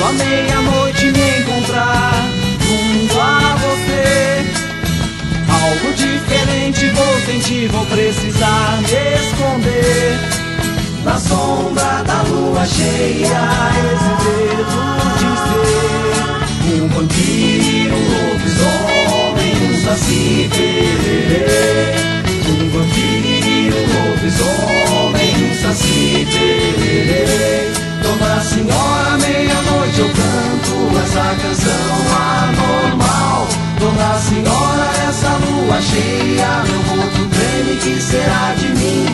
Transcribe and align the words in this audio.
Quando 0.00 0.16
meia-noite 0.24 1.12
me 1.12 1.40
encontrar 1.40 2.14
junto 2.58 3.20
a 3.20 3.54
você, 3.56 4.46
algo 5.46 5.92
diferente 5.94 6.88
vou 6.88 7.20
sentir, 7.26 7.68
vou 7.68 7.84
precisar 7.84 8.78
me 8.80 8.86
esconder. 9.14 10.18
Na 11.04 11.18
sombra 11.18 12.02
da 12.06 12.22
lua 12.22 12.64
cheia, 12.64 13.42
esse 13.92 14.12
dedo 14.24 14.78
de 15.18 15.30
ser 16.70 16.82
um 16.82 16.88
vampiro, 16.88 17.94
um 17.94 18.04
lobisomem, 18.32 19.52
um 19.68 19.74
saci 19.84 20.48
pererê. 20.50 21.44
Um 22.48 22.70
vampiro, 22.70 23.76
um 23.76 23.86
lobisomem, 24.08 25.32
um 25.44 25.54
saci 25.60 26.26
pererê. 26.32 27.70
Dona 28.02 28.40
Senhora, 28.40 29.12
meia-noite 29.18 29.79
eu 30.00 30.08
canto 30.08 30.98
essa 31.02 31.36
canção 31.42 31.94
anormal. 32.40 33.48
Dona 33.78 34.18
Senhora, 34.18 34.88
essa 35.08 35.30
lua 35.44 35.80
cheia, 35.80 36.64
meu 36.64 36.82
corpo 36.84 37.22
treme, 37.34 37.76
que 37.80 38.00
será 38.00 38.54
de 38.54 38.68
mim? 38.68 39.06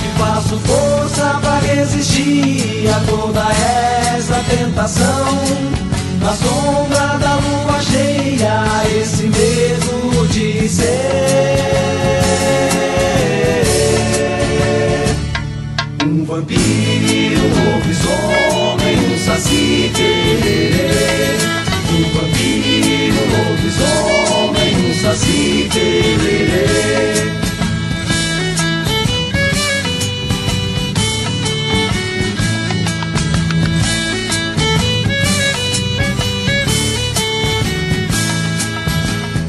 Que 0.00 0.08
faço 0.18 0.58
força 0.58 1.38
pra 1.40 1.58
resistir 1.60 2.88
a 2.88 3.00
toda 3.10 3.44
essa 4.14 4.42
tentação. 4.50 5.26
Na 6.20 6.32
sombra 6.34 7.18
da 7.18 7.34
lua 7.36 7.80
cheia, 7.80 8.64
esse 9.00 9.24
medo 9.24 10.26
de 10.28 10.68
ser. 10.68 11.54
Um 16.06 16.24
vampiro, 16.24 17.42
um 17.44 17.74
lobisomem, 17.74 18.43
saci 19.34 19.90
pererê. 19.92 21.36
Um 21.90 22.02
vampiro, 22.14 23.20
um 23.20 23.28
lobisomem, 23.50 24.72
um 24.76 24.94
saci 24.94 25.68
pererê. 25.72 26.94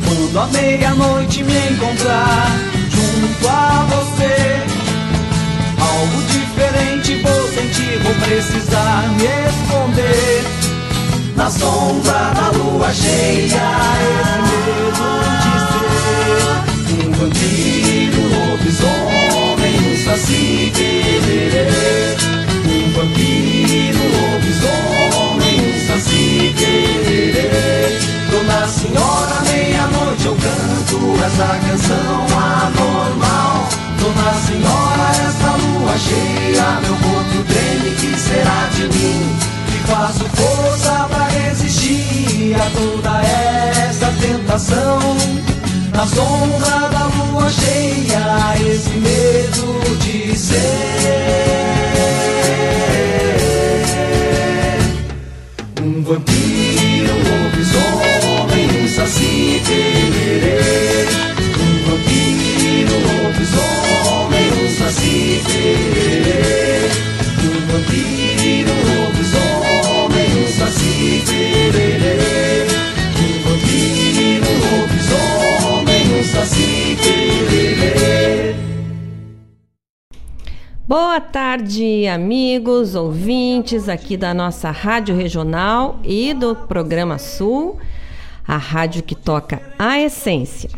Quando 0.05 0.39
à 0.39 0.47
meia-noite 0.47 1.43
me 1.43 1.69
encontrar 1.69 2.47
junto 2.89 3.47
a 3.47 3.85
você, 3.89 4.33
algo 5.79 6.34
diferente 6.55 7.15
vou 7.21 7.47
sentir, 7.49 7.99
vou 7.99 8.15
precisar 8.15 9.03
me 9.17 9.25
esconder. 9.49 10.43
Na 11.35 11.51
sombra 11.51 12.31
da 12.33 12.49
lua 12.57 12.93
cheia, 12.93 13.61
esse 14.01 14.39
medo 14.47 15.03
de 15.43 15.53
ser 15.67 17.05
um 17.05 17.11
vampiro, 17.11 18.21
um 18.21 18.27
lobisomem, 18.51 19.75
um 19.91 19.95
saci 20.05 20.71
pererê. 20.73 21.67
Um 22.65 22.91
vampiro, 22.93 23.99
um 23.99 24.09
lobisomem, 24.31 25.55
um 25.59 25.75
saci 25.87 26.55
pererê. 26.57 27.99
Dona 28.31 28.67
Senhora, 28.67 29.41
meia-noite 29.43 30.25
eu 30.25 30.35
canto 30.35 30.97
essa 31.25 31.49
canção 31.67 32.17
anormal. 32.31 33.67
Dona 33.99 34.33
Senhora, 34.47 35.07
essa 35.27 35.54
cheia, 35.97 36.79
meu 36.81 36.95
corpo 36.95 37.43
treme, 37.47 37.95
que 37.95 38.19
será 38.19 38.69
de 38.75 38.83
mim? 38.83 39.38
Que 39.67 39.77
faço 39.91 40.25
força 40.25 41.07
pra 41.09 41.27
resistir 41.27 42.55
a 42.55 42.69
toda 42.71 43.21
essa 43.21 44.11
tentação. 44.19 44.99
Na 45.93 46.05
sombra 46.05 46.89
da 46.89 47.05
lua 47.05 47.50
cheia, 47.50 48.56
esse 48.59 48.89
medo 48.89 49.97
de 50.00 50.38
ser 50.38 50.56
um 55.81 56.03
vampiro, 56.03 56.54
Boa 80.97 81.19
tarde, 81.19 82.07
amigos, 82.07 82.95
ouvintes 82.95 83.89
aqui 83.89 84.16
da 84.16 84.33
nossa 84.33 84.72
Rádio 84.72 85.13
Regional 85.13 86.00
e 86.06 86.33
do 86.33 86.56
Programa 86.56 87.17
Sul, 87.17 87.78
a 88.47 88.56
rádio 88.56 89.03
que 89.03 89.13
toca 89.13 89.61
a 89.78 90.00
essência. 90.00 90.69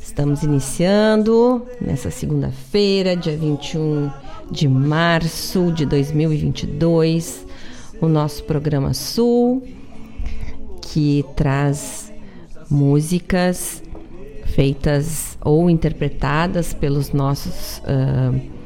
Estamos 0.00 0.44
iniciando 0.44 1.66
nessa 1.80 2.12
segunda-feira, 2.12 3.16
dia 3.16 3.36
21 3.36 4.12
de 4.52 4.68
março 4.68 5.72
de 5.72 5.84
2022, 5.84 7.44
o 8.00 8.06
nosso 8.06 8.44
Programa 8.44 8.94
Sul, 8.94 9.64
que 10.80 11.24
traz 11.34 12.12
músicas 12.70 13.82
feitas 14.54 15.36
ou 15.40 15.68
interpretadas 15.68 16.72
pelos 16.72 17.10
nossos. 17.10 17.82
ah, 17.84 18.59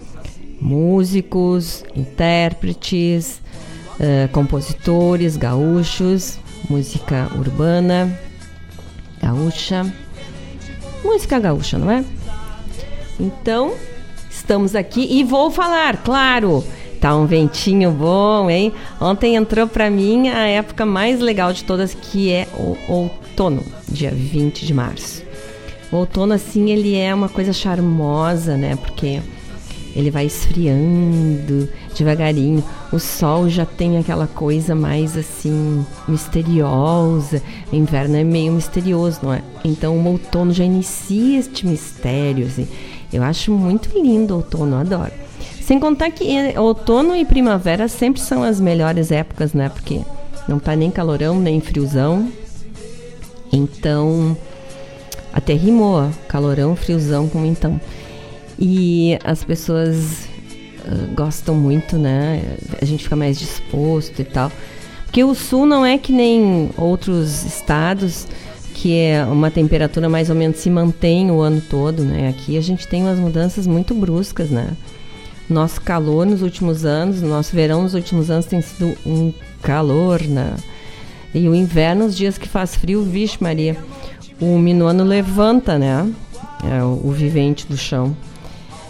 músicos, 0.64 1.84
intérpretes, 1.94 3.42
eh, 4.00 4.28
compositores 4.32 5.36
gaúchos, 5.36 6.38
música 6.70 7.28
urbana, 7.36 8.18
gaúcha, 9.20 9.84
música 11.04 11.38
gaúcha, 11.38 11.76
não 11.76 11.90
é? 11.90 12.02
Então, 13.20 13.74
estamos 14.30 14.74
aqui 14.74 15.06
e 15.10 15.22
vou 15.22 15.50
falar, 15.50 15.98
claro. 15.98 16.64
Tá 16.98 17.14
um 17.14 17.26
ventinho 17.26 17.90
bom, 17.90 18.48
hein? 18.48 18.72
Ontem 18.98 19.36
entrou 19.36 19.66
para 19.66 19.90
mim 19.90 20.28
a 20.28 20.46
época 20.46 20.86
mais 20.86 21.20
legal 21.20 21.52
de 21.52 21.62
todas, 21.62 21.92
que 21.92 22.32
é 22.32 22.48
o 22.54 22.74
outono, 22.88 23.62
dia 23.86 24.10
20 24.10 24.64
de 24.64 24.72
março. 24.72 25.22
O 25.92 25.96
outono, 25.96 26.32
assim, 26.32 26.70
ele 26.70 26.96
é 26.96 27.14
uma 27.14 27.28
coisa 27.28 27.52
charmosa, 27.52 28.56
né? 28.56 28.74
Porque 28.76 29.20
ele 29.94 30.10
vai 30.10 30.26
esfriando 30.26 31.68
devagarinho. 31.96 32.62
O 32.92 32.98
sol 32.98 33.48
já 33.48 33.64
tem 33.64 33.96
aquela 33.96 34.26
coisa 34.26 34.74
mais 34.74 35.16
assim 35.16 35.86
misteriosa. 36.08 37.40
O 37.72 37.76
inverno 37.76 38.16
é 38.16 38.24
meio 38.24 38.52
misterioso, 38.52 39.20
não 39.22 39.32
é? 39.32 39.42
Então 39.64 39.96
o 39.96 40.08
outono 40.08 40.52
já 40.52 40.64
inicia 40.64 41.38
este 41.38 41.66
mistério. 41.66 42.46
Assim. 42.46 42.66
Eu 43.12 43.22
acho 43.22 43.52
muito 43.52 43.96
lindo 43.96 44.34
o 44.34 44.36
outono, 44.38 44.76
adoro. 44.76 45.12
Sem 45.62 45.78
contar 45.78 46.10
que 46.10 46.28
eh, 46.36 46.58
outono 46.60 47.16
e 47.16 47.24
primavera 47.24 47.88
sempre 47.88 48.20
são 48.20 48.42
as 48.42 48.60
melhores 48.60 49.10
épocas, 49.10 49.54
né? 49.54 49.68
Porque 49.68 50.00
não 50.48 50.58
tá 50.58 50.74
nem 50.74 50.90
calorão, 50.90 51.38
nem 51.38 51.60
friozão. 51.60 52.30
Então, 53.52 54.36
até 55.32 55.54
rimou, 55.54 55.94
ó, 55.94 56.08
calorão, 56.28 56.74
friozão 56.74 57.28
com 57.28 57.46
então. 57.46 57.80
E 58.58 59.18
as 59.24 59.42
pessoas 59.42 60.28
ah, 60.84 61.14
gostam 61.14 61.54
muito, 61.54 61.96
né? 61.96 62.42
A 62.80 62.84
gente 62.84 63.04
fica 63.04 63.16
mais 63.16 63.38
disposto 63.38 64.20
e 64.20 64.24
tal. 64.24 64.50
Porque 65.04 65.22
o 65.22 65.34
sul 65.34 65.66
não 65.66 65.86
é 65.86 65.96
que 65.96 66.12
nem 66.12 66.70
outros 66.76 67.44
estados 67.44 68.26
que 68.74 68.98
é 68.98 69.24
uma 69.24 69.50
temperatura 69.50 70.08
mais 70.08 70.28
ou 70.28 70.36
menos 70.36 70.58
se 70.58 70.68
mantém 70.68 71.30
o 71.30 71.40
ano 71.40 71.62
todo, 71.70 72.02
né? 72.04 72.28
Aqui 72.28 72.58
a 72.58 72.60
gente 72.60 72.86
tem 72.88 73.02
umas 73.02 73.18
mudanças 73.18 73.66
muito 73.66 73.94
bruscas, 73.94 74.50
né? 74.50 74.72
Nosso 75.48 75.80
calor 75.80 76.26
nos 76.26 76.42
últimos 76.42 76.84
anos, 76.84 77.22
nosso 77.22 77.54
verão 77.54 77.84
nos 77.84 77.94
últimos 77.94 78.30
anos 78.30 78.46
tem 78.46 78.60
sido 78.60 78.96
um 79.06 79.32
calor, 79.62 80.20
né? 80.22 80.54
E 81.32 81.48
o 81.48 81.54
inverno, 81.54 82.04
os 82.04 82.16
dias 82.16 82.36
que 82.36 82.48
faz 82.48 82.74
frio, 82.74 83.02
vixe 83.04 83.38
Maria, 83.40 83.76
o 84.40 84.58
minuano 84.58 85.04
levanta, 85.04 85.78
né? 85.78 86.12
É 86.68 86.82
o, 86.82 87.00
o 87.04 87.10
vivente 87.12 87.66
do 87.66 87.76
chão. 87.76 88.16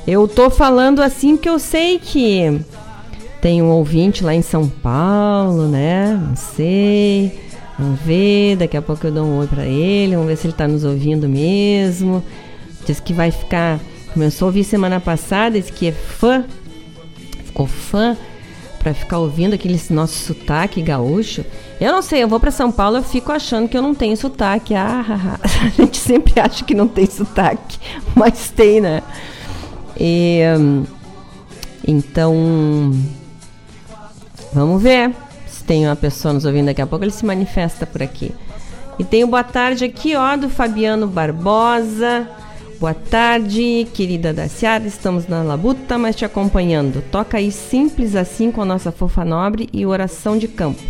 Eu 0.06 0.28
tô 0.28 0.50
falando 0.50 1.00
assim 1.00 1.36
porque 1.36 1.48
eu 1.48 1.58
sei 1.58 1.98
que 1.98 2.60
tem 3.40 3.62
um 3.62 3.70
ouvinte 3.70 4.22
lá 4.22 4.34
em 4.34 4.42
São 4.42 4.68
Paulo, 4.68 5.66
né? 5.66 6.20
Não 6.28 6.36
sei. 6.36 7.40
Vamos 7.78 8.00
ver, 8.00 8.56
daqui 8.56 8.76
a 8.76 8.82
pouco 8.82 9.06
eu 9.06 9.12
dou 9.12 9.24
um 9.24 9.38
oi 9.38 9.46
pra 9.46 9.64
ele, 9.64 10.14
vamos 10.14 10.28
ver 10.28 10.36
se 10.36 10.46
ele 10.46 10.54
tá 10.54 10.68
nos 10.68 10.84
ouvindo 10.84 11.28
mesmo. 11.28 12.22
Diz 12.86 13.00
que 13.00 13.12
vai 13.12 13.30
ficar. 13.30 13.80
Começou 14.12 14.46
a 14.46 14.48
ouvir 14.48 14.62
semana 14.62 15.00
passada, 15.00 15.58
disse 15.58 15.72
que 15.72 15.88
é 15.88 15.92
fã, 15.92 16.44
ficou 17.44 17.66
fã, 17.66 18.16
para 18.78 18.94
ficar 18.94 19.18
ouvindo 19.18 19.54
aquele 19.54 19.80
nosso 19.90 20.14
sotaque 20.14 20.80
gaúcho. 20.82 21.44
Eu 21.80 21.90
não 21.90 22.02
sei, 22.02 22.22
eu 22.22 22.28
vou 22.28 22.38
para 22.38 22.52
São 22.52 22.70
Paulo, 22.70 22.98
eu 22.98 23.02
fico 23.02 23.32
achando 23.32 23.68
que 23.68 23.76
eu 23.76 23.82
não 23.82 23.94
tenho 23.94 24.16
sotaque. 24.16 24.74
Ah, 24.74 25.40
a 25.42 25.68
gente 25.68 25.96
sempre 25.96 26.38
acha 26.38 26.64
que 26.64 26.74
não 26.74 26.86
tem 26.86 27.06
sotaque, 27.06 27.78
mas 28.14 28.50
tem, 28.50 28.80
né? 28.80 29.02
E, 29.98 30.40
então, 31.86 32.92
vamos 34.52 34.82
ver 34.82 35.12
se 35.46 35.62
tem 35.64 35.86
uma 35.86 35.96
pessoa 35.96 36.34
nos 36.34 36.44
ouvindo 36.44 36.66
daqui 36.66 36.82
a 36.82 36.86
pouco, 36.86 37.04
ele 37.04 37.12
se 37.12 37.24
manifesta 37.24 37.86
por 37.86 38.02
aqui. 38.02 38.32
E 38.98 39.04
tem 39.04 39.24
o 39.24 39.26
boa 39.26 39.42
tarde 39.42 39.84
aqui, 39.84 40.14
ó, 40.14 40.36
do 40.36 40.48
Fabiano 40.48 41.06
Barbosa. 41.06 42.28
Boa 42.78 42.94
tarde, 42.94 43.88
querida 43.94 44.32
Daciara. 44.32 44.86
Estamos 44.86 45.26
na 45.26 45.42
labuta, 45.42 45.96
mas 45.96 46.14
te 46.14 46.24
acompanhando. 46.24 47.02
Toca 47.10 47.38
aí 47.38 47.50
simples 47.50 48.14
assim 48.14 48.50
com 48.50 48.62
a 48.62 48.64
nossa 48.64 48.92
fofa 48.92 49.24
nobre 49.24 49.68
e 49.72 49.86
oração 49.86 50.36
de 50.36 50.46
campo. 50.46 50.82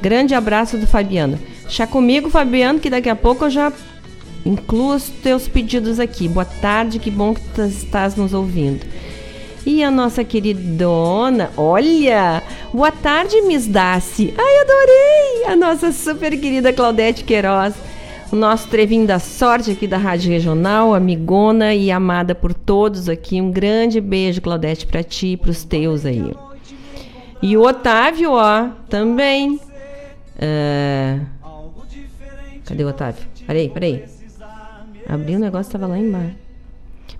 Grande 0.00 0.34
abraço 0.34 0.78
do 0.78 0.86
Fabiano. 0.86 1.38
Chá 1.68 1.86
comigo, 1.86 2.30
Fabiano, 2.30 2.78
que 2.78 2.88
daqui 2.88 3.08
a 3.08 3.16
pouco 3.16 3.44
eu 3.46 3.50
já 3.50 3.72
incluo 4.44 4.94
os 4.94 5.08
teus 5.08 5.48
pedidos 5.48 5.98
aqui. 5.98 6.28
Boa 6.28 6.44
tarde, 6.44 6.98
que 6.98 7.10
bom 7.10 7.34
que 7.34 7.40
tu 7.54 7.62
estás 7.62 8.16
nos 8.16 8.32
ouvindo. 8.32 8.84
E 9.66 9.82
a 9.84 9.90
nossa 9.90 10.24
queridona, 10.24 11.50
olha! 11.56 12.42
Boa 12.72 12.90
tarde, 12.90 13.42
Miss 13.42 13.66
Daci. 13.66 14.34
Ai, 14.36 14.60
adorei! 14.60 15.52
A 15.52 15.56
nossa 15.56 15.92
super 15.92 16.38
querida 16.40 16.72
Claudete 16.72 17.24
Queiroz 17.24 17.74
o 18.32 18.36
nosso 18.36 18.68
trevinho 18.68 19.06
da 19.06 19.18
sorte 19.18 19.72
aqui 19.72 19.88
da 19.88 19.96
Rádio 19.96 20.30
Regional, 20.30 20.94
amigona 20.94 21.74
e 21.74 21.90
amada 21.90 22.32
por 22.32 22.54
todos 22.54 23.08
aqui. 23.08 23.40
Um 23.40 23.50
grande 23.50 24.00
beijo, 24.00 24.40
Claudete, 24.40 24.86
para 24.86 25.02
ti 25.02 25.32
e 25.32 25.36
para 25.36 25.50
os 25.50 25.64
teus 25.64 26.06
aí. 26.06 26.32
E 27.42 27.56
o 27.56 27.62
Otávio, 27.62 28.32
ó, 28.32 28.68
também. 28.88 29.58
Uh... 30.36 31.26
Cadê 32.64 32.84
o 32.84 32.88
Otávio? 32.88 33.24
Peraí, 33.46 33.68
peraí. 33.68 34.04
Abri 35.10 35.34
o 35.34 35.36
um 35.36 35.40
negócio, 35.40 35.68
estava 35.68 35.86
lá 35.86 35.98
embaixo. 35.98 36.36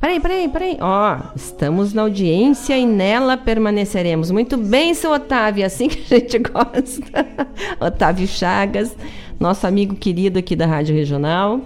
Peraí, 0.01 0.21
peraí, 0.21 0.49
peraí. 0.49 0.79
Ó, 0.81 1.19
estamos 1.35 1.93
na 1.93 2.03
audiência 2.03 2.79
e 2.79 2.87
nela 2.87 3.37
permaneceremos. 3.37 4.31
Muito 4.31 4.57
bem, 4.57 4.95
seu 4.95 5.13
Otávio, 5.13 5.67
assim 5.67 5.89
que 5.89 6.15
a 6.15 6.19
gente 6.19 6.39
gosta. 6.41 7.27
Otávio 7.81 8.27
Chagas 8.27 8.97
nosso 9.41 9.67
amigo 9.67 9.97
querido 9.97 10.39
aqui 10.39 10.55
da 10.55 10.67
Rádio 10.67 10.95
Regional. 10.95 11.63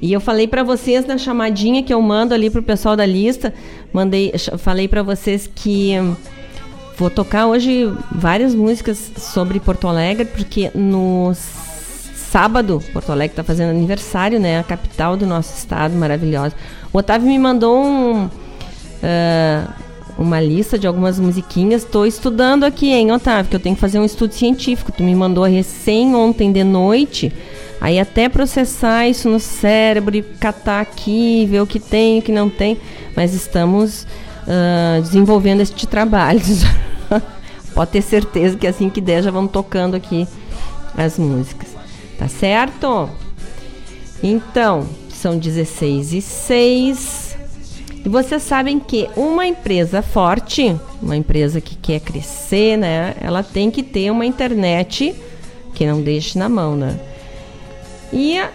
E 0.00 0.12
eu 0.12 0.20
falei 0.20 0.48
para 0.48 0.64
vocês 0.64 1.06
na 1.06 1.16
chamadinha 1.16 1.84
que 1.84 1.94
eu 1.94 2.02
mando 2.02 2.34
ali 2.34 2.50
pro 2.50 2.60
pessoal 2.60 2.96
da 2.96 3.06
lista, 3.06 3.54
mandei, 3.92 4.32
falei 4.58 4.88
para 4.88 5.00
vocês 5.00 5.46
que 5.46 5.92
vou 6.96 7.08
tocar 7.08 7.46
hoje 7.46 7.88
várias 8.10 8.52
músicas 8.52 9.12
sobre 9.16 9.60
Porto 9.60 9.86
Alegre, 9.86 10.24
porque 10.24 10.72
no 10.74 11.32
sábado 12.32 12.82
Porto 12.94 13.12
Alegre 13.12 13.34
está 13.34 13.44
fazendo 13.44 13.68
aniversário, 13.68 14.40
né? 14.40 14.58
A 14.58 14.62
capital 14.62 15.18
do 15.18 15.26
nosso 15.26 15.54
estado, 15.54 15.94
maravilhosa. 15.94 16.54
O 16.90 16.96
Otávio 16.96 17.28
me 17.28 17.38
mandou 17.38 17.84
um, 17.84 18.24
uh, 18.24 19.72
uma 20.16 20.40
lista 20.40 20.78
de 20.78 20.86
algumas 20.86 21.20
musiquinhas. 21.20 21.82
Estou 21.82 22.06
estudando 22.06 22.64
aqui, 22.64 22.90
hein, 22.90 23.12
Otávio, 23.12 23.50
que 23.50 23.56
eu 23.56 23.60
tenho 23.60 23.74
que 23.74 23.80
fazer 23.80 23.98
um 23.98 24.04
estudo 24.04 24.32
científico. 24.32 24.90
Tu 24.90 25.02
me 25.02 25.14
mandou 25.14 25.44
recém 25.44 26.14
ontem 26.14 26.50
de 26.50 26.64
noite. 26.64 27.30
Aí 27.78 28.00
até 28.00 28.30
processar 28.30 29.06
isso 29.06 29.28
no 29.28 29.38
cérebro 29.38 30.16
e 30.16 30.22
catar 30.22 30.80
aqui, 30.80 31.46
ver 31.50 31.60
o 31.60 31.66
que 31.66 31.78
tem 31.78 32.16
e 32.16 32.20
o 32.20 32.22
que 32.22 32.32
não 32.32 32.48
tem. 32.48 32.78
Mas 33.14 33.34
estamos 33.34 34.06
uh, 34.44 35.02
desenvolvendo 35.02 35.60
este 35.60 35.86
trabalho. 35.86 36.40
Pode 37.74 37.90
ter 37.90 38.00
certeza 38.00 38.56
que 38.56 38.66
assim 38.66 38.88
que 38.88 39.02
der 39.02 39.22
já 39.22 39.30
vamos 39.30 39.50
tocando 39.50 39.94
aqui 39.94 40.26
as 40.96 41.18
músicas. 41.18 41.81
Tá 42.18 42.28
certo? 42.28 43.10
Então, 44.22 44.86
são 45.08 45.38
16 45.38 46.12
e 46.12 46.22
6. 46.22 47.36
E 48.04 48.08
vocês 48.08 48.42
sabem 48.42 48.80
que 48.80 49.08
uma 49.16 49.46
empresa 49.46 50.02
forte, 50.02 50.76
uma 51.00 51.16
empresa 51.16 51.60
que 51.60 51.76
quer 51.76 52.00
crescer, 52.00 52.76
né? 52.76 53.14
Ela 53.20 53.42
tem 53.42 53.70
que 53.70 53.82
ter 53.82 54.10
uma 54.10 54.26
internet 54.26 55.14
que 55.74 55.86
não 55.86 56.02
deixe 56.02 56.36
na 56.36 56.48
mão, 56.48 56.76
né? 56.76 56.98
E 58.12 58.38
a, 58.38 58.50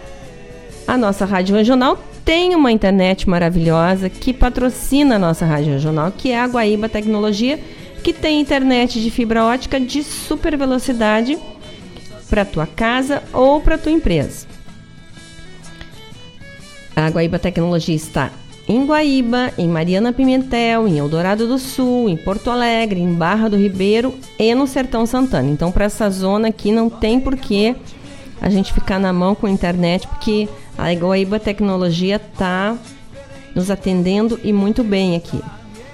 a 0.87 0.97
nossa 0.97 1.25
rádio 1.25 1.55
regional 1.55 1.97
tem 2.25 2.53
uma 2.55 2.71
internet 2.71 3.29
maravilhosa 3.29 4.09
que 4.09 4.33
patrocina 4.33 5.15
a 5.15 5.19
nossa 5.19 5.45
rádio 5.45 5.71
regional, 5.71 6.11
que 6.11 6.31
é 6.31 6.39
a 6.39 6.45
Guaíba 6.45 6.89
Tecnologia, 6.89 7.57
que 8.03 8.11
tem 8.11 8.41
internet 8.41 9.01
de 9.01 9.09
fibra 9.09 9.45
ótica 9.45 9.79
de 9.79 10.03
super 10.03 10.57
velocidade 10.57 11.37
para 12.29 12.45
tua 12.45 12.67
casa 12.67 13.23
ou 13.33 13.61
para 13.61 13.77
tua 13.77 13.91
empresa. 13.91 14.45
A 16.95 17.09
Guaíba 17.09 17.37
Tecnologia 17.37 17.95
está 17.95 18.31
em 18.67 18.85
Guaíba, 18.85 19.53
em 19.57 19.67
Mariana 19.67 20.11
Pimentel, 20.11 20.87
em 20.87 20.97
Eldorado 20.97 21.47
do 21.47 21.57
Sul, 21.57 22.09
em 22.09 22.17
Porto 22.17 22.49
Alegre, 22.49 22.99
em 22.99 23.13
Barra 23.13 23.47
do 23.47 23.55
Ribeiro 23.55 24.13
e 24.37 24.53
no 24.53 24.67
Sertão 24.67 25.05
Santana. 25.05 25.49
Então, 25.49 25.71
para 25.71 25.85
essa 25.85 26.09
zona 26.09 26.49
aqui 26.49 26.71
não 26.71 26.89
tem 26.89 27.17
porquê 27.17 27.75
a 28.41 28.49
gente 28.49 28.73
ficar 28.73 28.99
na 28.99 29.13
mão 29.13 29.33
com 29.33 29.47
a 29.47 29.49
internet, 29.49 30.05
porque 30.07 30.49
a 30.77 30.91
Guaíba 30.91 31.39
Tecnologia 31.39 32.17
está 32.17 32.75
nos 33.55 33.71
atendendo 33.71 34.37
e 34.43 34.51
muito 34.51 34.83
bem 34.83 35.15
aqui. 35.15 35.39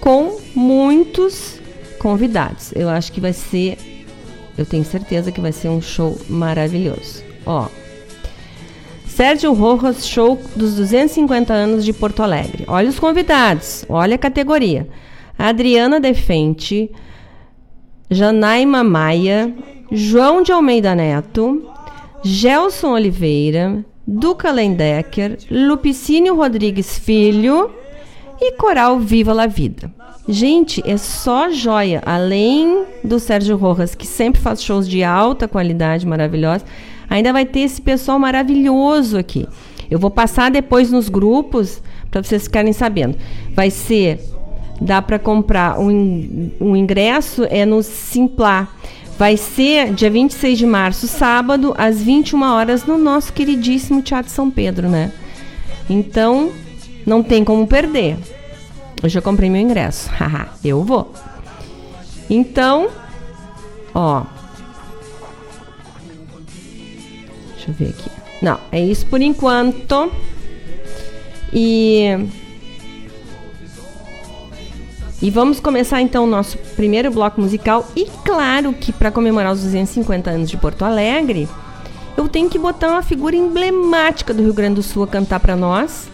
com 0.00 0.38
muitos 0.54 1.60
convidados. 1.98 2.72
Eu 2.74 2.88
acho 2.88 3.12
que 3.12 3.20
vai 3.20 3.32
ser, 3.32 3.78
eu 4.58 4.66
tenho 4.66 4.84
certeza 4.84 5.32
que 5.32 5.40
vai 5.40 5.52
ser 5.52 5.68
um 5.68 5.80
show 5.80 6.18
maravilhoso. 6.28 7.22
Ó, 7.46 7.68
Sérgio 9.22 9.52
Rojas 9.52 10.04
Show 10.04 10.36
dos 10.56 10.74
250 10.74 11.54
anos 11.54 11.84
de 11.84 11.92
Porto 11.92 12.24
Alegre. 12.24 12.64
Olha 12.66 12.88
os 12.88 12.98
convidados, 12.98 13.84
olha 13.88 14.16
a 14.16 14.18
categoria. 14.18 14.88
Adriana 15.38 16.00
Defente, 16.00 16.90
Janaima 18.10 18.82
Maia, 18.82 19.54
João 19.92 20.42
de 20.42 20.50
Almeida 20.50 20.92
Neto, 20.96 21.70
Gelson 22.24 22.94
Oliveira, 22.94 23.84
Duca 24.04 24.50
Lendecker, 24.50 25.38
Lupicínio 25.48 26.34
Rodrigues 26.34 26.98
Filho 26.98 27.70
e 28.40 28.56
Coral 28.56 28.98
Viva 28.98 29.32
la 29.32 29.46
Vida. 29.46 29.88
Gente, 30.28 30.82
é 30.84 30.96
só 30.96 31.48
joia. 31.48 32.02
Além 32.04 32.86
do 33.04 33.20
Sérgio 33.20 33.56
Rojas, 33.56 33.94
que 33.94 34.06
sempre 34.06 34.40
faz 34.40 34.60
shows 34.60 34.88
de 34.88 35.04
alta 35.04 35.46
qualidade, 35.46 36.04
maravilhosa 36.04 36.64
ainda 37.12 37.32
vai 37.32 37.44
ter 37.44 37.60
esse 37.60 37.80
pessoal 37.80 38.18
maravilhoso 38.18 39.18
aqui. 39.18 39.46
Eu 39.90 39.98
vou 39.98 40.10
passar 40.10 40.50
depois 40.50 40.90
nos 40.90 41.08
grupos 41.08 41.82
para 42.10 42.22
vocês 42.22 42.44
ficarem 42.44 42.72
sabendo. 42.72 43.16
Vai 43.54 43.70
ser, 43.70 44.18
dá 44.80 45.02
para 45.02 45.18
comprar 45.18 45.78
um, 45.78 46.50
um 46.58 46.74
ingresso 46.74 47.46
é 47.50 47.66
no 47.66 47.82
Simplá. 47.82 48.68
Vai 49.18 49.36
ser 49.36 49.92
dia 49.92 50.10
26 50.10 50.58
de 50.58 50.66
março, 50.66 51.06
sábado, 51.06 51.74
às 51.76 52.00
21 52.00 52.42
horas, 52.42 52.84
no 52.86 52.96
nosso 52.96 53.32
queridíssimo 53.32 54.00
Teatro 54.00 54.32
São 54.32 54.50
Pedro, 54.50 54.88
né? 54.88 55.12
Então, 55.90 56.50
não 57.04 57.22
tem 57.22 57.44
como 57.44 57.66
perder. 57.66 58.16
Eu 59.02 59.08
já 59.10 59.20
comprei 59.20 59.50
meu 59.50 59.60
ingresso. 59.60 60.08
Haha, 60.10 60.48
eu 60.64 60.82
vou. 60.82 61.12
Então, 62.30 62.88
ó, 63.94 64.24
Deixa 67.66 67.70
eu 67.70 67.74
ver 67.74 67.90
aqui. 67.90 68.10
Não, 68.40 68.58
é 68.70 68.80
isso 68.80 69.06
por 69.06 69.20
enquanto. 69.20 70.10
E 71.52 72.28
e 75.20 75.30
vamos 75.30 75.60
começar 75.60 76.02
então 76.02 76.24
o 76.24 76.26
nosso 76.26 76.58
primeiro 76.74 77.08
bloco 77.12 77.40
musical. 77.40 77.86
E 77.94 78.06
claro 78.24 78.72
que 78.72 78.90
para 78.92 79.12
comemorar 79.12 79.52
os 79.52 79.60
250 79.60 80.28
anos 80.28 80.50
de 80.50 80.56
Porto 80.56 80.84
Alegre, 80.84 81.48
eu 82.16 82.28
tenho 82.28 82.50
que 82.50 82.58
botar 82.58 82.88
uma 82.88 83.02
figura 83.02 83.36
emblemática 83.36 84.34
do 84.34 84.42
Rio 84.42 84.52
Grande 84.52 84.76
do 84.76 84.82
Sul 84.82 85.04
a 85.04 85.06
cantar 85.06 85.38
para 85.38 85.54
nós, 85.54 86.10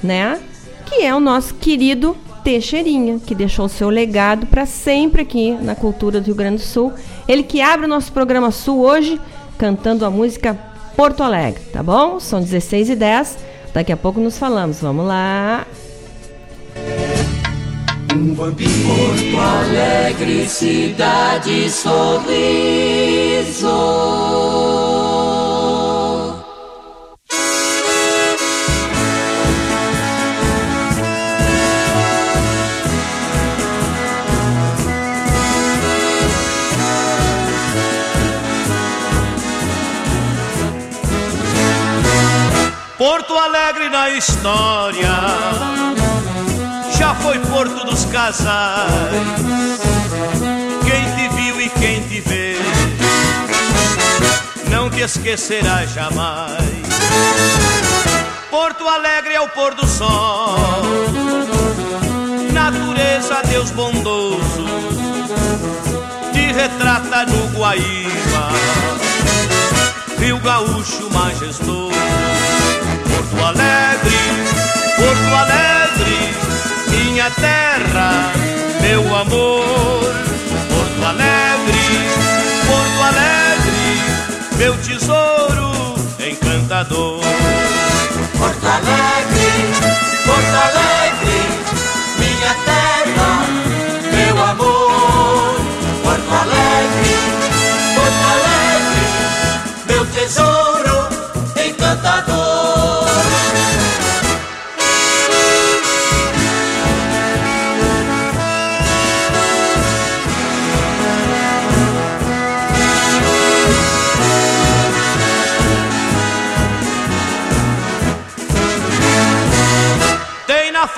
né? 0.00 0.38
Que 0.86 1.02
é 1.02 1.12
o 1.12 1.18
nosso 1.18 1.54
querido 1.56 2.16
Teixeirinha, 2.44 3.18
que 3.18 3.34
deixou 3.34 3.66
o 3.66 3.68
seu 3.68 3.90
legado 3.90 4.46
para 4.46 4.64
sempre 4.64 5.22
aqui 5.22 5.50
na 5.60 5.74
cultura 5.74 6.20
do 6.20 6.26
Rio 6.26 6.36
Grande 6.36 6.58
do 6.58 6.62
Sul. 6.62 6.92
Ele 7.26 7.42
que 7.42 7.60
abre 7.60 7.86
o 7.86 7.88
nosso 7.88 8.12
programa 8.12 8.52
Sul 8.52 8.78
hoje, 8.78 9.20
cantando 9.58 10.06
a 10.06 10.10
música 10.10 10.56
Porto 10.98 11.22
Alegre, 11.22 11.62
tá 11.72 11.80
bom? 11.80 12.18
São 12.18 12.40
16 12.40 12.90
e 12.90 12.96
10. 12.96 13.38
Daqui 13.72 13.92
a 13.92 13.96
pouco 13.96 14.18
nos 14.18 14.36
falamos. 14.36 14.80
Vamos 14.80 15.06
lá. 15.06 15.64
Um. 18.12 18.34
Porto 18.34 18.58
Alegre, 19.38 20.48
cidade 20.48 21.70
sorriso. 21.70 22.28
Porto 42.98 43.38
Alegre 43.38 43.88
na 43.88 44.10
história 44.10 45.08
já 46.98 47.14
foi 47.14 47.38
Porto 47.38 47.86
dos 47.86 48.04
Casais. 48.06 48.90
Quem 50.84 51.04
te 51.14 51.34
viu 51.36 51.60
e 51.60 51.70
quem 51.70 52.02
te 52.08 52.20
vê, 52.20 52.56
não 54.68 54.90
te 54.90 55.02
esquecerá 55.02 55.86
jamais. 55.86 56.58
Porto 58.50 58.88
Alegre 58.88 59.34
é 59.34 59.40
o 59.40 59.48
pôr 59.48 59.74
do 59.74 59.86
sol, 59.86 60.82
natureza, 62.52 63.42
Deus 63.48 63.70
bondoso, 63.70 64.66
te 66.32 66.52
retrata 66.52 67.26
no 67.26 67.46
Guaíba, 67.56 68.48
Rio 70.18 70.40
Gaúcho 70.40 71.08
majestoso. 71.12 72.57
Porto 73.18 73.44
Alegre, 73.44 74.16
Porto 74.96 75.34
Alegre 75.34 75.68
minha 76.88 77.30
terra, 77.32 78.32
meu 78.80 79.02
amor. 79.16 80.14
Porto 80.68 81.04
Alegre, 81.04 82.06
Porto 82.64 83.02
Alegre, 83.02 84.56
meu 84.56 84.76
tesouro 84.78 85.96
encantador. 86.20 87.20
Porto 88.38 88.66
Alegre, 88.68 89.50
Porto 90.24 90.56
Alegre, 90.62 90.97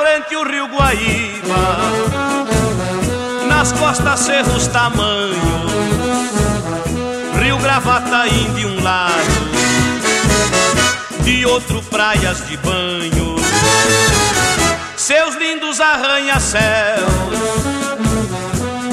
frente 0.01 0.35
o 0.35 0.43
rio 0.49 0.67
Guaíba, 0.67 1.77
nas 3.47 3.71
costas 3.73 4.21
cerros 4.21 4.67
tamanho, 4.69 5.67
rio 7.39 7.59
Gravataí 7.59 8.51
de 8.55 8.65
um 8.65 8.83
lado, 8.83 9.51
de 11.23 11.45
outro 11.45 11.83
praias 11.83 12.47
de 12.49 12.57
banho, 12.57 13.37
seus 14.97 15.35
lindos 15.37 15.79
arranha-céus, 15.83 16.63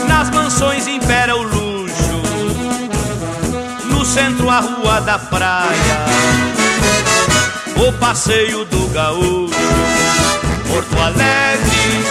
nas 0.10 0.30
mansões 0.30 0.88
impera 0.88 1.38
o 1.38 1.42
luxo, 1.42 2.22
no 3.86 4.04
centro 4.04 4.50
a 4.50 4.60
rua 4.60 5.00
da 5.00 5.18
praia, 5.18 6.06
o 7.88 7.94
passeio 7.94 8.66
do 8.66 8.88
gaúcho 8.90 9.57
Porto 10.78 11.02
Alegre, 11.02 12.06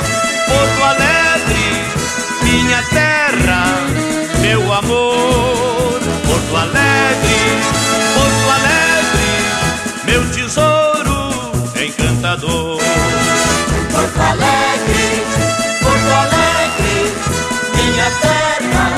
Porto 0.48 0.82
Alegre, 0.82 1.84
minha 2.42 2.82
terra, 2.90 3.62
meu 4.40 4.72
amor. 4.72 6.00
Porto 6.26 6.56
Alegre, 6.56 7.62
Porto 8.12 8.50
Alegre, 8.56 9.30
meu 10.04 10.28
tesouro 10.32 11.52
encantador. 11.80 12.80
Porto 13.92 14.20
Alegre, 14.20 15.22
Porto 15.80 16.12
Alegre, 16.24 17.14
minha 17.76 18.10
terra, 18.20 18.90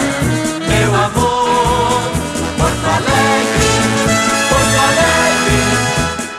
meu 0.67 0.95
amor. 0.95 2.11
Porto 2.57 2.87
Alegre, 2.87 3.69
Porto 4.49 4.79
Alegre, 4.89 5.61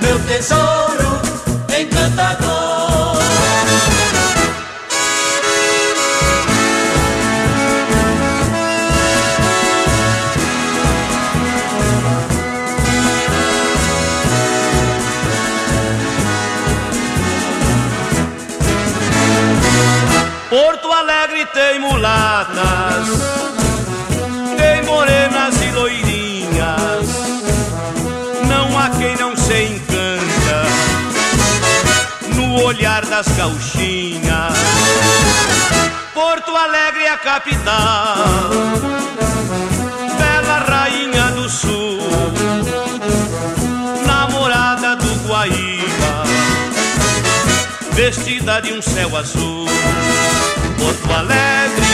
meu 0.01 0.19
tesouro 0.21 0.88
mulatas, 22.59 23.07
tem 24.57 24.83
morenas 24.83 25.61
e 25.61 25.71
loirinhas. 25.71 27.07
Não 28.47 28.77
há 28.77 28.89
quem 28.89 29.15
não 29.17 29.35
se 29.35 29.63
encanta 29.63 30.65
no 32.35 32.63
olhar 32.63 33.05
das 33.05 33.27
gauchinhas. 33.29 34.53
Porto 36.13 36.55
Alegre 36.55 37.03
é 37.03 37.11
a 37.11 37.17
capital, 37.17 38.49
bela 40.17 40.59
rainha 40.59 41.31
do 41.31 41.49
sul, 41.49 41.99
namorada 44.05 44.95
do 44.97 45.27
Guaíba, 45.27 46.23
vestida 47.93 48.61
de 48.61 48.73
um 48.73 48.81
céu 48.81 49.15
azul. 49.15 49.65
Porto 50.79 51.13
Alegre, 51.13 51.88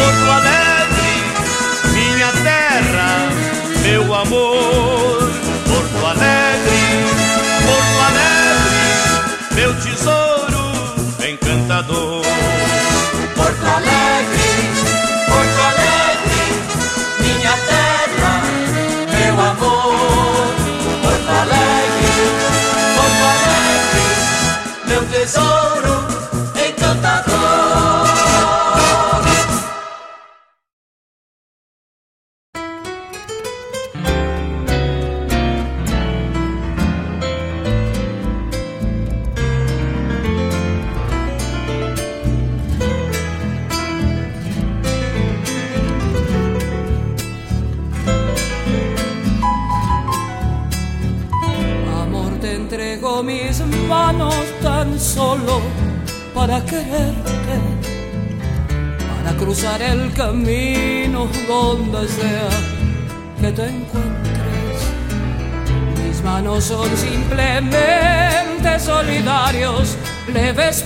Porto 0.00 0.30
Alegre, 0.30 1.92
minha 1.92 2.32
terra, 2.32 3.28
meu 3.82 4.14
amor. 4.14 5.19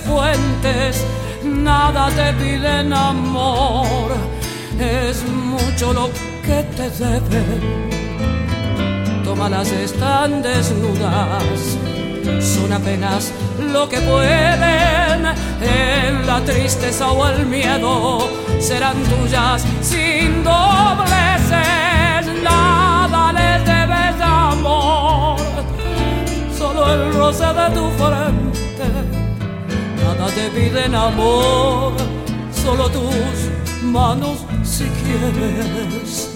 Leves 0.05 0.37
puentes, 0.61 1.05
nada 1.43 2.09
te 2.09 2.33
piden 2.33 2.93
amor, 2.93 4.11
es 4.79 5.23
mucho 5.27 5.93
lo 5.93 6.09
que 6.43 6.63
te 6.75 6.89
deben 6.89 7.95
tómalas 9.35 9.71
están 9.71 10.41
desnudas, 10.41 11.77
son 12.39 12.71
apenas 12.71 13.33
lo 13.59 13.89
que 13.89 13.99
pueden. 13.99 15.25
En 15.61 16.25
la 16.25 16.39
tristeza 16.45 17.11
o 17.11 17.27
el 17.27 17.45
miedo, 17.45 18.29
serán 18.59 18.95
tuyas 19.03 19.65
sin 19.81 20.43
dobleces, 20.43 22.23
nada 22.43 23.33
les 23.33 23.65
debes 23.65 24.21
amor, 24.21 25.37
solo 26.57 26.93
el 26.93 27.13
roce 27.13 27.45
de 27.45 27.69
tu 27.75 27.89
frente, 27.99 28.54
te 30.35 30.49
piden 30.49 30.93
amor, 30.93 31.93
solo 32.51 32.89
tus 32.89 33.83
manos 33.83 34.45
si 34.63 34.83
quieres. 34.83 36.31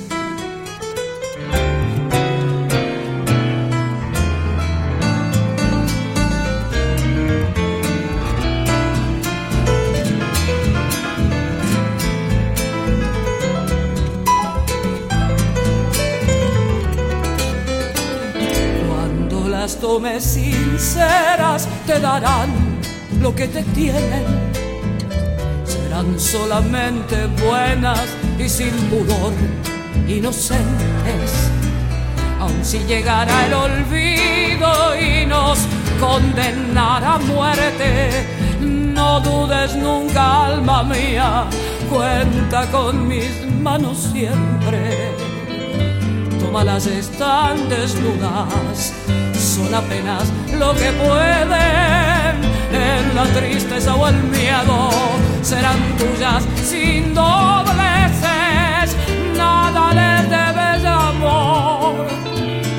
Tomes 19.80 20.24
sinceras 20.24 21.68
te 21.86 22.00
darán 22.00 22.69
lo 23.22 23.34
que 23.36 23.48
te 23.48 23.64
tienen. 23.64 24.26
Serán 25.66 26.20
solamente 26.20 27.28
buenas 27.44 28.06
y 28.38 28.48
sin 28.48 28.72
pudor, 28.90 29.34
inocentes. 30.08 31.52
Aun 32.40 32.64
si 32.64 32.80
llegara 32.80 33.46
el 33.48 33.54
olvido 33.54 34.96
y 34.96 35.26
nos 35.26 35.60
condenara 36.00 37.16
a 37.16 37.20
muerte, 37.20 38.26
no 38.62 39.20
dudes 39.20 39.76
nunca, 39.76 40.46
alma 40.46 40.84
mía, 40.84 41.46
cuenta 41.90 42.66
con 42.72 43.08
mis 43.08 43.46
manos 43.62 44.10
siempre. 44.14 45.12
Tómalas 46.40 46.88
están 46.88 47.68
desnudas 47.68 48.94
son 49.40 49.74
apenas 49.74 50.24
lo 50.58 50.74
que 50.74 50.92
pueden 50.92 52.59
en 52.80 53.16
la 53.16 53.26
tristeza 53.26 53.96
o 53.96 54.08
el 54.08 54.24
miedo 54.24 54.90
serán 55.42 55.80
tuyas 55.98 56.44
sin 56.64 57.14
dobleces. 57.14 58.96
Nada 59.36 59.94
les 60.00 60.30
debes 60.30 60.82
de 60.82 60.88
amor 60.88 62.08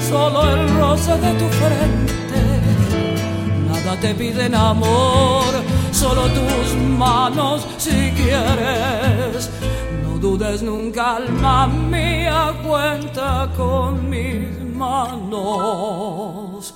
solo 0.09 0.55
el 0.55 0.77
roce 0.77 1.13
de 1.13 1.33
tu 1.35 1.49
frente. 1.61 2.41
Nada 3.69 4.01
te 4.01 4.15
piden 4.15 4.55
amor 4.55 5.53
solo 5.93 6.23
tus 6.29 6.75
manos 6.77 7.67
si 7.79 8.11
quieres. 8.13 9.51
No 10.03 10.19
dudes 10.19 10.63
nunca 10.63 11.17
alma 11.17 11.67
mía 11.67 12.55
cuenta 12.67 13.51
con 13.57 14.09
mis 14.09 14.61
manos. 14.75 16.75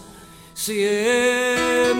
Siempre. 0.55 1.95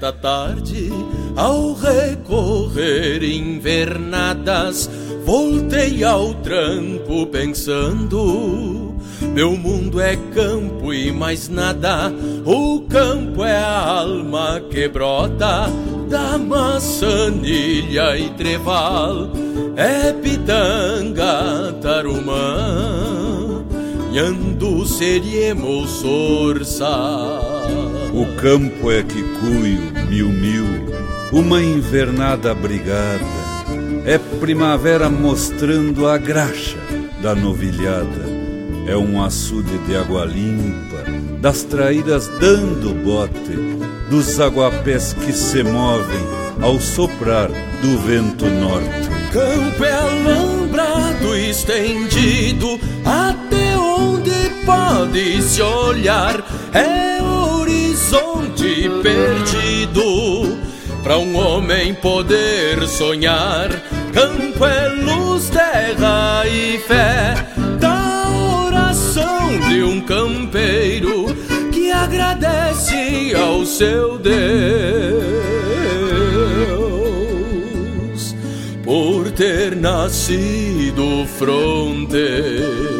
Nesta 0.00 0.12
tarde, 0.12 0.90
ao 1.36 1.74
recorrer 1.74 3.22
invernadas, 3.22 4.90
voltei 5.26 6.02
ao 6.02 6.32
tranco 6.34 7.26
pensando. 7.26 8.96
Meu 9.34 9.54
mundo 9.56 10.00
é 10.00 10.16
campo 10.34 10.94
e 10.94 11.12
mais 11.12 11.50
nada, 11.50 12.10
o 12.46 12.80
campo 12.88 13.44
é 13.44 13.58
a 13.58 14.00
alma 14.00 14.62
que 14.70 14.88
brota 14.88 15.70
da 16.08 16.38
maçanilha 16.38 18.16
e 18.16 18.30
treval, 18.30 19.30
é 19.76 20.14
pitanga, 20.14 21.74
tarumã, 21.82 23.62
Nhandu 24.10 24.86
seriemos 24.86 25.90
sorça. 25.90 27.60
O 28.12 28.26
campo 28.36 28.90
é 28.90 29.04
quicuio, 30.20 30.28
mil 30.28 30.66
uma 31.32 31.62
invernada 31.62 32.52
brigada. 32.54 33.40
É 34.04 34.18
primavera 34.18 35.08
mostrando 35.08 36.08
a 36.08 36.18
graxa 36.18 36.76
da 37.22 37.34
novilhada. 37.34 38.28
É 38.86 38.96
um 38.96 39.22
açude 39.22 39.78
de 39.86 39.96
água 39.96 40.24
limpa, 40.24 41.04
das 41.40 41.62
traíras 41.62 42.28
dando 42.40 42.92
bote, 43.04 43.56
dos 44.10 44.40
aguapés 44.40 45.12
que 45.12 45.32
se 45.32 45.62
movem 45.62 46.26
ao 46.60 46.80
soprar 46.80 47.48
do 47.80 47.98
vento 47.98 48.46
norte. 48.46 49.08
Campo 49.32 49.84
é 49.84 49.92
alambrado 49.92 51.36
estendido 51.36 52.80
até 53.04 53.76
onde 53.76 54.50
pode 54.66 55.40
se 55.42 55.62
olhar. 55.62 56.44
É 56.74 57.22
horizonte 57.22 58.49
perdido 59.02 60.58
para 61.02 61.18
um 61.18 61.36
homem 61.36 61.94
poder 61.94 62.86
sonhar. 62.86 63.68
Campo 64.12 64.64
é 64.64 64.88
luz, 64.88 65.48
terra 65.50 66.46
e 66.46 66.78
fé 66.78 67.34
da 67.78 68.28
oração 68.66 69.58
de 69.68 69.82
um 69.82 70.00
campeiro 70.00 71.20
seu 73.80 74.18
Deus 74.18 74.30
por 78.84 79.30
ter 79.30 79.74
nascido 79.76 81.24
fronteiro. 81.38 82.99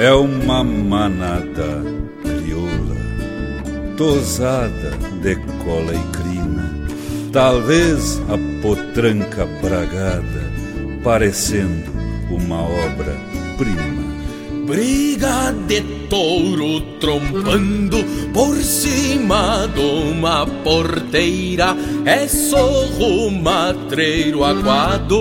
É 0.00 0.14
uma 0.14 0.64
manada 0.64 1.84
crioula, 2.22 2.96
tosada 3.98 4.96
de 5.20 5.36
cola 5.62 5.92
e 5.94 6.02
crina, 6.16 6.74
talvez 7.30 8.18
a 8.30 8.62
potranca 8.62 9.44
bragada, 9.60 10.50
parecendo 11.04 11.92
uma 12.30 12.62
obra-prima. 12.62 14.10
Briga 14.66 15.52
de 15.68 15.82
touro 16.08 16.80
trompando 16.98 18.02
por 18.32 18.56
cima 18.56 19.68
de 19.74 19.80
uma 19.82 20.46
porteira, 20.64 21.76
é 22.06 22.26
sorro 22.26 23.30
matreiro 23.30 24.44
aguado 24.44 25.20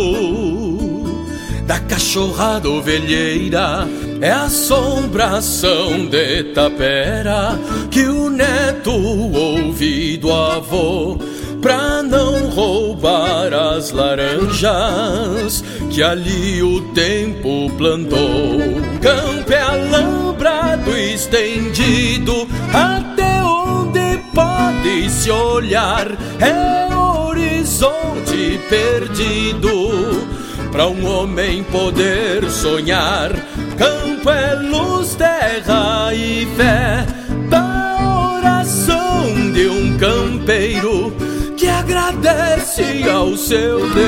da 1.67 1.81
cachorrada 1.81 2.69
ovelheira 2.69 3.85
é 4.21 4.31
a 4.31 4.43
assombração 4.43 6.05
de 6.07 6.43
tapera 6.53 7.57
que 7.89 8.03
o 8.05 8.29
neto 8.29 8.91
ouve 8.91 10.17
do 10.17 10.33
avô 10.33 11.17
pra 11.61 12.01
não 12.01 12.49
roubar 12.49 13.53
as 13.53 13.91
laranjas 13.91 15.63
que 15.89 16.01
ali 16.01 16.61
o 16.63 16.81
tempo 16.93 17.69
plantou. 17.77 18.59
Campo 19.01 19.51
é 19.51 19.61
alambrado 19.61 20.97
estendido 20.97 22.47
até 22.73 23.43
onde 23.43 24.17
pode 24.33 25.09
se 25.09 25.31
olhar 25.31 26.07
é 26.39 26.93
horizonte 26.93 28.59
perdido 28.69 30.28
para 30.71 30.87
um 30.87 31.05
homem 31.05 31.61
poder 31.63 32.49
sonhar. 32.49 33.31
Campo 33.77 34.29
é 34.29 34.55
luz, 34.55 35.15
terra 35.15 36.13
e 36.13 36.45
fé 36.55 37.05
da 37.49 38.37
oração 38.37 39.51
de 39.51 39.67
um 39.67 39.97
campeiro 39.97 41.13
que 41.57 41.67
agradece 41.67 43.03
ao 43.09 43.35
seu 43.35 43.89
Deus 43.89 43.99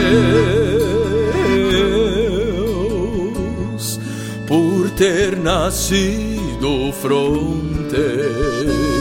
por 4.47 4.89
ter 4.91 5.36
nascido 5.38 6.93
fronteiro. 7.02 9.00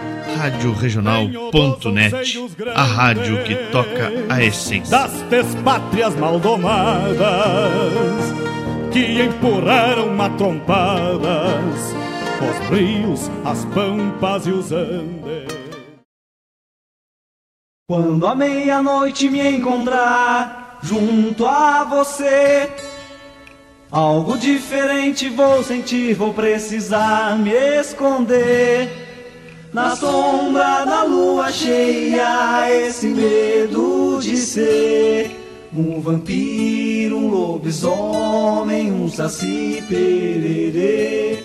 Rádio 0.35 0.73
Regional.net, 0.73 2.39
a 2.73 2.83
rádio 2.83 3.43
que 3.43 3.55
toca 3.71 4.11
a 4.29 4.43
essência 4.43 4.97
das 4.97 5.21
despátrias 5.23 6.15
maldomadas 6.15 7.19
que 8.91 9.21
empurraram 9.21 10.13
matrompadas 10.13 11.93
os 12.41 12.69
rios, 12.69 13.29
as 13.45 13.63
pampas 13.65 14.47
e 14.47 14.51
os 14.51 14.71
andes. 14.71 15.51
Quando 17.87 18.25
a 18.25 18.33
meia-noite 18.33 19.29
me 19.29 19.47
encontrar 19.47 20.79
junto 20.81 21.45
a 21.45 21.83
você, 21.83 22.71
algo 23.91 24.37
diferente 24.37 25.29
vou 25.29 25.63
sentir, 25.63 26.15
vou 26.15 26.33
precisar 26.33 27.37
me 27.37 27.51
esconder. 27.51 29.10
Na 29.73 29.95
sombra 29.95 30.83
da 30.83 31.03
lua 31.03 31.49
cheia, 31.49 32.69
esse 32.69 33.07
medo 33.07 34.19
de 34.21 34.35
ser 34.35 35.31
um 35.73 36.01
vampiro, 36.01 37.15
um 37.17 37.29
lobisomem, 37.29 38.91
um 38.91 39.07
saci 39.07 39.81
pererê. 39.87 41.41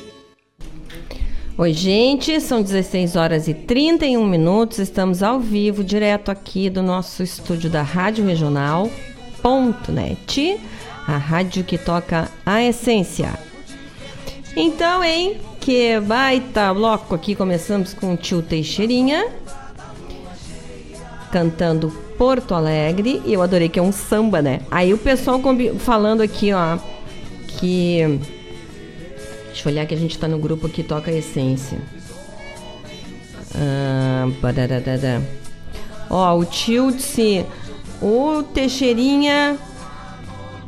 Oi, 1.56 1.72
gente, 1.72 2.40
são 2.40 2.62
16 2.62 3.14
horas 3.14 3.46
e 3.46 3.54
31 3.54 4.26
minutos. 4.26 4.80
Estamos 4.80 5.22
ao 5.22 5.38
vivo, 5.38 5.84
direto 5.84 6.28
aqui 6.28 6.68
do 6.68 6.82
nosso 6.82 7.22
estúdio 7.22 7.70
da 7.70 7.82
Rádio 7.82 8.26
Regional.net, 8.26 8.90
a 11.06 11.16
rádio 11.16 11.62
que 11.62 11.78
toca 11.78 12.28
a 12.44 12.60
essência. 12.60 13.38
Então, 14.56 15.04
hein, 15.04 15.36
que 15.66 15.98
baita 15.98 16.72
bloco 16.72 17.12
aqui. 17.12 17.34
Começamos 17.34 17.92
com 17.92 18.14
o 18.14 18.16
tio 18.16 18.40
Teixeirinha 18.40 19.26
cantando 21.32 21.90
Porto 22.16 22.54
Alegre. 22.54 23.20
E 23.26 23.32
eu 23.32 23.42
adorei 23.42 23.68
que 23.68 23.76
é 23.76 23.82
um 23.82 23.90
samba, 23.90 24.40
né? 24.40 24.60
Aí 24.70 24.94
o 24.94 24.98
pessoal 24.98 25.40
falando 25.80 26.20
aqui, 26.20 26.52
ó, 26.52 26.78
que. 27.48 28.20
Deixa 29.46 29.68
eu 29.68 29.72
olhar 29.72 29.86
que 29.86 29.94
a 29.94 29.98
gente 29.98 30.16
tá 30.16 30.28
no 30.28 30.38
grupo 30.38 30.68
que 30.68 30.84
toca 30.84 31.10
a 31.10 31.14
essência. 31.14 31.78
Ah, 33.52 34.28
ó, 36.08 36.38
o 36.38 36.44
tio 36.44 36.92
disse. 36.92 37.44
Teixeirinha 38.54 39.58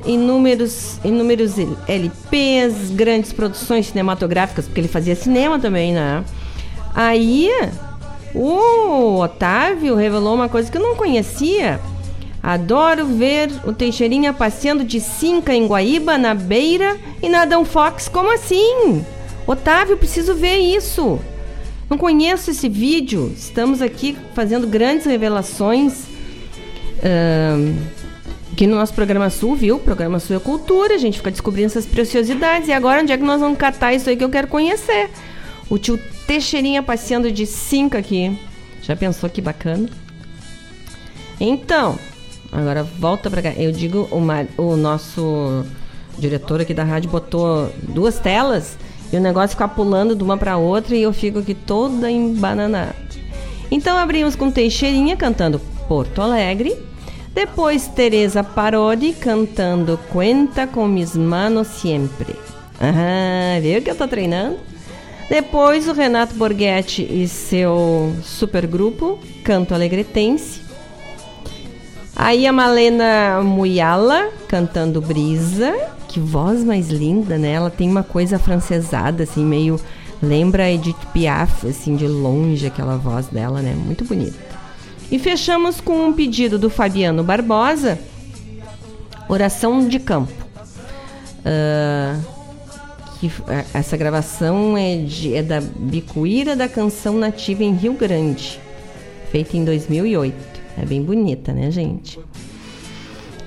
inúmeros, 0.04 0.98
inúmeros 1.04 1.54
LPs, 1.86 2.90
grandes 2.90 3.32
produções 3.32 3.86
cinematográficas, 3.86 4.66
porque 4.66 4.80
ele 4.80 4.88
fazia 4.88 5.14
cinema 5.14 5.58
também, 5.58 5.92
né? 5.92 6.24
Aí 6.94 7.50
o 8.34 9.20
Otávio 9.20 9.94
revelou 9.94 10.34
uma 10.34 10.48
coisa 10.48 10.70
que 10.70 10.76
eu 10.76 10.82
não 10.82 10.96
conhecia. 10.96 11.80
Adoro 12.42 13.04
ver 13.04 13.50
o 13.64 13.72
Teixeirinha 13.72 14.32
passeando 14.32 14.84
de 14.84 15.00
cinca 15.00 15.52
em 15.52 15.66
Guaíba, 15.66 16.16
na 16.16 16.34
beira 16.34 16.96
e 17.22 17.28
na 17.28 17.42
Adão 17.42 17.64
Fox. 17.64 18.08
Como 18.08 18.32
assim? 18.32 19.04
Otávio, 19.46 19.96
preciso 19.96 20.34
ver 20.34 20.58
isso. 20.58 21.18
Não 21.90 21.98
conheço 21.98 22.50
esse 22.50 22.68
vídeo. 22.68 23.32
Estamos 23.36 23.82
aqui 23.82 24.16
fazendo 24.34 24.66
grandes 24.66 25.06
revelações. 25.06 26.04
Uh, 26.98 27.74
aqui 28.58 28.66
no 28.66 28.74
nosso 28.74 28.92
programa 28.92 29.30
Sul, 29.30 29.54
viu? 29.54 29.78
Programa 29.78 30.18
Sul 30.18 30.34
é 30.34 30.40
Cultura, 30.40 30.96
a 30.96 30.98
gente 30.98 31.18
fica 31.18 31.30
descobrindo 31.30 31.66
essas 31.66 31.86
preciosidades. 31.86 32.66
E 32.66 32.72
agora, 32.72 33.02
onde 33.02 33.12
é 33.12 33.16
que 33.16 33.22
nós 33.22 33.40
vamos 33.40 33.56
catar 33.56 33.94
isso 33.94 34.10
aí 34.10 34.16
que 34.16 34.24
eu 34.24 34.28
quero 34.28 34.48
conhecer? 34.48 35.10
O 35.70 35.78
tio 35.78 35.96
Teixeirinha 36.26 36.82
passeando 36.82 37.30
de 37.30 37.46
cinco 37.46 37.96
aqui. 37.96 38.36
Já 38.82 38.96
pensou 38.96 39.30
que 39.30 39.40
bacana? 39.40 39.88
Então, 41.38 41.96
agora 42.50 42.82
volta 42.82 43.30
pra 43.30 43.42
cá. 43.42 43.52
Eu 43.56 43.70
digo, 43.70 44.08
o, 44.10 44.60
o 44.60 44.76
nosso 44.76 45.64
diretor 46.18 46.60
aqui 46.60 46.74
da 46.74 46.82
rádio 46.82 47.10
botou 47.10 47.72
duas 47.84 48.18
telas 48.18 48.76
e 49.12 49.16
o 49.16 49.20
negócio 49.20 49.50
fica 49.50 49.68
pulando 49.68 50.16
de 50.16 50.24
uma 50.24 50.36
para 50.36 50.56
outra 50.56 50.96
e 50.96 51.02
eu 51.02 51.12
fico 51.12 51.38
aqui 51.38 51.54
toda 51.54 52.10
embananada. 52.10 52.96
Então 53.70 53.96
abrimos 53.96 54.34
com 54.34 54.50
Teixeirinha 54.50 55.16
cantando 55.16 55.60
Porto 55.86 56.20
Alegre. 56.20 56.87
Depois 57.38 57.86
Teresa 57.86 58.42
Parodi 58.42 59.12
cantando 59.12 59.96
Cuenta 60.10 60.66
com 60.66 60.88
mis 60.88 61.14
manos 61.14 61.68
sempre. 61.68 62.34
Aham, 62.80 63.60
viu 63.62 63.80
que 63.80 63.88
eu 63.88 63.94
tô 63.94 64.08
treinando? 64.08 64.58
Depois 65.30 65.86
o 65.86 65.92
Renato 65.92 66.34
Borghetti 66.34 67.00
e 67.08 67.28
seu 67.28 68.12
supergrupo 68.24 69.20
Canto 69.44 69.72
Alegretense. 69.72 70.62
Aí 72.16 72.44
a 72.44 72.52
Malena 72.52 73.40
Muyala 73.40 74.30
cantando 74.48 75.00
Brisa. 75.00 75.72
Que 76.08 76.18
voz 76.18 76.64
mais 76.64 76.88
linda, 76.88 77.38
né? 77.38 77.52
Ela 77.52 77.70
tem 77.70 77.88
uma 77.88 78.02
coisa 78.02 78.36
francesada, 78.40 79.22
assim, 79.22 79.44
meio. 79.44 79.78
Lembra 80.20 80.68
Edith 80.68 81.06
Piaf, 81.12 81.68
assim, 81.68 81.94
de 81.94 82.08
longe, 82.08 82.66
aquela 82.66 82.96
voz 82.96 83.28
dela, 83.28 83.62
né? 83.62 83.76
Muito 83.76 84.04
bonita. 84.04 84.47
E 85.10 85.18
fechamos 85.18 85.80
com 85.80 86.06
um 86.06 86.12
pedido 86.12 86.58
do 86.58 86.68
Fabiano 86.68 87.24
Barbosa, 87.24 87.98
Oração 89.28 89.88
de 89.88 89.98
Campo. 89.98 90.32
Uh, 91.40 92.38
que, 93.18 93.30
essa 93.74 93.96
gravação 93.96 94.76
é, 94.76 94.96
de, 94.96 95.34
é 95.34 95.42
da 95.42 95.60
Bicuíra 95.60 96.54
da 96.54 96.68
Canção 96.68 97.16
Nativa 97.16 97.64
em 97.64 97.74
Rio 97.74 97.94
Grande, 97.94 98.60
feita 99.30 99.56
em 99.56 99.64
2008. 99.64 100.34
É 100.80 100.84
bem 100.84 101.02
bonita, 101.02 101.52
né, 101.52 101.70
gente? 101.70 102.20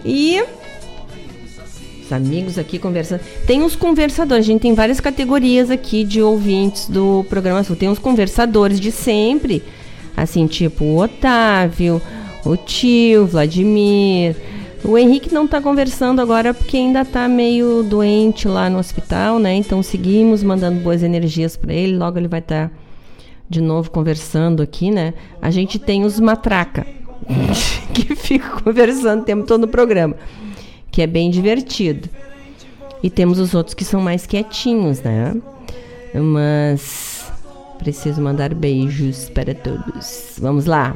E 0.03 0.43
os 2.03 2.11
amigos 2.11 2.57
aqui 2.57 2.77
conversando. 2.77 3.21
Tem 3.47 3.63
os 3.63 3.75
conversadores, 3.75 4.45
a 4.45 4.47
gente 4.47 4.61
tem 4.61 4.73
várias 4.73 4.99
categorias 4.99 5.71
aqui 5.71 6.03
de 6.03 6.21
ouvintes 6.21 6.89
do 6.89 7.25
programa 7.29 7.63
Sul. 7.63 7.75
Tem 7.75 7.87
os 7.87 7.99
conversadores 7.99 8.79
de 8.79 8.91
sempre, 8.91 9.63
assim, 10.15 10.47
tipo 10.47 10.83
o 10.83 10.97
Otávio, 10.97 12.01
o 12.45 12.55
tio, 12.55 13.25
Vladimir. 13.25 14.35
O 14.83 14.97
Henrique 14.97 15.31
não 15.31 15.45
está 15.45 15.61
conversando 15.61 16.21
agora 16.21 16.53
porque 16.53 16.75
ainda 16.75 17.01
está 17.01 17.27
meio 17.27 17.83
doente 17.83 18.47
lá 18.47 18.69
no 18.69 18.79
hospital, 18.79 19.37
né? 19.37 19.53
Então 19.53 19.83
seguimos 19.83 20.41
mandando 20.41 20.79
boas 20.79 21.03
energias 21.03 21.55
para 21.55 21.73
ele. 21.73 21.97
Logo 21.97 22.17
ele 22.17 22.27
vai 22.27 22.39
estar 22.39 22.69
tá 22.69 22.75
de 23.47 23.61
novo 23.61 23.91
conversando 23.91 24.63
aqui, 24.63 24.89
né? 24.89 25.13
A 25.41 25.51
gente 25.51 25.77
tem 25.77 26.03
os 26.03 26.19
matraca 26.19 26.87
que 27.93 28.15
ficam 28.15 28.61
conversando 28.61 29.21
o 29.21 29.25
tempo 29.25 29.45
todo 29.45 29.61
no 29.61 29.67
programa, 29.67 30.15
que 30.89 31.01
é 31.01 31.07
bem 31.07 31.29
divertido. 31.29 32.09
E 33.03 33.09
temos 33.09 33.39
os 33.39 33.53
outros 33.53 33.73
que 33.73 33.83
são 33.83 34.01
mais 34.01 34.25
quietinhos, 34.25 35.01
né? 35.01 35.35
Mas 36.13 37.20
preciso 37.81 38.21
mandar 38.21 38.53
beijos 38.53 39.27
para 39.29 39.55
todos. 39.55 40.35
Vamos 40.39 40.65
lá. 40.65 40.95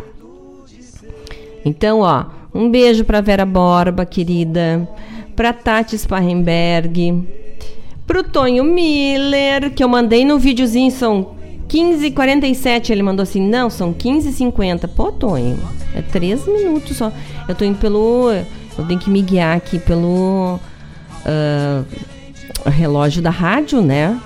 Então, 1.65 2.01
ó, 2.01 2.25
um 2.53 2.69
beijo 2.69 3.03
para 3.03 3.21
Vera 3.21 3.45
Borba, 3.45 4.05
querida, 4.05 4.87
para 5.35 5.51
Tati 5.51 5.97
Sparrenberg, 5.97 7.27
pro 8.05 8.23
Tonho 8.23 8.63
Miller, 8.63 9.73
que 9.73 9.83
eu 9.83 9.89
mandei 9.89 10.23
no 10.23 10.37
videozinho, 10.37 10.91
são 10.91 11.35
15h47, 11.67 12.91
ele 12.91 13.01
mandou 13.01 13.23
assim, 13.23 13.41
não, 13.41 13.69
são 13.69 13.91
15h50. 13.91 14.87
Pô, 14.95 15.11
Tonho, 15.11 15.57
é 15.95 16.03
3 16.03 16.45
minutos 16.47 16.97
só. 16.97 17.11
Eu 17.49 17.55
tô 17.55 17.65
indo 17.65 17.79
pelo, 17.79 18.31
eu 18.77 18.85
tenho 18.87 18.99
que 18.99 19.09
me 19.09 19.23
guiar 19.23 19.57
aqui 19.57 19.79
pelo 19.79 20.59
uh, 21.25 22.69
relógio 22.69 23.23
da 23.23 23.31
rádio, 23.31 23.81
né? 23.81 24.19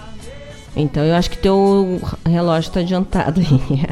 Então 0.79 1.03
eu 1.03 1.15
acho 1.15 1.29
que 1.29 1.37
teu 1.37 2.01
relógio 2.25 2.71
tá 2.71 2.79
adiantado 2.79 3.41
aí. 3.41 3.83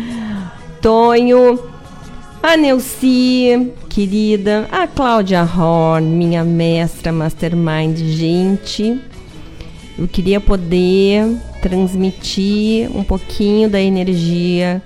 Tonho, 0.80 1.58
a 2.42 2.56
Neuci, 2.56 3.72
querida, 3.88 4.66
a 4.72 4.86
Cláudia 4.86 5.42
Horn, 5.42 6.06
minha 6.06 6.42
mestra 6.42 7.12
mastermind, 7.12 7.98
gente. 7.98 8.98
Eu 9.98 10.08
queria 10.08 10.40
poder 10.40 11.36
transmitir 11.60 12.90
um 12.96 13.04
pouquinho 13.04 13.68
da 13.68 13.80
energia 13.80 14.80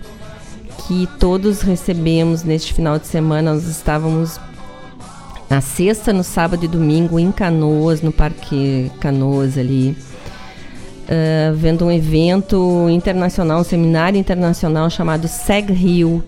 que 0.89 1.09
todos 1.21 1.61
recebemos 1.61 2.43
neste 2.43 2.75
final 2.75 2.99
de 2.99 3.07
semana. 3.07 3.55
Nós 3.55 3.65
estávamos 3.65 4.41
na 5.49 5.61
sexta, 5.61 6.13
no 6.13 6.25
sábado 6.25 6.65
e 6.65 6.69
domingo 6.69 7.21
em 7.21 7.31
Canoas, 7.31 8.03
no 8.03 8.11
Parque 8.11 8.91
Canoas 8.99 9.57
ali, 9.57 9.97
uh, 11.05 11.55
vendo 11.55 11.85
um 11.85 11.91
evento 11.91 12.89
internacional, 12.91 13.61
um 13.61 13.65
seminário 13.65 14.19
internacional 14.19 14.89
chamado 14.91 15.29
Seg 15.29 15.73
Rio, 15.73 16.25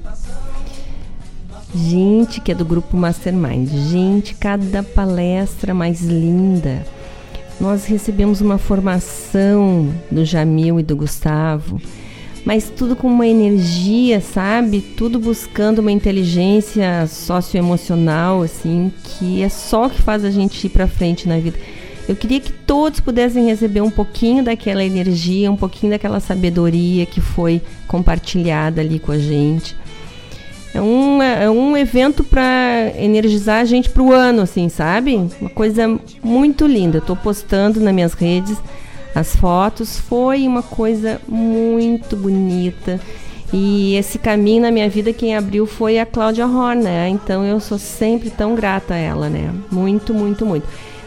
Gente 1.77 2.41
que 2.41 2.53
é 2.53 2.55
do 2.55 2.65
grupo 2.65 2.97
Mastermind. 2.97 3.69
Gente, 3.91 4.35
cada 4.35 4.83
palestra 4.83 5.75
mais 5.75 6.01
linda. 6.01 6.83
Nós 7.61 7.85
recebemos 7.85 8.41
uma 8.41 8.57
formação 8.57 9.93
do 10.11 10.25
Jamil 10.25 10.81
e 10.81 10.83
do 10.83 10.97
Gustavo, 10.97 11.81
mas 12.47 12.71
tudo 12.71 12.97
com 12.97 13.09
uma 13.09 13.27
energia, 13.27 14.21
sabe? 14.21 14.81
Tudo 14.81 15.19
buscando 15.19 15.81
uma 15.81 15.93
inteligência 15.93 17.07
socioemocional, 17.07 18.43
assim, 18.43 18.93
que 19.05 19.43
é 19.43 19.49
só 19.49 19.87
o 19.87 19.91
que 19.91 20.01
faz 20.01 20.25
a 20.25 20.31
gente 20.31 20.67
ir 20.67 20.71
para 20.71 20.87
frente 20.87 21.29
na 21.29 21.39
vida. 21.39 21.59
Eu 22.09 22.15
queria 22.15 22.41
que 22.41 22.53
todos 22.53 23.01
pudessem 23.01 23.47
receber 23.47 23.81
um 23.81 23.91
pouquinho 23.91 24.45
daquela 24.45 24.85
energia, 24.85 25.51
um 25.51 25.57
pouquinho 25.57 25.93
daquela 25.93 26.21
sabedoria 26.21 27.05
que 27.05 27.21
foi 27.21 27.61
compartilhada 27.89 28.81
ali 28.81 28.99
com 28.99 29.13
a 29.13 29.19
gente 29.19 29.77
é 30.77 30.81
um, 30.81 31.23
é 31.23 31.51
um 31.51 31.77
evento 31.77 32.23
para 32.23 32.93
energizar 32.99 33.61
a 33.61 33.65
gente 33.65 33.89
para 33.89 34.03
o 34.03 34.13
ano, 34.13 34.43
assim, 34.43 34.69
sabe? 34.69 35.17
Uma 35.41 35.49
coisa 35.49 35.99
muito 36.23 36.67
linda. 36.67 36.99
Estou 36.99 37.17
postando 37.17 37.81
nas 37.81 37.95
minhas 37.95 38.13
redes 38.13 38.59
as 39.15 39.35
fotos. 39.35 39.99
Foi 39.99 40.47
uma 40.47 40.63
coisa 40.63 41.19
muito 41.27 42.15
bonita. 42.15 43.01
E 43.53 43.95
esse 43.95 44.19
caminho 44.19 44.63
na 44.63 44.71
minha 44.71 44.89
vida, 44.89 45.15
quem 45.15 45.35
abriu 45.35 45.67
foi 45.67 45.99
a 45.99 46.05
Cláudia 46.05 46.47
Horn, 46.47 46.83
né? 46.83 47.09
Então 47.09 47.43
eu 47.43 47.59
sou 47.59 47.79
sempre 47.79 48.29
tão 48.29 48.55
grata 48.55 48.95
a 48.95 48.99
ela, 48.99 49.31
né? 49.31 49.51
Muito, 49.71 50.13
muito, 50.13 50.45
muito. 50.45 50.67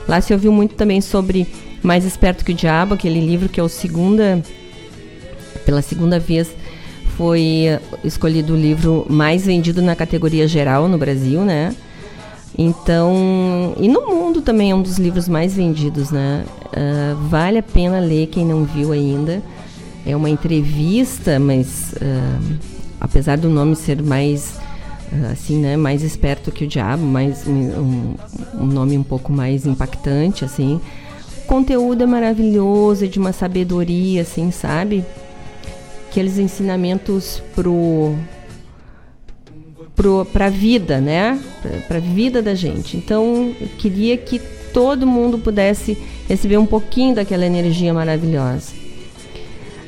Lá 0.10 0.20
se 0.20 0.34
ouviu 0.34 0.52
muito 0.52 0.74
também 0.74 1.02
sobre 1.02 1.46
Mais 1.84 2.04
Esperto 2.04 2.44
que 2.44 2.52
o 2.52 2.56
Diabo, 2.56 2.96
aquele 2.96 3.22
livro 3.24 3.48
que 3.48 3.60
é 3.60 3.64
o 3.64 3.70
segunda, 3.70 4.42
pela 5.68 5.84
segunda 5.84 6.20
vez 6.20 6.50
foi 7.16 7.80
escolhido 8.04 8.54
o 8.54 8.58
livro 8.58 9.06
mais 9.08 9.46
vendido 9.46 9.84
na 9.84 9.96
categoria 9.96 10.48
geral 10.48 10.88
no 10.88 10.98
Brasil, 10.98 11.42
né? 11.42 11.76
Então, 12.58 13.76
e 13.80 13.88
no 13.88 14.08
mundo 14.08 14.42
também 14.42 14.72
é 14.72 14.76
um 14.76 14.82
dos 14.82 14.98
livros 14.98 15.30
mais 15.30 15.54
vendidos, 15.54 16.10
né? 16.10 16.44
Uh, 16.66 17.16
vale 17.28 17.60
a 17.60 17.64
pena 17.64 18.00
ler 18.00 18.28
quem 18.28 18.44
não 18.44 18.64
viu 18.64 18.92
ainda. 18.92 19.44
É 20.08 20.16
uma 20.16 20.30
entrevista, 20.30 21.40
mas 21.40 21.94
uh, 22.02 22.58
apesar 23.00 23.38
do 23.38 23.48
nome 23.48 23.76
ser 23.76 24.02
mais 24.02 24.58
assim, 25.32 25.60
né, 25.60 25.76
mais 25.76 26.04
esperto 26.04 26.52
que 26.52 26.66
o 26.66 26.68
diabo, 26.68 27.04
mais 27.04 27.48
um, 27.48 28.16
um, 28.60 28.66
nome 28.66 28.98
um 28.98 29.04
pouco 29.04 29.32
mais 29.32 29.66
impactante, 29.66 30.46
assim. 30.46 30.80
O 31.44 31.48
conteúdo 31.48 32.04
é 32.04 32.06
maravilhoso, 32.06 33.06
é 33.06 33.08
de 33.08 33.20
uma 33.20 33.32
sabedoria, 33.32 34.22
assim, 34.22 34.52
sabe? 34.52 35.04
aqueles 36.10 36.38
ensinamentos 36.40 37.42
pro 37.56 38.16
para 40.32 40.46
a 40.46 40.50
vida, 40.50 41.02
né? 41.02 41.38
Para 41.88 41.98
a 41.98 42.02
vida 42.02 42.42
da 42.42 42.56
gente. 42.56 42.96
Então, 42.96 43.54
eu 43.60 43.68
queria 43.78 44.16
que 44.16 44.40
todo 44.74 45.06
mundo 45.06 45.38
pudesse 45.38 45.98
receber 46.28 46.58
um 46.58 46.66
pouquinho 46.66 47.16
daquela 47.16 47.46
energia 47.46 47.94
maravilhosa. 47.94 48.72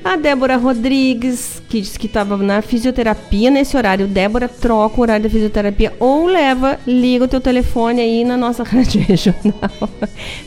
A 0.03 0.15
Débora 0.15 0.57
Rodrigues, 0.57 1.61
que 1.69 1.79
disse 1.79 1.97
que 1.97 2.07
estava 2.07 2.35
na 2.35 2.63
fisioterapia 2.63 3.51
nesse 3.51 3.77
horário. 3.77 4.07
Débora, 4.07 4.49
troca 4.49 4.97
o 4.97 5.01
horário 5.01 5.23
da 5.23 5.29
fisioterapia 5.29 5.93
ou 5.99 6.25
leva, 6.25 6.79
liga 6.87 7.25
o 7.25 7.27
teu 7.27 7.39
telefone 7.39 8.01
aí 8.01 8.23
na 8.23 8.35
nossa 8.35 8.63
rádio 8.65 8.99
regional. 9.01 9.69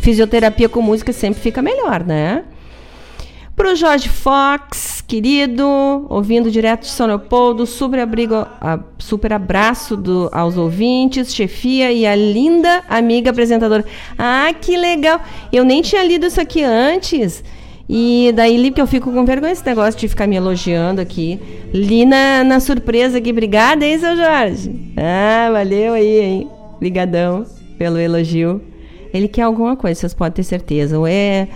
fisioterapia 0.01 0.69
com 0.69 0.83
música 0.83 1.13
sempre 1.13 1.41
fica 1.41 1.63
melhor, 1.63 2.05
né? 2.05 2.43
Pro 3.55 3.77
Jorge 3.77 4.09
Fox, 4.09 5.01
querido, 5.07 5.65
ouvindo 6.09 6.51
direto 6.51 6.81
de 6.81 6.89
São 6.89 7.07
Leopoldo, 7.07 7.65
super, 7.65 8.01
abrigo, 8.01 8.35
a, 8.35 8.81
super 8.99 9.33
abraço 9.33 9.97
do, 9.97 10.29
aos 10.33 10.57
ouvintes, 10.57 11.33
chefia 11.33 11.93
e 11.93 12.05
a 12.05 12.17
linda 12.17 12.83
amiga 12.89 13.31
apresentadora. 13.31 13.85
Ah, 14.19 14.53
que 14.61 14.77
legal! 14.77 15.21
Eu 15.53 15.65
nem 15.65 15.81
tinha 15.81 16.03
lido 16.03 16.27
isso 16.27 16.41
aqui 16.41 16.65
antes. 16.65 17.45
E 17.89 18.33
daí 18.35 18.57
li 18.57 18.71
que 18.71 18.81
eu 18.81 18.87
fico 18.87 19.13
com 19.13 19.25
vergonha 19.25 19.53
esse 19.53 19.65
negócio 19.67 20.01
de 20.01 20.09
ficar 20.09 20.27
me 20.27 20.37
elogiando 20.37 21.01
aqui. 21.01 21.39
Li 21.73 22.07
na, 22.07 22.43
na 22.43 22.61
surpresa 22.61 23.19
aqui. 23.19 23.31
Obrigada, 23.31 23.85
hein, 23.85 23.99
seu 23.99 24.17
Jorge? 24.17 24.93
Ah, 24.97 25.51
valeu 25.53 25.93
aí, 25.93 26.21
hein? 26.21 26.51
Obrigadão 26.77 27.45
pelo 27.79 27.99
elogio. 27.99 28.61
Ele 29.13 29.29
quer 29.29 29.43
alguma 29.43 29.77
coisa, 29.77 30.01
vocês 30.01 30.15
podem 30.15 30.33
ter 30.33 30.43
certeza. 30.45 30.99
Ou 30.99 31.07
é 31.07 31.49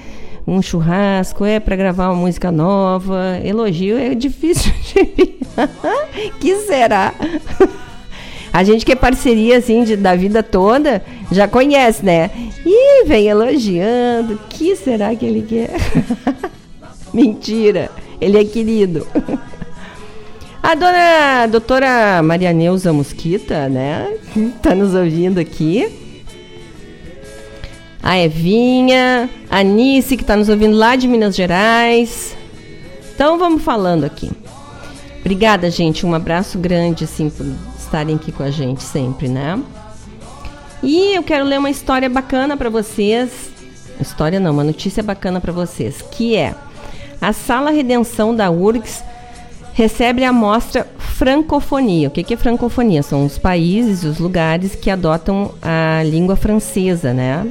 um 0.46 0.62
churrasco, 0.62 1.44
é 1.44 1.58
para 1.58 1.76
gravar 1.76 2.10
uma 2.10 2.22
música 2.22 2.52
nova. 2.52 3.38
Elogio 3.42 3.98
é 3.98 4.14
difícil 4.14 4.72
de 4.94 5.38
que 6.40 6.56
será? 6.56 7.14
A 8.58 8.64
gente 8.64 8.84
que 8.84 8.90
é 8.90 8.96
parceria 8.96 9.58
assim 9.58 9.84
de, 9.84 9.94
da 9.94 10.16
vida 10.16 10.42
toda 10.42 11.00
já 11.30 11.46
conhece, 11.46 12.04
né? 12.04 12.28
E 12.66 13.04
vem 13.04 13.28
elogiando. 13.28 14.36
Que 14.48 14.74
será 14.74 15.14
que 15.14 15.24
ele 15.24 15.42
quer? 15.42 15.70
Mentira, 17.14 17.88
ele 18.20 18.36
é 18.36 18.44
querido. 18.44 19.06
A 20.60 20.74
dona 20.74 21.42
a 21.44 21.46
doutora 21.46 22.20
Maria 22.20 22.52
Neuza 22.52 22.92
Mosquita, 22.92 23.68
né? 23.68 24.12
Tá 24.60 24.74
nos 24.74 24.92
ouvindo 24.92 25.38
aqui. 25.38 25.88
A 28.02 28.18
Evinha, 28.18 29.30
a 29.48 29.62
Nice, 29.62 30.16
que 30.16 30.24
está 30.24 30.34
nos 30.34 30.48
ouvindo 30.48 30.76
lá 30.76 30.96
de 30.96 31.06
Minas 31.06 31.36
Gerais. 31.36 32.36
Então 33.14 33.38
vamos 33.38 33.62
falando 33.62 34.02
aqui. 34.02 34.32
Obrigada, 35.20 35.70
gente. 35.70 36.04
Um 36.04 36.12
abraço 36.12 36.58
grande, 36.58 37.04
assim, 37.04 37.30
por 37.30 37.46
estarem 37.88 38.16
aqui 38.16 38.30
com 38.30 38.42
a 38.42 38.50
gente 38.50 38.82
sempre, 38.82 39.28
né? 39.28 39.60
E 40.82 41.16
eu 41.16 41.22
quero 41.22 41.44
ler 41.44 41.58
uma 41.58 41.70
história 41.70 42.08
bacana 42.08 42.56
para 42.56 42.70
vocês. 42.70 43.50
História 44.00 44.38
não, 44.38 44.52
uma 44.52 44.62
notícia 44.62 45.02
bacana 45.02 45.40
para 45.40 45.52
vocês, 45.52 46.02
que 46.02 46.36
é 46.36 46.54
a 47.20 47.32
Sala 47.32 47.70
Redenção 47.70 48.34
da 48.34 48.48
URGS 48.50 49.02
recebe 49.72 50.22
a 50.22 50.32
mostra 50.32 50.86
Francofonia. 50.98 52.08
O 52.08 52.10
que, 52.10 52.32
é 52.32 52.36
francofonia? 52.36 53.02
São 53.02 53.24
os 53.24 53.38
países, 53.38 54.04
os 54.04 54.18
lugares 54.18 54.76
que 54.76 54.90
adotam 54.90 55.52
a 55.60 56.02
língua 56.04 56.36
francesa, 56.36 57.12
né? 57.12 57.44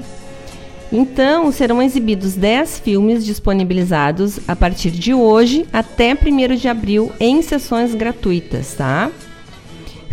Então, 0.89 1.51
serão 1.51 1.81
exibidos 1.81 2.35
10 2.35 2.79
filmes 2.79 3.25
disponibilizados 3.25 4.39
a 4.47 4.55
partir 4.55 4.91
de 4.91 5.13
hoje 5.13 5.65
até 5.73 6.13
1 6.13 6.55
de 6.55 6.69
abril 6.69 7.11
em 7.19 7.41
sessões 7.41 7.93
gratuitas, 7.93 8.73
tá? 8.73 9.11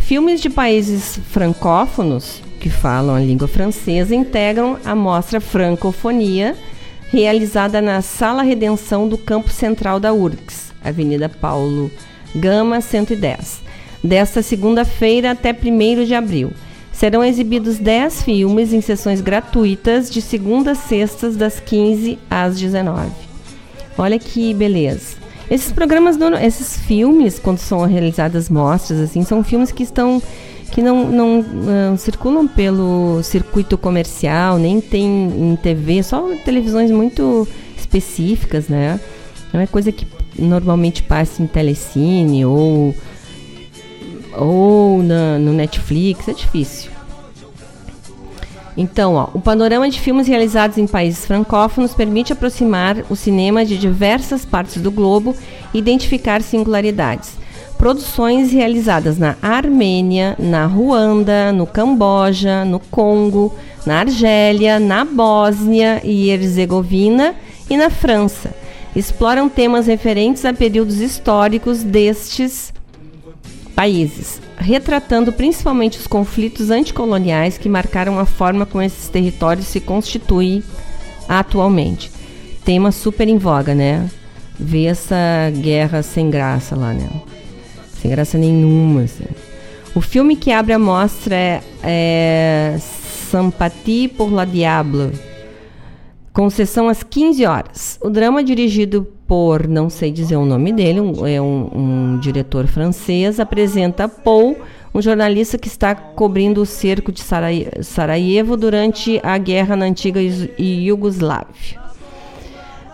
Filmes 0.07 0.42
de 0.42 0.50
países 0.50 1.18
francófonos 1.30 2.42
que 2.61 2.68
falam 2.68 3.14
a 3.14 3.20
língua 3.20 3.48
francesa 3.48 4.14
integram 4.14 4.76
a 4.84 4.94
mostra 4.94 5.40
Francofonia, 5.40 6.55
realizada 7.11 7.80
na 7.80 8.02
Sala 8.02 8.42
Redenção 8.42 9.09
do 9.09 9.16
Campo 9.16 9.48
Central 9.48 9.98
da 9.98 10.12
URGS, 10.12 10.74
Avenida 10.84 11.26
Paulo 11.26 11.90
Gama 12.34 12.82
110, 12.82 13.62
desta 14.02 14.42
segunda-feira 14.42 15.30
até 15.30 15.52
1 15.52 16.05
de 16.05 16.14
abril. 16.14 16.50
Serão 16.92 17.24
exibidos 17.24 17.78
10 17.78 18.24
filmes 18.24 18.74
em 18.74 18.82
sessões 18.82 19.22
gratuitas 19.22 20.11
de 20.11 20.20
segunda 20.20 20.72
a 20.72 20.74
sextas, 20.74 21.34
das 21.34 21.61
15 21.61 22.18
às 22.28 22.61
19. 22.61 23.11
Olha 23.96 24.18
que 24.18 24.52
beleza. 24.52 25.23
Esses 25.51 25.72
programas, 25.72 26.16
esses 26.42 26.78
filmes, 26.78 27.38
quando 27.38 27.59
são 27.59 27.84
realizadas 27.84 28.49
mostras, 28.49 29.01
assim, 29.01 29.22
são 29.24 29.45
filmes 29.45 29.70
que 29.70 29.82
estão 29.82 30.22
que 30.70 30.82
não, 30.82 31.09
não 31.09 31.40
uh, 31.40 31.97
circulam 31.97 32.49
pelo 32.49 33.22
circuito 33.22 33.78
comercial, 33.78 34.59
nem 34.59 34.80
tem 34.80 35.07
em 35.07 35.57
TV, 35.57 36.03
só 36.03 36.28
televisões 36.45 36.90
muito 36.90 37.47
específicas, 37.76 38.66
né? 38.66 38.99
Não 39.53 39.61
é 39.61 39.68
coisa 39.68 39.92
que 39.92 40.05
normalmente 40.36 41.01
passa 41.01 41.40
em 41.40 41.47
telecine 41.47 42.45
ou, 42.45 42.92
ou 44.36 45.01
na, 45.01 45.38
no 45.38 45.53
Netflix, 45.53 46.26
é 46.26 46.32
difícil. 46.32 46.93
Então, 48.76 49.14
ó, 49.14 49.28
o 49.32 49.40
panorama 49.40 49.88
de 49.88 50.00
filmes 50.00 50.26
realizados 50.26 50.78
em 50.78 50.86
países 50.86 51.24
francófonos 51.24 51.94
permite 51.94 52.32
aproximar 52.32 53.04
o 53.08 53.14
cinema 53.14 53.64
de 53.64 53.78
diversas 53.78 54.44
partes 54.44 54.82
do 54.82 54.90
globo 54.90 55.34
e 55.72 55.78
identificar 55.78 56.42
singularidades 56.42 57.44
produções 57.84 58.52
realizadas 58.52 59.18
na 59.18 59.36
Armênia, 59.42 60.36
na 60.38 60.66
Ruanda, 60.66 61.52
no 61.52 61.66
Camboja, 61.66 62.64
no 62.64 62.78
Congo, 62.78 63.54
na 63.84 64.00
Argélia, 64.00 64.80
na 64.80 65.04
Bósnia 65.04 66.00
e 66.02 66.30
Herzegovina 66.30 67.34
e 67.68 67.76
na 67.76 67.90
França. 67.90 68.54
Exploram 68.96 69.48
temas 69.48 69.86
referentes 69.86 70.44
a 70.44 70.54
períodos 70.54 71.00
históricos 71.00 71.82
destes 71.82 72.72
países, 73.74 74.40
retratando 74.64 75.32
principalmente 75.32 75.98
os 75.98 76.06
conflitos 76.06 76.70
anticoloniais 76.70 77.58
que 77.58 77.68
marcaram 77.68 78.18
a 78.18 78.24
forma 78.24 78.64
como 78.64 78.82
esses 78.82 79.08
territórios 79.08 79.66
se 79.66 79.80
constituem 79.80 80.62
atualmente. 81.28 82.10
Tema 82.64 82.90
super 82.90 83.28
em 83.28 83.38
voga, 83.38 83.74
né? 83.74 84.10
Ver 84.58 84.86
essa 84.86 85.16
guerra 85.60 86.02
sem 86.02 86.30
graça 86.30 86.74
lá, 86.74 86.92
né? 86.92 87.08
sem 88.04 88.10
graça 88.10 88.36
nenhuma. 88.36 89.02
Assim. 89.02 89.24
O 89.94 90.00
filme 90.00 90.36
que 90.36 90.52
abre 90.52 90.74
a 90.74 90.78
mostra 90.78 91.34
é, 91.34 91.62
é 91.82 92.76
Sympathie 93.30 94.08
pour 94.08 94.30
la 94.30 94.44
Diable, 94.44 95.12
com 96.32 96.50
sessão 96.50 96.88
às 96.88 97.02
15 97.02 97.46
horas. 97.46 97.98
O 98.02 98.10
drama 98.10 98.44
dirigido 98.44 99.08
por, 99.35 99.66
não 99.66 99.91
sei 99.91 100.12
dizer 100.12 100.37
o 100.37 100.45
nome 100.45 100.72
dele, 100.72 101.01
um, 101.01 101.26
é 101.26 101.43
um, 101.43 101.68
um 101.74 102.18
diretor 102.20 102.68
francês, 102.68 103.41
apresenta 103.41 104.09
Paul, 104.09 104.57
um 104.95 105.03
jornalista 105.03 105.59
que 105.59 105.66
está 105.66 105.93
cobrindo 105.93 106.62
o 106.62 106.64
cerco 106.64 107.11
de 107.11 107.20
Sarajevo 107.20 108.57
durante 108.57 109.18
a 109.24 109.37
guerra 109.37 109.74
na 109.74 109.87
antiga 109.87 110.20
Iugoslávia. 110.57 111.80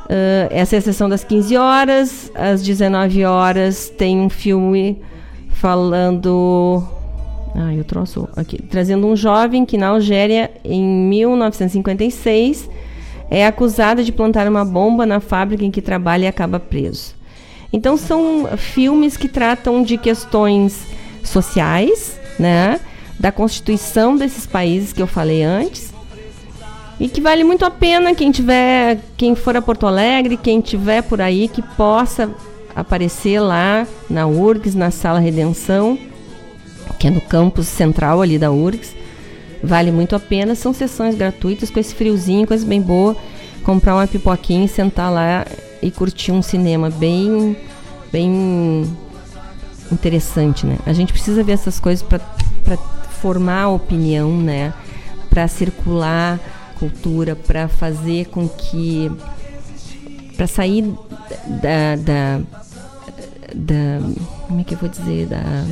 Uh, 0.07 0.49
essa 0.49 0.76
é 0.76 0.78
a 0.78 0.80
sessão 0.80 1.11
das 1.11 1.22
15 1.24 1.57
horas. 1.59 2.32
Às 2.34 2.62
19 2.62 3.22
horas 3.26 3.91
tem 3.91 4.18
um 4.18 4.30
filme 4.30 4.99
falando. 5.51 6.82
Ah, 7.55 7.74
eu 7.74 7.84
trouxe 7.84 8.18
aqui. 8.34 8.62
Trazendo 8.62 9.07
um 9.07 9.14
jovem 9.14 9.66
que 9.66 9.76
na 9.76 9.88
Algéria, 9.88 10.51
em 10.64 10.82
1956, 10.82 12.70
é 13.30 13.46
acusado 13.46 14.02
de 14.02 14.10
plantar 14.10 14.48
uma 14.48 14.64
bomba 14.64 15.06
na 15.06 15.20
fábrica 15.20 15.64
em 15.64 15.70
que 15.70 15.80
trabalha 15.80 16.24
e 16.24 16.28
acaba 16.28 16.58
preso. 16.58 17.14
Então 17.72 17.96
são 17.96 18.48
filmes 18.56 19.16
que 19.16 19.28
tratam 19.28 19.82
de 19.82 19.96
questões 19.96 20.84
sociais, 21.22 22.18
né? 22.38 22.80
Da 23.18 23.30
constituição 23.30 24.16
desses 24.16 24.46
países 24.46 24.92
que 24.92 25.00
eu 25.00 25.06
falei 25.06 25.42
antes 25.42 25.92
e 27.00 27.08
que 27.08 27.20
vale 27.20 27.42
muito 27.42 27.64
a 27.64 27.70
pena 27.70 28.14
quem 28.14 28.30
tiver, 28.30 28.98
quem 29.16 29.34
for 29.34 29.56
a 29.56 29.62
Porto 29.62 29.86
Alegre, 29.86 30.36
quem 30.36 30.60
tiver 30.60 31.02
por 31.02 31.20
aí 31.20 31.48
que 31.48 31.62
possa 31.62 32.30
aparecer 32.76 33.40
lá 33.40 33.86
na 34.08 34.26
URGS, 34.26 34.74
na 34.74 34.90
Sala 34.90 35.18
Redenção, 35.18 35.98
que 36.98 37.06
é 37.08 37.10
no 37.10 37.20
campus 37.22 37.68
central 37.68 38.20
ali 38.20 38.38
da 38.38 38.50
URGS. 38.50 38.94
Vale 39.62 39.90
muito 39.92 40.16
a 40.16 40.20
pena, 40.20 40.54
são 40.54 40.72
sessões 40.72 41.14
gratuitas 41.14 41.70
com 41.70 41.78
esse 41.78 41.94
friozinho, 41.94 42.46
coisa 42.46 42.66
bem 42.66 42.80
boa. 42.80 43.16
Comprar 43.62 43.94
uma 43.94 44.06
pipoquinha 44.06 44.66
sentar 44.66 45.12
lá 45.12 45.46
e 45.82 45.90
curtir 45.90 46.32
um 46.32 46.42
cinema 46.42 46.88
bem 46.90 47.56
bem 48.11 48.90
interessante, 49.92 50.66
né? 50.66 50.78
A 50.86 50.92
gente 50.92 51.12
precisa 51.12 51.42
ver 51.42 51.52
essas 51.52 51.78
coisas 51.78 52.02
para 52.02 52.76
formar 53.20 53.68
opinião, 53.68 54.36
né? 54.36 54.72
Para 55.28 55.46
circular 55.46 56.40
cultura 56.80 57.36
para 57.36 57.68
fazer 57.68 58.26
com 58.28 58.48
que 58.48 59.12
para 60.34 60.46
sair 60.46 60.82
da, 61.61 61.96
da, 61.96 62.40
da, 63.54 64.00
como 64.48 64.61
é 64.62 64.64
que 64.64 64.72
eu 64.72 64.78
vou 64.78 64.88
dizer 64.88 65.26
da 65.26 65.66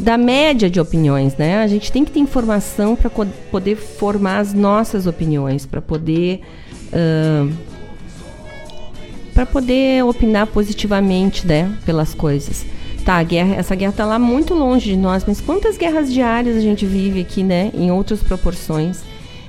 da 0.00 0.16
média 0.16 0.70
de 0.70 0.80
opiniões, 0.80 1.36
né? 1.36 1.62
A 1.62 1.66
gente 1.66 1.92
tem 1.92 2.04
que 2.04 2.10
ter 2.10 2.20
informação 2.20 2.96
para 2.96 3.10
poder 3.10 3.76
formar 3.76 4.38
as 4.38 4.54
nossas 4.54 5.06
opiniões, 5.06 5.66
para 5.66 5.80
poder 5.80 6.40
uh, 6.88 7.52
para 9.34 9.46
poder 9.46 10.04
opinar 10.04 10.46
positivamente, 10.48 11.46
né, 11.46 11.72
pelas 11.86 12.14
coisas. 12.14 12.66
Tá, 13.04 13.14
a 13.14 13.22
guerra, 13.22 13.54
essa 13.54 13.74
guerra 13.74 13.90
está 13.90 14.04
lá 14.04 14.18
muito 14.18 14.52
longe 14.54 14.90
de 14.90 14.96
nós, 14.96 15.24
mas 15.26 15.40
quantas 15.40 15.78
guerras 15.78 16.12
diárias 16.12 16.56
a 16.56 16.60
gente 16.60 16.84
vive 16.84 17.20
aqui, 17.20 17.42
né, 17.42 17.70
em 17.72 17.90
outras 17.90 18.22
proporções? 18.22 19.02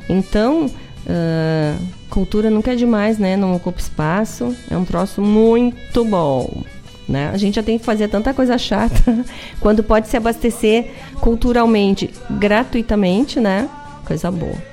Então, 0.08 0.68
uh, 0.68 1.86
cultura 2.10 2.50
nunca 2.50 2.74
é 2.74 2.76
demais, 2.76 3.18
né? 3.18 3.36
Não 3.36 3.56
ocupa 3.56 3.80
espaço. 3.80 4.56
É 4.70 4.78
um 4.78 4.86
troço 4.86 5.22
muito 5.22 6.04
bom. 6.06 6.64
Né? 7.12 7.30
A 7.34 7.38
gente 7.38 7.56
já 7.56 7.64
tem 7.64 7.78
que 7.78 7.86
fazer 7.86 8.08
tanta 8.08 8.34
coisa 8.34 8.58
chata 8.58 9.26
quando 9.60 9.84
pode 9.84 10.08
se 10.08 10.16
abastecer 10.16 10.92
culturalmente, 11.20 12.10
gratuitamente, 12.30 13.40
né? 13.40 13.70
Coisa 14.06 14.32
boa. 14.32 14.72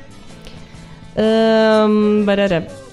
Um, 1.18 2.24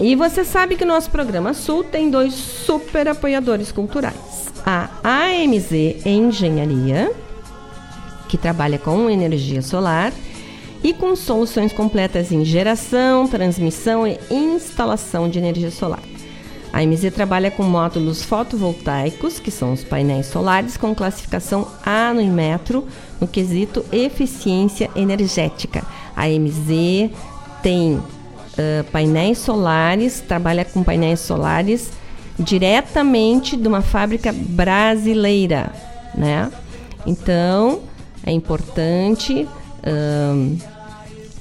e 0.00 0.16
você 0.16 0.44
sabe 0.44 0.74
que 0.74 0.82
o 0.82 0.86
nosso 0.86 1.08
programa 1.10 1.54
Sul 1.54 1.84
tem 1.84 2.10
dois 2.10 2.34
super 2.34 3.06
apoiadores 3.06 3.70
culturais. 3.70 4.52
A 4.64 4.90
AMZ 5.04 6.04
Engenharia, 6.04 7.12
que 8.28 8.36
trabalha 8.36 8.80
com 8.80 9.08
energia 9.08 9.62
solar, 9.62 10.12
e 10.82 10.92
com 10.92 11.14
soluções 11.14 11.72
completas 11.72 12.32
em 12.32 12.44
geração, 12.44 13.26
transmissão 13.28 14.06
e 14.06 14.18
instalação 14.30 15.28
de 15.28 15.38
energia 15.38 15.70
solar. 15.70 16.02
A 16.76 16.84
MZ 16.84 17.10
trabalha 17.10 17.50
com 17.50 17.62
módulos 17.62 18.22
fotovoltaicos, 18.22 19.40
que 19.40 19.50
são 19.50 19.72
os 19.72 19.82
painéis 19.82 20.26
solares 20.26 20.76
com 20.76 20.94
classificação 20.94 21.66
A 21.82 22.12
no 22.12 22.22
metro 22.26 22.86
no 23.18 23.26
quesito 23.26 23.82
eficiência 23.90 24.90
energética. 24.94 25.82
A 26.14 26.28
MZ 26.28 27.10
tem 27.62 27.94
uh, 27.94 28.04
painéis 28.92 29.38
solares, 29.38 30.20
trabalha 30.20 30.66
com 30.66 30.84
painéis 30.84 31.20
solares 31.20 31.90
diretamente 32.38 33.56
de 33.56 33.66
uma 33.66 33.80
fábrica 33.80 34.30
brasileira, 34.30 35.72
né? 36.14 36.52
Então 37.06 37.80
é 38.22 38.32
importante 38.32 39.48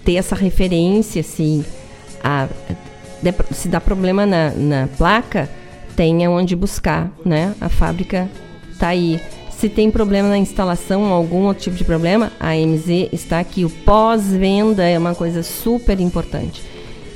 ter 0.06 0.16
essa 0.16 0.36
referência, 0.36 1.20
assim, 1.20 1.66
a, 2.24 2.48
se 3.52 3.68
dá 3.68 3.80
problema 3.80 4.26
na, 4.26 4.52
na 4.52 4.88
placa, 4.98 5.50
tenha 5.96 6.30
onde 6.30 6.56
buscar, 6.56 7.12
né? 7.26 7.56
A 7.60 7.70
fábrica 7.70 8.30
tá 8.78 8.90
aí. 8.90 9.20
Se 9.50 9.70
tem 9.70 9.90
problema 9.90 10.28
na 10.28 10.38
instalação, 10.38 11.06
algum 11.06 11.46
outro 11.46 11.64
tipo 11.64 11.78
de 11.78 11.86
problema, 11.86 12.32
a 12.40 12.54
MZ 12.56 13.10
está 13.14 13.40
aqui. 13.40 13.64
O 13.64 13.70
pós-venda 13.70 14.84
é 14.84 14.98
uma 14.98 15.16
coisa 15.16 15.42
super 15.44 16.00
importante. 16.00 16.62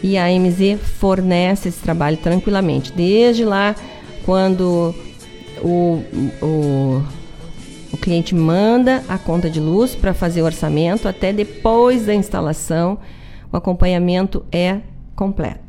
E 0.01 0.18
a 0.18 0.28
MZ 0.28 0.80
fornece 0.99 1.68
esse 1.68 1.80
trabalho 1.80 2.16
tranquilamente. 2.18 2.93
Desde 2.93 3.43
lá, 3.43 3.76
quando 4.26 4.95
o, 5.62 6.01
o, 6.41 7.03
o 7.91 7.97
cliente 7.97 8.34
manda 8.34 9.03
a 9.10 9.18
conta 9.18 9.49
de 9.49 9.60
luz 9.60 9.93
para 9.93 10.14
fazer 10.14 10.41
o 10.41 10.45
orçamento, 10.45 11.07
até 11.07 11.34
depois 11.34 12.05
da 12.05 12.16
instalação, 12.16 12.97
o 13.51 13.57
acompanhamento 13.57 14.45
é 14.51 14.80
completo. 15.16 15.68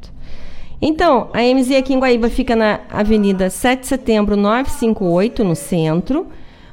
Então, 0.82 1.28
a 1.34 1.42
MZ 1.42 1.72
aqui 1.72 1.92
em 1.92 1.98
Guaíba 1.98 2.30
fica 2.30 2.56
na 2.56 2.80
Avenida 2.90 3.50
7 3.50 3.80
de 3.80 3.86
Setembro 3.86 4.34
958, 4.34 5.44
no 5.44 5.54
centro. 5.54 6.26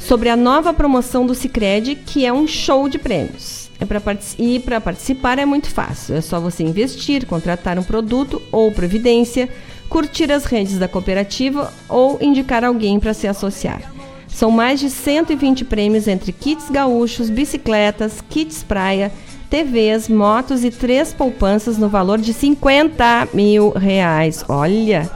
sobre 0.00 0.28
a 0.28 0.36
nova 0.36 0.74
promoção 0.74 1.24
do 1.24 1.32
Sicredi, 1.32 1.94
que 1.94 2.26
é 2.26 2.32
um 2.32 2.48
show 2.48 2.88
de 2.88 2.98
prêmios. 2.98 3.70
É 3.78 3.84
pra 3.84 4.02
e 4.36 4.58
para 4.58 4.80
participar 4.80 5.38
é 5.38 5.46
muito 5.46 5.70
fácil. 5.70 6.16
É 6.16 6.20
só 6.20 6.40
você 6.40 6.64
investir, 6.64 7.24
contratar 7.24 7.78
um 7.78 7.84
produto 7.84 8.42
ou 8.50 8.72
previdência, 8.72 9.48
curtir 9.88 10.32
as 10.32 10.44
redes 10.44 10.76
da 10.76 10.88
cooperativa 10.88 11.72
ou 11.88 12.18
indicar 12.20 12.64
alguém 12.64 12.98
para 12.98 13.14
se 13.14 13.28
associar. 13.28 13.92
São 14.32 14.50
mais 14.50 14.80
de 14.80 14.90
120 14.90 15.64
prêmios 15.64 16.08
entre 16.08 16.32
kits 16.32 16.70
gaúchos, 16.70 17.30
bicicletas, 17.30 18.22
kits 18.28 18.62
praia, 18.62 19.12
TVs, 19.50 20.08
motos 20.08 20.64
e 20.64 20.70
três 20.70 21.12
poupanças 21.12 21.76
no 21.76 21.88
valor 21.88 22.18
de 22.18 22.32
50 22.32 23.28
mil 23.34 23.70
reais. 23.70 24.44
Olha, 24.48 25.10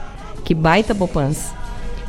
que 0.44 0.54
baita 0.54 0.94
poupança. 0.94 1.54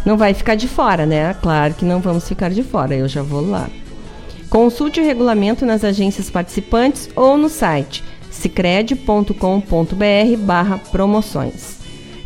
Não 0.05 0.18
vai 0.18 0.34
ficar 0.34 0.55
de 0.55 0.68
fora, 0.68 1.05
né? 1.05 1.34
Claro 1.41 1.74
que 1.74 1.86
não 1.86 2.01
vamos 2.01 2.28
ficar 2.28 2.49
de 2.49 2.64
fora, 2.64 2.95
eu 2.95 3.08
já 3.08 3.22
vou 3.22 3.41
lá. 3.41 3.70
Consulte 4.49 4.99
o 4.99 5.03
regulamento 5.03 5.66
nas 5.66 5.84
agências 5.84 6.30
participantes 6.30 7.10
ou 7.16 7.38
no 7.38 7.49
site 7.49 8.03
cicred.com.br 8.30 10.38
barra 10.39 10.78
promoções. 10.78 11.78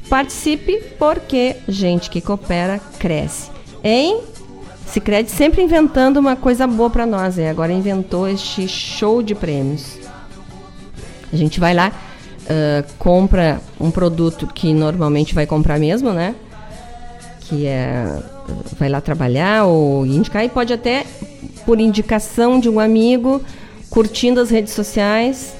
Participe 0.09 0.83
porque 0.99 1.55
gente 1.67 2.09
que 2.09 2.19
coopera 2.19 2.79
cresce. 2.99 3.49
Hein? 3.83 4.30
Cicred 4.91 5.31
sempre 5.31 5.61
inventando 5.61 6.17
uma 6.17 6.35
coisa 6.35 6.67
boa 6.67 6.89
para 6.89 7.05
nós, 7.05 7.39
é. 7.39 7.49
Agora 7.49 7.71
inventou 7.71 8.27
este 8.27 8.67
show 8.67 9.23
de 9.23 9.33
prêmios. 9.33 9.97
A 11.31 11.35
gente 11.37 11.61
vai 11.61 11.73
lá, 11.73 11.93
uh, 12.43 12.93
compra 12.99 13.61
um 13.79 13.89
produto 13.89 14.47
que 14.47 14.73
normalmente 14.73 15.33
vai 15.33 15.45
comprar 15.45 15.79
mesmo, 15.79 16.11
né? 16.11 16.35
Que 17.39 17.67
é 17.67 18.21
vai 18.77 18.89
lá 18.89 18.99
trabalhar 18.99 19.63
ou 19.65 20.05
indicar 20.05 20.43
e 20.43 20.49
pode 20.49 20.73
até 20.73 21.05
por 21.65 21.79
indicação 21.79 22.59
de 22.59 22.67
um 22.67 22.77
amigo, 22.77 23.41
curtindo 23.89 24.41
as 24.41 24.49
redes 24.49 24.73
sociais. 24.73 25.53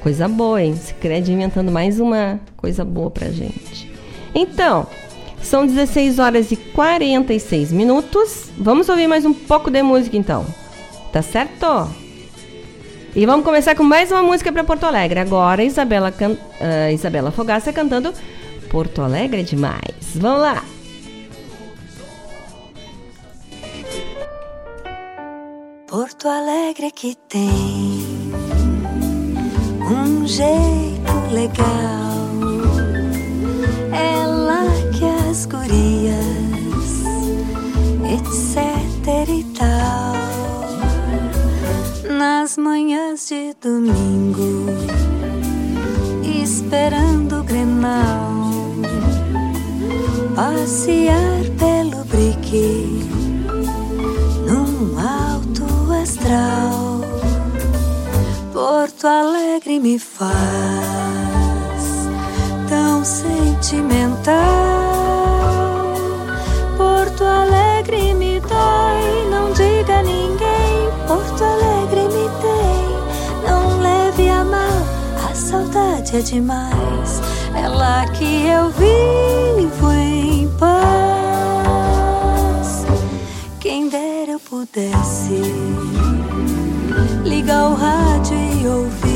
Coisa 0.00 0.26
boa, 0.26 0.62
hein? 0.62 0.74
Cicred 0.74 1.30
inventando 1.30 1.70
mais 1.70 2.00
uma 2.00 2.40
coisa 2.56 2.82
boa 2.82 3.10
pra 3.10 3.28
gente. 3.28 3.92
Então, 4.34 4.86
são 5.42 5.66
16 5.66 6.18
horas 6.18 6.50
e 6.50 6.56
46 6.56 7.72
minutos. 7.72 8.50
Vamos 8.56 8.88
ouvir 8.88 9.06
mais 9.06 9.24
um 9.24 9.32
pouco 9.32 9.70
de 9.70 9.82
música 9.82 10.16
então. 10.16 10.46
Tá 11.12 11.22
certo? 11.22 11.90
E 13.14 13.26
vamos 13.26 13.44
começar 13.44 13.74
com 13.74 13.82
mais 13.82 14.10
uma 14.10 14.22
música 14.22 14.50
para 14.50 14.64
Porto 14.64 14.84
Alegre. 14.84 15.20
Agora, 15.20 15.62
Isabela, 15.62 16.10
can... 16.10 16.30
uh, 16.30 16.92
Isabela 16.92 17.30
Fogaça 17.30 17.72
cantando 17.72 18.12
Porto 18.70 19.02
Alegre 19.02 19.40
é 19.40 19.44
demais. 19.44 20.14
Vamos 20.14 20.40
lá! 20.40 20.64
Porto 25.86 26.26
Alegre 26.26 26.90
que 26.90 27.14
tem 27.28 27.50
um 29.90 30.26
jeito 30.26 31.34
legal 31.34 32.12
as 35.32 35.46
gurias, 35.46 36.92
etc 38.04 39.28
e 39.30 39.44
tal. 39.56 40.12
Nas 42.18 42.58
manhãs 42.58 43.28
de 43.28 43.54
domingo, 43.58 44.66
esperando 46.22 47.40
o 47.40 47.44
grenal, 47.44 48.42
passear 50.36 51.40
pelo 51.58 52.04
brique 52.04 53.08
num 54.46 54.98
alto 54.98 55.64
astral. 56.02 57.00
Porto 58.52 59.06
Alegre 59.06 59.80
me 59.80 59.98
faz 59.98 61.21
tão 62.72 63.04
sentimental. 63.04 64.32
Porto 66.78 67.22
Alegre 67.22 68.14
me 68.14 68.40
dói, 68.40 69.28
não 69.30 69.52
diga 69.52 69.98
a 69.98 70.02
ninguém. 70.02 70.88
Porto 71.06 71.44
Alegre 71.44 72.04
me 72.04 72.30
tem, 72.40 72.88
não 73.46 73.78
leve 73.78 74.30
a 74.30 74.42
mal. 74.42 74.86
A 75.30 75.34
saudade 75.34 76.16
é 76.16 76.20
demais, 76.20 77.20
é 77.54 77.68
lá 77.68 78.06
que 78.06 78.46
eu 78.46 78.70
vivo 78.70 79.92
em 79.92 80.48
paz. 80.58 80.72
Quem 83.60 83.90
dera 83.90 84.32
eu 84.32 84.40
pudesse 84.40 85.42
ligar 87.22 87.68
o 87.70 87.74
rádio 87.74 88.34
e 88.34 88.66
ouvir 88.66 89.11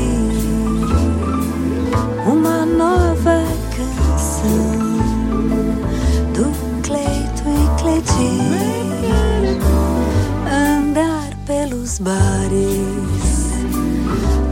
andar 10.45 11.29
pelos 11.45 11.99
bares, 11.99 13.49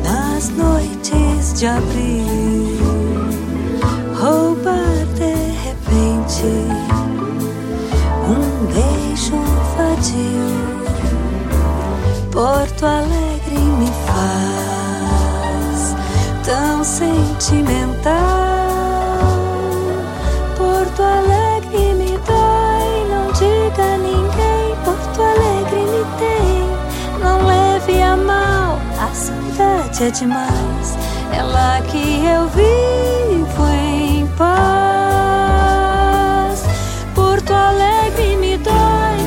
nas 0.03 0.49
noites 0.49 1.53
de 1.59 1.67
abril, 1.67 2.77
roubar 4.19 5.05
de 5.15 5.35
repente 5.63 6.47
um 8.27 8.65
beijo 8.73 9.37
vadio. 9.77 10.49
Porto 12.31 12.85
Alegre 12.85 13.59
me 13.79 13.91
faz 14.05 15.95
tão 16.43 16.83
sentimental. 16.83 18.44
noite 29.95 30.03
é 30.03 30.11
demais. 30.11 30.97
É 31.33 31.41
lá 31.41 31.81
que 31.81 32.25
eu 32.25 32.47
vivo 32.49 33.67
em 33.69 34.27
paz. 34.37 34.45
Porto 37.13 37.53
Alegre 37.53 38.35
me 38.37 38.57
dói, 38.57 39.17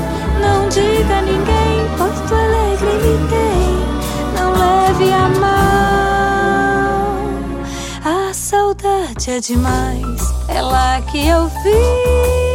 não 0.40 0.68
diga 0.68 1.16
a 1.16 1.22
ninguém. 1.22 1.88
Porto 1.96 2.34
Alegre 2.34 2.92
me 3.02 3.16
tem, 3.28 3.86
não 4.38 4.52
leve 4.52 5.10
a 5.12 5.28
mal. 5.40 5.58
A 8.04 8.34
saudade 8.34 9.30
é 9.30 9.40
demais, 9.40 10.20
é 10.48 10.60
lá 10.60 11.00
que 11.02 11.26
eu 11.26 11.48
vivo. 11.48 12.47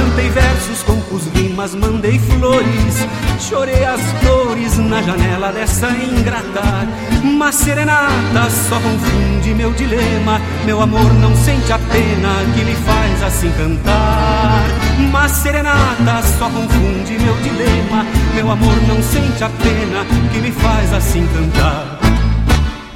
Cantei 0.00 0.30
versos, 0.30 0.82
compus 0.82 1.26
rimas, 1.34 1.74
mandei 1.74 2.18
flores. 2.18 3.06
Chorei 3.38 3.84
as 3.84 4.00
flores 4.22 4.78
na 4.78 5.02
janela 5.02 5.52
dessa 5.52 5.90
ingrata. 5.90 6.88
Mas 7.22 7.56
serenata 7.56 8.48
só 8.48 8.80
confunde 8.80 9.54
meu 9.54 9.70
dilema. 9.72 10.40
Meu 10.64 10.80
amor 10.80 11.12
não 11.20 11.36
sente 11.36 11.70
a 11.70 11.78
pena 11.78 12.30
que 12.54 12.64
lhe 12.64 12.74
faz 12.76 13.22
assim 13.24 13.50
cantar. 13.50 14.64
Mas 15.12 15.32
serenata 15.32 16.22
só 16.38 16.48
confunde 16.48 17.18
meu 17.18 17.34
dilema. 17.42 18.06
Meu 18.34 18.50
amor 18.50 18.76
não 18.88 19.02
sente 19.02 19.44
a 19.44 19.50
pena 19.50 20.06
que 20.32 20.38
lhe 20.38 20.50
faz 20.50 20.94
assim 20.94 21.26
cantar. 21.26 21.98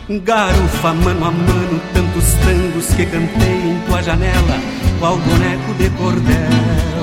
Garufa, 0.08 0.94
mano 0.94 1.26
a 1.26 1.30
mano, 1.30 1.80
tantos 1.92 2.32
tangos 2.44 2.94
que 2.94 3.04
cantei 3.04 3.72
em 3.72 3.78
tua 3.86 4.02
janela, 4.02 4.58
qual 4.98 5.18
boneco 5.18 5.74
de 5.78 5.90
cordel. 5.90 6.93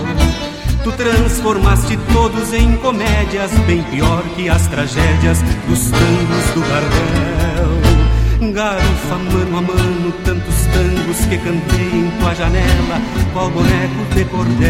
Transformaste 1.01 1.97
todos 2.13 2.53
em 2.53 2.77
comédias, 2.77 3.49
bem 3.65 3.81
pior 3.89 4.21
que 4.35 4.47
as 4.47 4.67
tragédias 4.67 5.41
dos 5.67 5.89
tangos 5.89 6.45
do 6.53 6.61
Gardel. 6.61 8.53
Garufa 8.53 9.15
mano 9.15 9.57
a 9.57 9.61
mano, 9.63 10.11
tantos 10.23 10.67
tangos 10.67 11.25
que 11.25 11.39
cantei 11.39 11.89
em 11.91 12.11
tua 12.19 12.35
janela, 12.35 13.01
qual 13.33 13.49
boneco 13.49 14.13
de 14.13 14.25
cordel. 14.25 14.69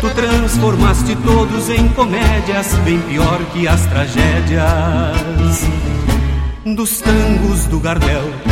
Tu 0.00 0.10
transformaste 0.10 1.14
todos 1.24 1.68
em 1.70 1.86
comédias, 1.90 2.74
bem 2.84 3.00
pior 3.02 3.38
que 3.52 3.68
as 3.68 3.86
tragédias 3.86 5.64
dos 6.64 7.00
tangos 7.00 7.66
do 7.66 7.78
Gardel. 7.78 8.51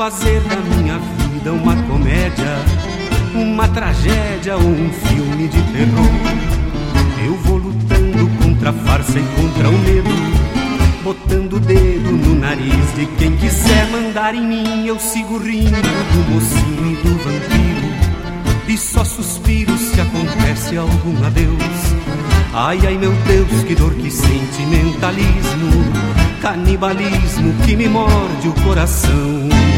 Fazer 0.00 0.40
da 0.44 0.56
minha 0.56 0.98
vida 0.98 1.52
uma 1.52 1.76
comédia, 1.82 2.56
uma 3.34 3.68
tragédia 3.68 4.56
ou 4.56 4.66
um 4.66 4.90
filme 4.90 5.46
de 5.46 5.60
terror, 5.60 7.26
eu 7.26 7.34
vou 7.34 7.58
lutando 7.58 8.26
contra 8.42 8.70
a 8.70 8.72
farsa 8.72 9.18
e 9.18 9.22
contra 9.22 9.68
o 9.68 9.78
medo 9.80 10.08
botando 11.04 11.52
o 11.52 11.60
dedo 11.60 12.12
no 12.12 12.34
nariz 12.34 12.94
de 12.94 13.04
quem 13.18 13.36
quiser 13.36 13.90
mandar 13.90 14.34
em 14.34 14.40
mim. 14.40 14.86
Eu 14.86 14.98
sigo 14.98 15.36
rindo 15.36 15.70
do 15.70 16.30
mocinho 16.30 16.92
e 16.92 16.96
do 17.02 17.18
vampiro. 17.18 18.68
E 18.68 18.78
só 18.78 19.04
suspiro 19.04 19.76
se 19.76 20.00
acontece 20.00 20.78
algum 20.78 21.22
adeus. 21.26 21.58
Ai, 22.54 22.78
ai, 22.86 22.96
meu 22.96 23.12
Deus, 23.26 23.64
que 23.64 23.74
dor, 23.74 23.92
que 23.92 24.10
sentimentalismo, 24.10 25.92
canibalismo 26.40 27.52
que 27.66 27.76
me 27.76 27.86
morde 27.86 28.48
o 28.48 28.52
coração. 28.62 29.69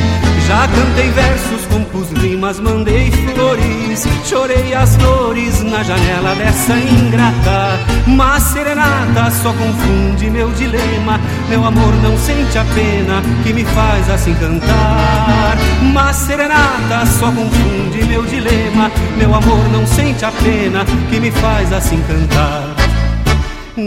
Já 0.52 0.68
cantei 0.68 1.10
versos, 1.12 1.64
compus 1.64 2.10
rimas, 2.10 2.60
mandei 2.60 3.10
flores, 3.10 4.06
chorei 4.22 4.74
as 4.74 4.96
dores 4.96 5.62
na 5.62 5.82
janela 5.82 6.34
dessa 6.34 6.74
ingrata. 6.74 7.80
Mas 8.06 8.42
serenata 8.42 9.30
só 9.30 9.50
confunde 9.54 10.28
meu 10.28 10.50
dilema. 10.50 11.18
Meu 11.48 11.64
amor 11.64 11.94
não 12.02 12.18
sente 12.18 12.58
a 12.58 12.64
pena 12.66 13.22
que 13.42 13.54
me 13.54 13.64
faz 13.64 14.10
assim 14.10 14.34
cantar. 14.34 15.56
Mas 15.90 16.16
serenata 16.16 17.06
só 17.06 17.32
confunde 17.32 18.04
meu 18.04 18.22
dilema. 18.26 18.90
Meu 19.16 19.34
amor 19.34 19.70
não 19.72 19.86
sente 19.86 20.22
a 20.22 20.32
pena 20.32 20.84
que 21.08 21.18
me 21.18 21.30
faz 21.30 21.72
assim 21.72 21.98
cantar. 22.02 22.74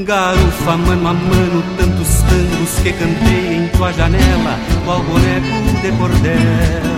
Garufa 0.03 0.77
mano 0.77 1.07
a 1.07 1.13
mano, 1.13 1.63
tantos 1.77 2.04
tangos 2.35 2.79
que 2.83 2.91
cantei 2.91 3.55
em 3.55 3.67
tua 3.69 3.93
janela, 3.93 4.59
qual 4.83 5.01
boneco 5.03 5.81
de 5.81 5.91
cordel. 5.97 6.95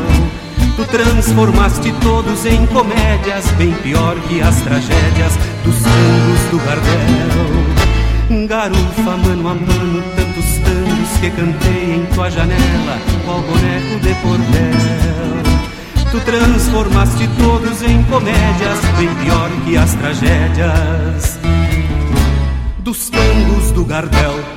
Tu 0.75 0.85
transformaste 0.85 1.91
todos 2.01 2.45
em 2.45 2.65
comédias, 2.67 3.49
bem 3.57 3.71
pior 3.83 4.15
que 4.27 4.41
as 4.41 4.61
tragédias 4.61 5.33
dos 5.63 5.75
tangos 5.75 6.41
do 6.51 6.57
Gardel. 6.65 8.47
Garufa 8.47 9.17
mano 9.17 9.49
a 9.49 9.53
mano, 9.53 10.03
tantos 10.15 10.57
tangos 10.63 11.19
que 11.19 11.29
cantei 11.31 11.95
em 11.95 12.05
tua 12.13 12.29
janela, 12.29 12.99
qual 13.25 13.41
boneco 13.41 13.99
de 14.01 14.13
cordel. 14.15 15.47
Tu 16.11 16.19
transformaste 16.21 17.29
todos 17.37 17.81
em 17.83 18.01
comédias, 18.03 18.79
bem 18.97 19.13
pior 19.23 19.49
que 19.65 19.77
as 19.77 19.93
tragédias 19.95 21.39
dos 22.79 23.09
tangos 23.09 23.71
do 23.71 23.83
Gardel. 23.83 24.56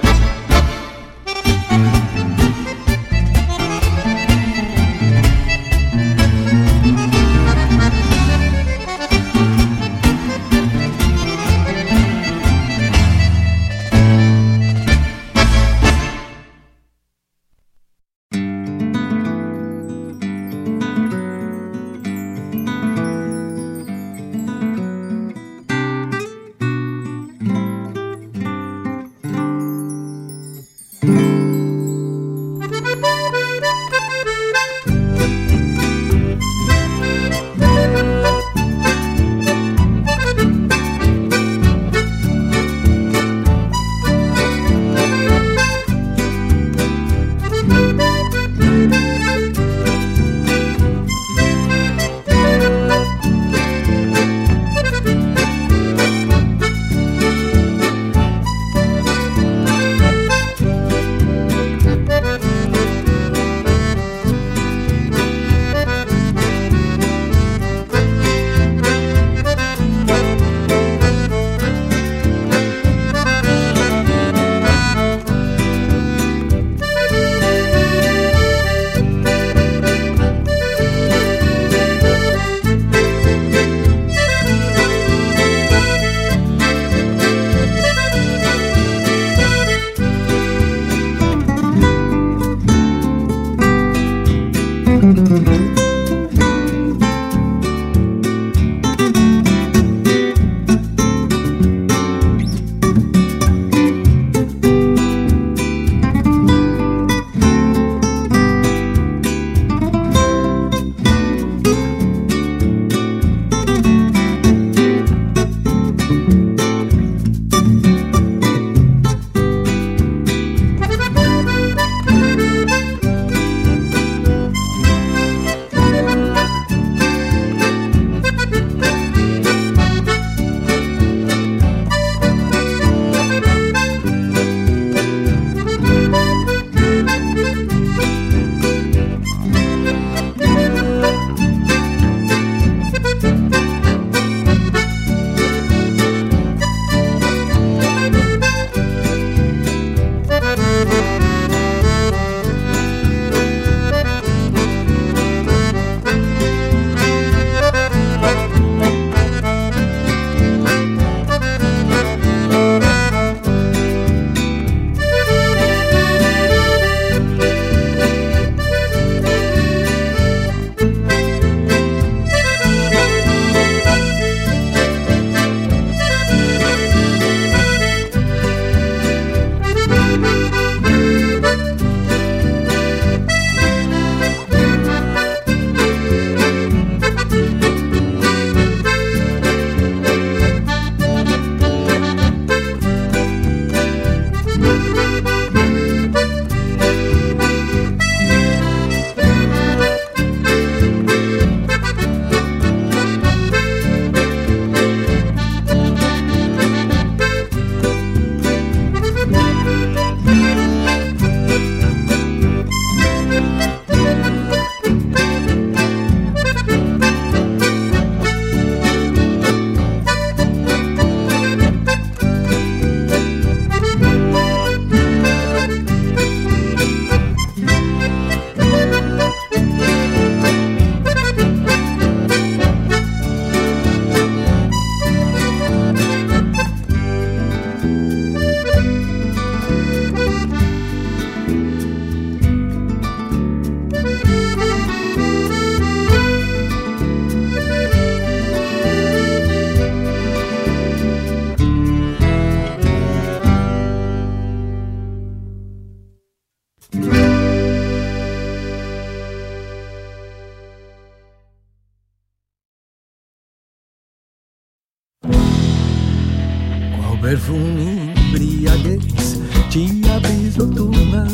Perfume 267.30 268.12
embriaguez 268.16 269.38
te 269.70 269.86
abris 270.10 270.56
noturna 270.56 271.28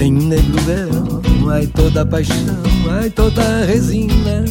Em 0.00 0.10
negro 0.10 0.58
verão, 0.62 1.50
ai 1.50 1.66
toda 1.66 2.06
paixão, 2.06 2.62
ai 2.90 3.10
toda 3.10 3.66
resina. 3.66 4.46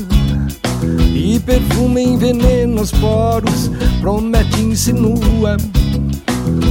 E 1.15 1.39
perfume 1.39 2.03
envenena 2.03 2.79
os 2.79 2.91
poros, 2.91 3.71
promete 4.01 4.61
insinua. 4.61 5.57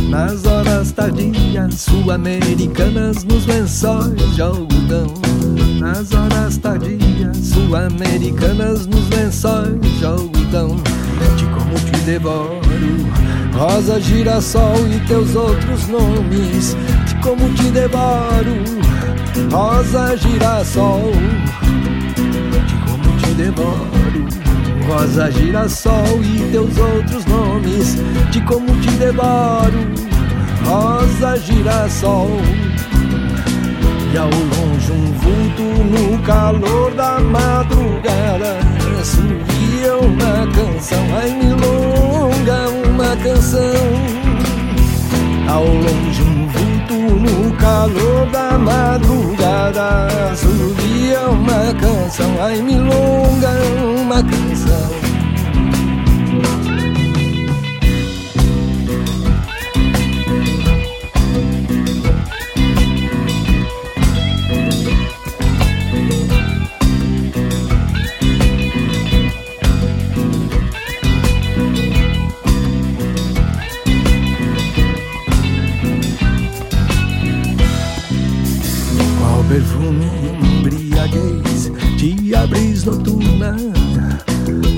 Nas 0.09 0.47
horas 0.47 0.93
tardias 0.93 1.75
sul-americanas 1.75 3.25
nos 3.25 3.45
lençóis 3.47 4.37
de 4.37 4.41
algodão. 4.41 5.13
Nas 5.81 6.13
horas 6.13 6.59
tardias 6.59 7.37
sul-americanas 7.37 8.87
nos 8.87 9.09
lençóis 9.09 9.81
de 9.99 10.05
algodão. 10.05 10.77
De 11.37 11.45
como 11.47 11.75
te 11.75 11.99
devoro 12.05 12.98
Rosa, 13.59 14.01
girassol 14.01 14.77
e 14.89 15.01
teus 15.07 15.35
outros 15.35 15.89
nomes 15.89 16.77
De 17.07 17.15
como 17.17 17.53
te 17.55 17.65
devoro 17.71 18.55
Rosa, 19.51 20.17
girassol 20.17 21.13
De 22.67 22.75
como 22.87 23.19
te 23.19 23.35
devoro 23.35 23.99
rosa, 24.89 25.31
girassol 25.31 26.25
e 26.25 26.51
teus 26.51 26.77
outros 26.79 27.25
nomes, 27.27 27.97
de 28.31 28.41
como 28.43 28.75
te 28.81 28.91
devoro, 28.93 29.93
rosa, 30.65 31.37
girassol. 31.39 32.31
E 34.13 34.17
ao 34.17 34.31
longe 34.31 34.91
um 34.91 35.13
vulto 35.13 35.63
no 35.63 36.19
calor 36.23 36.91
da 36.95 37.21
madrugada 37.21 38.57
Subia 39.05 39.99
uma 39.99 40.47
canção, 40.51 41.05
ai 41.15 41.31
milonga, 41.31 41.88
uma 43.09 43.17
canção 43.17 43.63
Ao 45.51 45.65
longe 45.65 46.23
um 46.23 46.47
vulto 46.47 46.95
no 46.95 47.57
calor 47.57 48.27
da 48.31 48.59
madrugada. 48.59 50.37
Subia 50.37 51.21
uma 51.31 51.73
canção, 51.81 52.43
ai 52.43 52.61
milonga, 52.61 53.51
uma 54.03 54.23
canção 54.23 55.08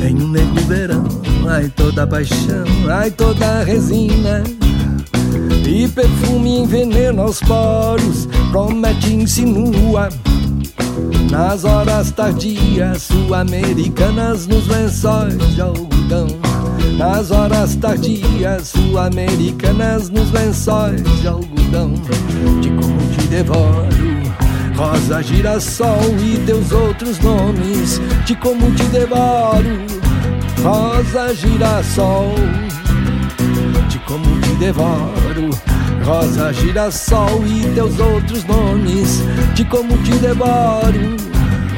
Em 0.03 0.21
um 0.21 0.29
negro 0.29 0.65
verão, 0.67 1.05
ai 1.49 1.69
toda 1.77 2.05
paixão, 2.07 2.65
ai 2.89 3.11
toda 3.11 3.63
resina. 3.63 4.43
E 5.65 5.87
perfume 5.87 6.59
envenena 6.59 7.25
os 7.25 7.39
poros, 7.39 8.29
promete 8.51 9.15
insinua 9.15 10.09
Nas 11.31 11.65
horas 11.65 12.11
tardias 12.11 13.03
sul-americanas 13.03 14.49
nos 14.49 14.67
lençóis 14.67 15.39
de 15.55 15.61
algodão. 15.61 16.27
Nas 16.99 17.31
horas 17.31 17.77
tardias 17.77 18.69
sul-americanas 18.69 20.11
nos 20.11 20.33
lençóis 20.33 21.03
de 21.21 21.29
algodão. 21.29 21.95
De 22.61 22.71
como 22.71 22.99
te 23.13 23.29
devoro 23.29 24.00
Rosa, 24.81 25.23
girassol 25.23 26.17
e 26.19 26.39
teus 26.47 26.73
outros 26.73 27.19
nomes. 27.19 28.01
De 28.25 28.35
como 28.35 28.71
te 28.75 28.85
devoro 28.85 29.85
Rosa, 30.63 31.35
girassol. 31.35 32.35
De 33.91 33.99
como 34.07 34.41
te 34.41 34.55
devoro 34.55 35.51
Rosa, 36.03 36.51
girassol 36.55 37.45
e 37.47 37.75
teus 37.75 38.01
outros 38.01 38.43
nomes. 38.45 39.23
De 39.55 39.67
como 39.67 39.99
te 39.99 40.13
devoro 40.13 41.15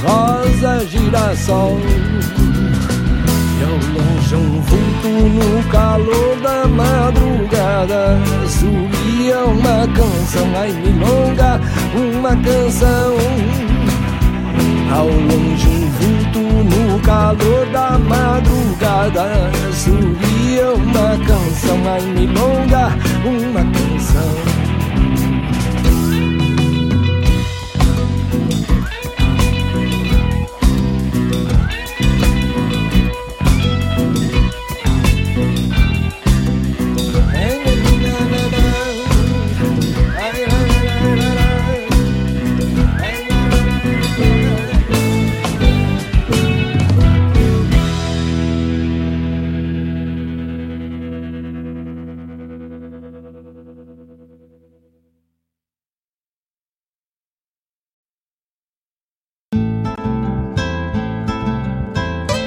Rosa, 0.04 0.86
girassol 0.86 1.80
longe 4.32 4.36
um 4.36 4.60
vulto 4.60 5.08
no 5.08 5.62
calor 5.70 6.36
da 6.42 6.66
madrugada. 6.66 8.18
Subia 8.48 9.38
uma 9.44 9.86
canção, 9.94 10.48
ai 10.56 10.72
milonga, 10.72 11.60
uma 11.94 12.30
canção. 12.36 13.16
Ao 14.94 15.06
longe 15.06 15.68
um 15.68 15.90
vulto 15.90 16.40
no 16.40 17.00
calor 17.00 17.66
da 17.72 17.98
madrugada. 17.98 19.50
Subia 19.72 20.72
uma 20.72 21.16
canção, 21.26 21.78
ai 21.86 22.00
milonga, 22.00 22.88
uma 23.24 23.60
canção 23.60 24.51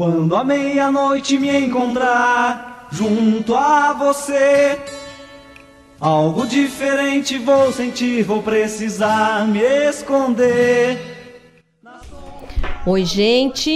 Quando 0.00 0.34
a 0.34 0.42
meia-noite 0.42 1.38
me 1.38 1.54
encontrar 1.54 2.88
junto 2.90 3.54
a 3.54 3.92
você, 3.92 4.78
algo 6.00 6.46
diferente 6.46 7.36
vou 7.36 7.70
sentir, 7.70 8.22
vou 8.22 8.42
precisar 8.42 9.46
me 9.46 9.60
esconder. 9.60 10.98
Oi, 12.86 13.04
gente. 13.04 13.70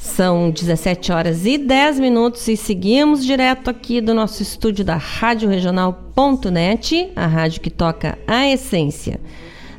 São 0.00 0.52
17 0.52 1.10
horas 1.10 1.44
e 1.44 1.58
10 1.58 1.98
minutos 1.98 2.46
e 2.46 2.56
seguimos 2.56 3.24
direto 3.24 3.68
aqui 3.68 4.00
do 4.00 4.14
nosso 4.14 4.44
estúdio 4.44 4.84
da 4.84 4.94
Rádio 4.94 5.48
Regional.net, 5.48 7.10
a 7.16 7.26
rádio 7.26 7.60
que 7.60 7.70
toca 7.70 8.16
a 8.28 8.48
essência 8.48 9.18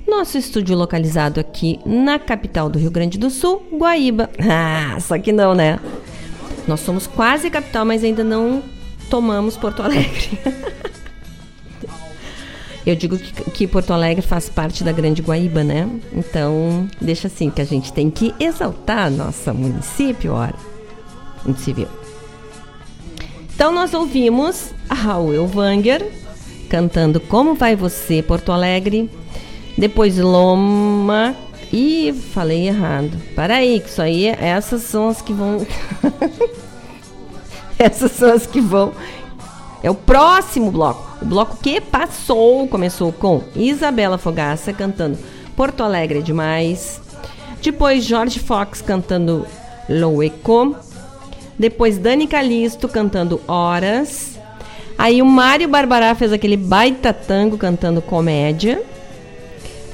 Nosso 0.08 0.38
estúdio 0.38 0.78
localizado 0.78 1.40
aqui 1.40 1.80
na 1.86 2.20
capital 2.20 2.70
do 2.70 2.78
Rio 2.78 2.92
Grande 2.92 3.18
do 3.18 3.30
Sul, 3.30 3.66
Guaíba. 3.74 4.30
Ah, 4.40 5.00
só 5.00 5.18
que 5.18 5.32
não, 5.32 5.56
né? 5.56 5.80
Nós 6.68 6.80
somos 6.80 7.08
quase 7.08 7.50
capital, 7.50 7.86
mas 7.86 8.04
ainda 8.04 8.24
não 8.24 8.64
tomamos 9.10 9.58
Porto 9.58 9.82
Alegre. 9.82 10.40
Eu 12.86 12.96
digo 12.96 13.18
que, 13.18 13.52
que, 13.52 13.68
Porto 13.68 13.92
Alegre 13.92 14.22
faz 14.22 14.48
parte 14.48 14.84
da 14.84 14.92
Grande 14.92 15.24
Guaíba, 15.24 15.64
né? 15.64 15.90
Então, 16.14 16.88
deixa 17.02 17.28
assim, 17.28 17.50
que 17.50 17.60
a 17.60 17.66
gente 17.66 17.92
tem 17.92 18.12
que 18.12 18.32
exaltar 18.40 19.10
nosso 19.10 19.52
município, 19.56 20.34
ora. 20.34 20.54
Município. 21.44 21.88
Então, 23.56 23.72
nós 23.72 23.92
ouvimos 23.96 24.72
a 24.88 24.94
Raul 24.94 25.48
Wanger 25.48 26.06
cantando 26.70 27.20
Como 27.20 27.56
Vai 27.56 27.76
Você, 27.76 28.22
Porto 28.22 28.52
Alegre. 28.52 29.10
Depois 29.78 30.18
Loma. 30.18 31.36
Ih, 31.72 32.14
falei 32.14 32.68
errado. 32.68 33.18
Para 33.36 33.56
aí, 33.56 33.80
que 33.80 33.90
isso 33.90 34.02
aí, 34.02 34.28
essas 34.28 34.84
são 34.84 35.10
as 35.10 35.22
que 35.22 35.34
vão. 35.34 35.66
essas 37.78 38.12
são 38.12 38.32
as 38.32 38.46
que 38.46 38.62
vão 38.62 38.94
é 39.86 39.92
o 39.92 39.94
próximo 39.94 40.72
bloco. 40.72 41.06
O 41.22 41.26
bloco 41.26 41.58
que 41.62 41.80
passou 41.80 42.68
começou 42.68 43.14
com 43.14 43.44
Isabela 43.56 44.18
Fogaça 44.18 44.74
cantando 44.74 45.16
Porto 45.56 45.84
Alegre 45.84 46.18
é 46.18 46.22
Demais. 46.24 47.00
Depois 47.62 48.04
Jorge 48.04 48.40
Fox 48.40 48.82
cantando 48.82 49.46
Loeco. 49.88 50.76
Depois 51.60 52.00
Dani 52.00 52.26
Calisto 52.26 52.88
cantando 52.88 53.40
Horas. 53.48 54.40
Aí 54.98 55.22
o 55.22 55.26
Mário 55.26 55.68
Barbará 55.68 56.16
fez 56.16 56.34
aquele 56.34 56.58
baita 56.58 57.14
tango 57.14 57.56
cantando 57.56 58.02
Comédia. 58.02 58.82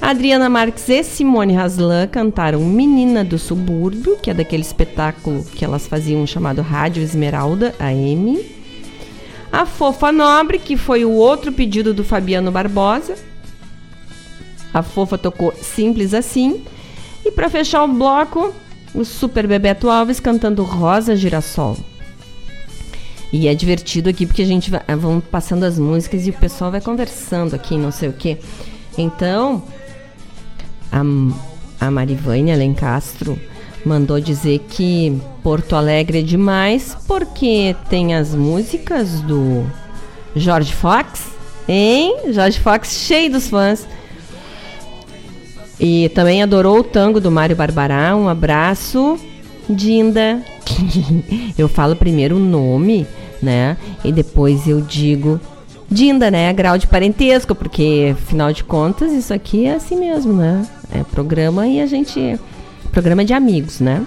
Adriana 0.01 0.49
Marques 0.49 0.89
e 0.89 1.03
Simone 1.03 1.55
Haslan 1.55 2.07
cantaram 2.07 2.59
Menina 2.61 3.23
do 3.23 3.37
Subúrbio, 3.37 4.17
que 4.17 4.31
é 4.31 4.33
daquele 4.33 4.63
espetáculo 4.63 5.43
que 5.43 5.63
elas 5.63 5.85
faziam 5.85 6.25
chamado 6.25 6.63
Rádio 6.63 7.03
Esmeralda, 7.03 7.75
AM. 7.79 8.43
A 9.51 9.63
Fofa 9.63 10.11
Nobre, 10.11 10.57
que 10.57 10.75
foi 10.75 11.05
o 11.05 11.11
outro 11.11 11.51
pedido 11.51 11.93
do 11.93 12.03
Fabiano 12.03 12.51
Barbosa. 12.51 13.15
A 14.73 14.81
Fofa 14.81 15.19
tocou 15.19 15.53
Simples 15.53 16.15
Assim. 16.15 16.63
E 17.23 17.29
para 17.29 17.49
fechar 17.49 17.83
o 17.83 17.87
bloco, 17.87 18.51
o 18.95 19.05
Super 19.05 19.45
Bebeto 19.45 19.87
Alves 19.87 20.19
cantando 20.19 20.63
Rosa 20.63 21.15
Girassol. 21.15 21.77
E 23.31 23.47
é 23.47 23.53
divertido 23.53 24.09
aqui 24.09 24.25
porque 24.25 24.41
a 24.41 24.45
gente 24.45 24.71
vai 24.71 24.81
vão 24.97 25.21
passando 25.21 25.63
as 25.63 25.77
músicas 25.77 26.25
e 26.25 26.31
o 26.31 26.33
pessoal 26.33 26.71
vai 26.71 26.81
conversando 26.81 27.55
aqui, 27.55 27.77
não 27.77 27.91
sei 27.91 28.09
o 28.09 28.13
quê. 28.13 28.39
Então, 28.97 29.63
a, 30.91 31.01
a 31.85 31.91
Marivânia 31.91 32.53
Alencastro 32.53 33.37
mandou 33.85 34.19
dizer 34.19 34.59
que 34.69 35.19
Porto 35.43 35.75
Alegre 35.75 36.19
é 36.19 36.21
demais 36.21 36.95
porque 37.07 37.75
tem 37.89 38.15
as 38.15 38.35
músicas 38.35 39.21
do 39.21 39.65
George 40.35 40.73
Fox, 40.73 41.31
hein? 41.67 42.15
George 42.31 42.59
Fox 42.59 42.91
cheio 42.91 43.31
dos 43.31 43.47
fãs. 43.47 43.87
E 45.79 46.09
também 46.09 46.43
adorou 46.43 46.79
o 46.79 46.83
tango 46.83 47.19
do 47.19 47.31
Mário 47.31 47.55
Barbará. 47.55 48.15
Um 48.15 48.29
abraço, 48.29 49.17
Dinda. 49.67 50.39
eu 51.57 51.67
falo 51.67 51.95
primeiro 51.95 52.35
o 52.35 52.39
nome, 52.39 53.07
né? 53.41 53.75
E 54.03 54.11
depois 54.11 54.67
eu 54.67 54.79
digo 54.79 55.39
Dinda, 55.91 56.31
né? 56.31 56.53
Grau 56.53 56.77
de 56.77 56.87
parentesco, 56.87 57.53
porque 57.53 58.15
afinal 58.17 58.53
de 58.53 58.63
contas 58.63 59.11
isso 59.11 59.33
aqui 59.33 59.65
é 59.65 59.75
assim 59.75 59.99
mesmo, 59.99 60.31
né? 60.31 60.65
É 60.89 61.03
programa 61.03 61.67
e 61.67 61.81
a 61.81 61.85
gente 61.85 62.39
programa 62.93 63.25
de 63.25 63.33
amigos, 63.33 63.81
né? 63.81 64.05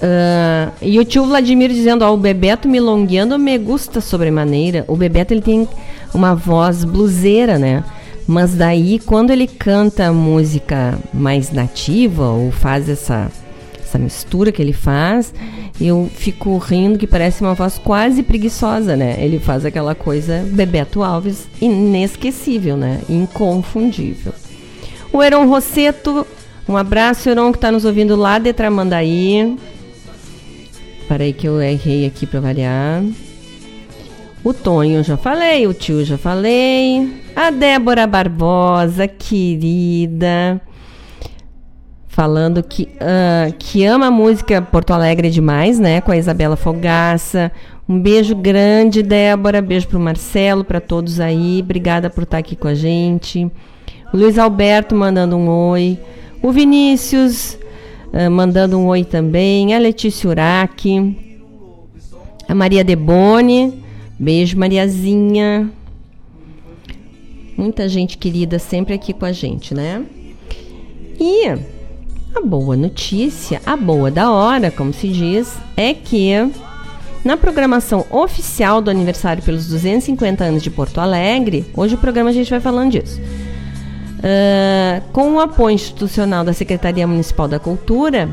Uh, 0.00 0.70
e 0.82 1.00
o 1.00 1.04
tio 1.04 1.24
Vladimir 1.24 1.70
dizendo, 1.70 2.04
ó, 2.04 2.12
o 2.12 2.18
Bebeto 2.18 2.68
milongueando 2.68 3.38
me 3.38 3.56
gusta 3.56 4.00
sobremaneira. 4.00 4.84
O 4.86 4.94
Bebeto 4.94 5.32
ele 5.32 5.40
tem 5.40 5.66
uma 6.12 6.34
voz 6.34 6.84
bluseira, 6.84 7.58
né? 7.58 7.82
Mas 8.26 8.54
daí 8.54 8.98
quando 8.98 9.30
ele 9.30 9.46
canta 9.46 10.12
música 10.12 10.98
mais 11.14 11.50
nativa 11.50 12.28
ou 12.28 12.52
faz 12.52 12.90
essa 12.90 13.30
essa 13.88 13.98
mistura 13.98 14.52
que 14.52 14.60
ele 14.60 14.74
faz, 14.74 15.32
eu 15.80 16.10
fico 16.14 16.56
rindo 16.58 16.98
que 16.98 17.06
parece 17.06 17.40
uma 17.40 17.54
voz 17.54 17.78
quase 17.78 18.22
preguiçosa, 18.22 18.94
né? 18.94 19.16
Ele 19.18 19.38
faz 19.38 19.64
aquela 19.64 19.94
coisa 19.94 20.44
Bebeto 20.52 21.02
Alves 21.02 21.48
inesquecível, 21.60 22.76
né? 22.76 23.00
Inconfundível. 23.08 24.34
O 25.10 25.22
Heron 25.22 25.48
Rosseto 25.48 26.26
um 26.68 26.76
abraço, 26.76 27.30
Heron, 27.30 27.50
que 27.50 27.56
está 27.56 27.72
nos 27.72 27.86
ouvindo 27.86 28.14
lá 28.14 28.38
de 28.38 28.52
Tramandaí. 28.52 29.56
Parei 31.08 31.32
que 31.32 31.48
eu 31.48 31.62
errei 31.62 32.04
aqui 32.04 32.26
para 32.26 32.40
variar. 32.40 33.02
O 34.44 34.52
Tonho 34.52 35.02
já 35.02 35.16
falei, 35.16 35.66
o 35.66 35.72
tio 35.72 36.04
já 36.04 36.18
falei. 36.18 37.22
A 37.34 37.50
Débora 37.50 38.06
Barbosa, 38.06 39.08
querida. 39.08 40.60
Falando 42.18 42.64
que, 42.64 42.88
uh, 42.94 43.54
que 43.56 43.84
ama 43.84 44.06
a 44.06 44.10
música 44.10 44.60
Porto 44.60 44.92
Alegre 44.92 45.30
demais, 45.30 45.78
né? 45.78 46.00
Com 46.00 46.10
a 46.10 46.16
Isabela 46.16 46.56
Fogaça. 46.56 47.52
Um 47.88 47.96
beijo 48.00 48.34
grande, 48.34 49.04
Débora. 49.04 49.62
Beijo 49.62 49.86
pro 49.86 50.00
Marcelo, 50.00 50.64
para 50.64 50.80
todos 50.80 51.20
aí. 51.20 51.60
Obrigada 51.62 52.10
por 52.10 52.24
estar 52.24 52.38
aqui 52.38 52.56
com 52.56 52.66
a 52.66 52.74
gente. 52.74 53.48
Luiz 54.12 54.36
Alberto 54.36 54.96
mandando 54.96 55.36
um 55.36 55.48
oi. 55.48 55.96
O 56.42 56.50
Vinícius 56.50 57.56
uh, 58.12 58.28
mandando 58.28 58.76
um 58.76 58.88
oi 58.88 59.04
também. 59.04 59.72
A 59.72 59.78
Letícia 59.78 60.28
Urac. 60.28 61.16
A 62.48 62.52
Maria 62.52 62.82
Debone. 62.82 63.80
Beijo, 64.18 64.58
Mariazinha. 64.58 65.70
Muita 67.56 67.88
gente 67.88 68.18
querida 68.18 68.58
sempre 68.58 68.92
aqui 68.92 69.12
com 69.12 69.24
a 69.24 69.30
gente, 69.30 69.72
né? 69.72 70.04
E 71.20 71.77
a 72.34 72.40
boa 72.40 72.76
notícia, 72.76 73.60
a 73.64 73.76
boa 73.76 74.10
da 74.10 74.30
hora, 74.30 74.70
como 74.70 74.92
se 74.92 75.08
diz, 75.08 75.56
é 75.76 75.92
que 75.94 76.32
na 77.24 77.36
programação 77.36 78.06
oficial 78.10 78.80
do 78.80 78.90
aniversário 78.90 79.42
pelos 79.42 79.66
250 79.68 80.44
anos 80.44 80.62
de 80.62 80.70
Porto 80.70 81.00
Alegre, 81.00 81.66
hoje 81.76 81.94
o 81.94 81.98
programa 81.98 82.30
a 82.30 82.32
gente 82.32 82.50
vai 82.50 82.60
falando 82.60 82.92
disso. 82.92 83.20
Uh, 84.18 85.02
com 85.12 85.34
o 85.34 85.40
apoio 85.40 85.74
institucional 85.74 86.44
da 86.44 86.52
Secretaria 86.52 87.06
Municipal 87.06 87.46
da 87.46 87.58
Cultura, 87.58 88.28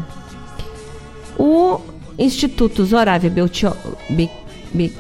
o 1.38 1.80
Instituto 2.18 2.86
Zoravia 2.86 3.30
Betiol, 3.30 3.76
Be, 4.10 4.30
Be, 4.74 4.94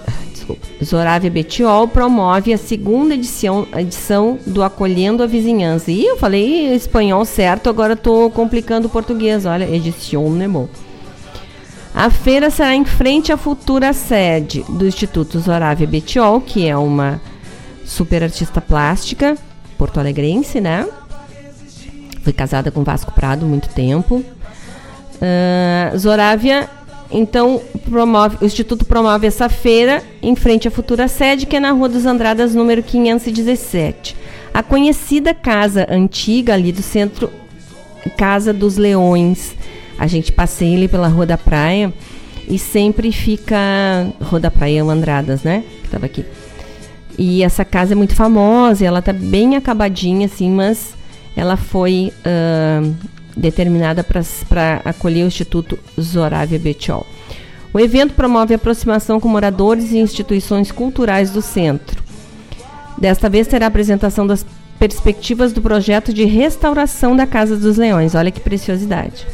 desculpa, 0.45 0.67
Zoravia 0.84 1.31
Betiol 1.31 1.88
promove 1.88 2.53
a 2.53 2.57
segunda 2.57 3.15
edição, 3.15 3.67
edição 3.76 4.38
do 4.45 4.63
Acolhendo 4.63 5.23
a 5.23 5.26
Vizinhança. 5.26 5.91
E 5.91 6.05
eu 6.05 6.17
falei 6.17 6.73
espanhol 6.73 7.26
certo, 7.26 7.69
agora 7.69 7.93
estou 7.93 8.30
complicando 8.30 8.88
o 8.88 8.89
português. 8.91 9.45
Olha, 9.45 9.65
edição, 9.69 10.30
né, 10.30 10.47
bom? 10.47 10.67
A 11.93 12.09
feira 12.09 12.49
será 12.49 12.76
em 12.76 12.85
frente 12.85 13.31
à 13.31 13.38
futura 13.38 13.93
sede 13.93 14.63
do 14.69 14.85
Instituto 14.85 15.39
Zoravia 15.39 15.88
Betiol, 15.88 16.41
que 16.41 16.67
é 16.67 16.77
uma 16.77 17.22
super 17.85 18.22
artista 18.23 18.59
plástica 18.61 19.35
porto-alegrense, 19.77 20.61
né? 20.61 20.88
Fui 22.22 22.34
casada 22.34 22.72
com 22.72 22.84
Vasco 22.84 23.11
Prado 23.13 23.45
muito 23.45 23.69
tempo. 23.69 24.23
Uh, 25.15 25.97
Zorávia, 25.97 26.69
então, 27.11 27.61
promove, 27.90 28.38
o 28.41 28.45
Instituto 28.45 28.86
promove 28.86 29.27
essa 29.27 29.48
feira 29.49 30.03
em 30.22 30.36
frente 30.36 30.68
à 30.68 30.72
futura 30.72 31.07
sede, 31.07 31.45
que 31.45 31.56
é 31.56 31.60
na 31.60 31.72
Rua 31.72 31.90
dos 31.90 32.06
Andradas, 32.06 32.56
número 32.56 32.82
517. 32.82 34.15
A 34.53 34.64
conhecida 34.64 35.34
casa 35.34 35.86
antiga 35.90 36.53
ali 36.53 36.72
do 36.72 36.82
centro, 36.82 37.32
Casa 38.18 38.53
dos 38.53 38.77
Leões. 38.77 39.56
A 39.98 40.07
gente 40.07 40.32
passeia 40.32 40.76
ali 40.76 40.88
pela 40.88 41.07
Rua 41.07 41.26
da 41.26 41.38
Praia 41.38 41.94
e 42.48 42.57
sempre 42.60 43.11
fica. 43.11 43.57
Rua 44.22 44.40
da 44.40 44.52
Praia 44.52 44.84
Andradas, 44.84 45.44
né? 45.44 45.64
Que 45.84 45.90
tava 45.90 46.06
aqui 46.06 46.23
e 47.18 47.44
essa 47.44 47.64
casa 47.64 47.94
é 47.94 47.95
muito 47.95 48.15
famosa, 48.15 48.86
ela 48.86 49.02
tá 49.02 49.14
bem 49.14 49.56
acabadinha, 49.56 50.26
assim, 50.26 50.49
mas 50.49 50.94
ela 51.36 51.57
foi 51.57 52.11
uh, 52.19 52.95
determinada 53.35 54.03
para 54.03 54.81
acolher 54.85 55.23
o 55.23 55.27
Instituto 55.27 55.77
Zoravia 55.99 56.59
Betiol. 56.59 57.05
O 57.73 57.79
evento 57.79 58.13
promove 58.13 58.53
aproximação 58.53 59.19
com 59.19 59.27
moradores 59.27 59.91
e 59.91 59.97
instituições 59.97 60.71
culturais 60.71 61.31
do 61.31 61.41
centro. 61.41 62.01
Desta 62.97 63.29
vez 63.29 63.47
terá 63.47 63.65
a 63.65 63.67
apresentação 63.67 64.25
das 64.25 64.45
perspectivas 64.79 65.51
do 65.51 65.61
projeto 65.61 66.13
de 66.13 66.23
restauração 66.23 67.15
da 67.15 67.27
Casa 67.27 67.57
dos 67.57 67.77
Leões. 67.77 68.15
Olha 68.15 68.31
que 68.31 68.39
preciosidade. 68.39 69.27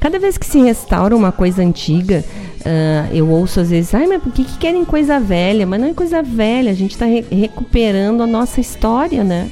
Cada 0.00 0.18
vez 0.18 0.36
que 0.38 0.46
se 0.46 0.58
restaura 0.60 1.14
uma 1.14 1.30
coisa 1.30 1.62
antiga, 1.62 2.24
uh, 2.60 3.14
eu 3.14 3.28
ouço 3.28 3.60
às 3.60 3.70
vezes, 3.70 3.94
ai, 3.94 4.06
mas 4.06 4.22
por 4.22 4.32
que, 4.32 4.44
que 4.44 4.58
querem 4.58 4.84
coisa 4.84 5.20
velha? 5.20 5.66
Mas 5.66 5.80
não 5.80 5.88
é 5.88 5.94
coisa 5.94 6.22
velha, 6.22 6.70
a 6.70 6.74
gente 6.74 6.92
está 6.92 7.04
re 7.04 7.24
recuperando 7.30 8.22
a 8.22 8.26
nossa 8.26 8.60
história, 8.60 9.22
né? 9.22 9.50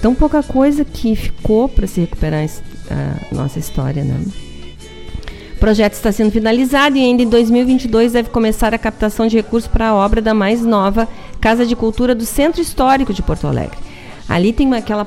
Tão 0.00 0.14
pouca 0.14 0.42
coisa 0.42 0.84
que 0.84 1.14
ficou 1.16 1.68
para 1.68 1.86
se 1.86 2.00
recuperar 2.00 2.48
a 2.90 3.34
nossa 3.34 3.58
história, 3.58 4.04
né? 4.04 4.20
O 5.54 5.58
projeto 5.62 5.94
está 5.94 6.10
sendo 6.10 6.30
finalizado 6.32 6.96
e 6.96 7.00
ainda 7.00 7.22
em 7.22 7.28
2022 7.28 8.12
deve 8.12 8.30
começar 8.30 8.74
a 8.74 8.78
captação 8.78 9.28
de 9.28 9.36
recursos 9.36 9.70
para 9.70 9.88
a 9.88 9.94
obra 9.94 10.20
da 10.20 10.34
mais 10.34 10.60
nova 10.62 11.08
Casa 11.40 11.64
de 11.64 11.76
Cultura 11.76 12.14
do 12.14 12.26
Centro 12.26 12.60
Histórico 12.60 13.12
de 13.14 13.22
Porto 13.22 13.46
Alegre. 13.46 13.78
Ali 14.28 14.52
tem 14.52 14.72
aquela 14.74 15.06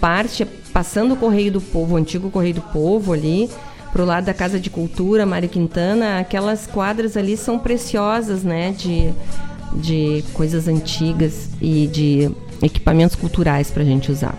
parte 0.00 0.44
passando 0.72 1.14
o 1.14 1.16
Correio 1.16 1.52
do 1.52 1.60
Povo, 1.60 1.94
o 1.94 1.96
antigo 1.96 2.30
Correio 2.30 2.54
do 2.54 2.60
Povo 2.60 3.12
ali, 3.12 3.50
pro 3.92 4.04
lado 4.04 4.26
da 4.26 4.34
Casa 4.34 4.60
de 4.60 4.68
Cultura, 4.68 5.24
Mário 5.24 5.48
Quintana, 5.48 6.18
aquelas 6.18 6.66
quadras 6.66 7.16
ali 7.16 7.36
são 7.36 7.58
preciosas, 7.58 8.42
né, 8.42 8.72
de, 8.72 9.10
de 9.72 10.22
coisas 10.34 10.68
antigas 10.68 11.48
e 11.60 11.86
de 11.86 12.30
equipamentos 12.62 13.16
culturais 13.16 13.70
para 13.70 13.82
a 13.82 13.86
gente 13.86 14.10
usar. 14.10 14.34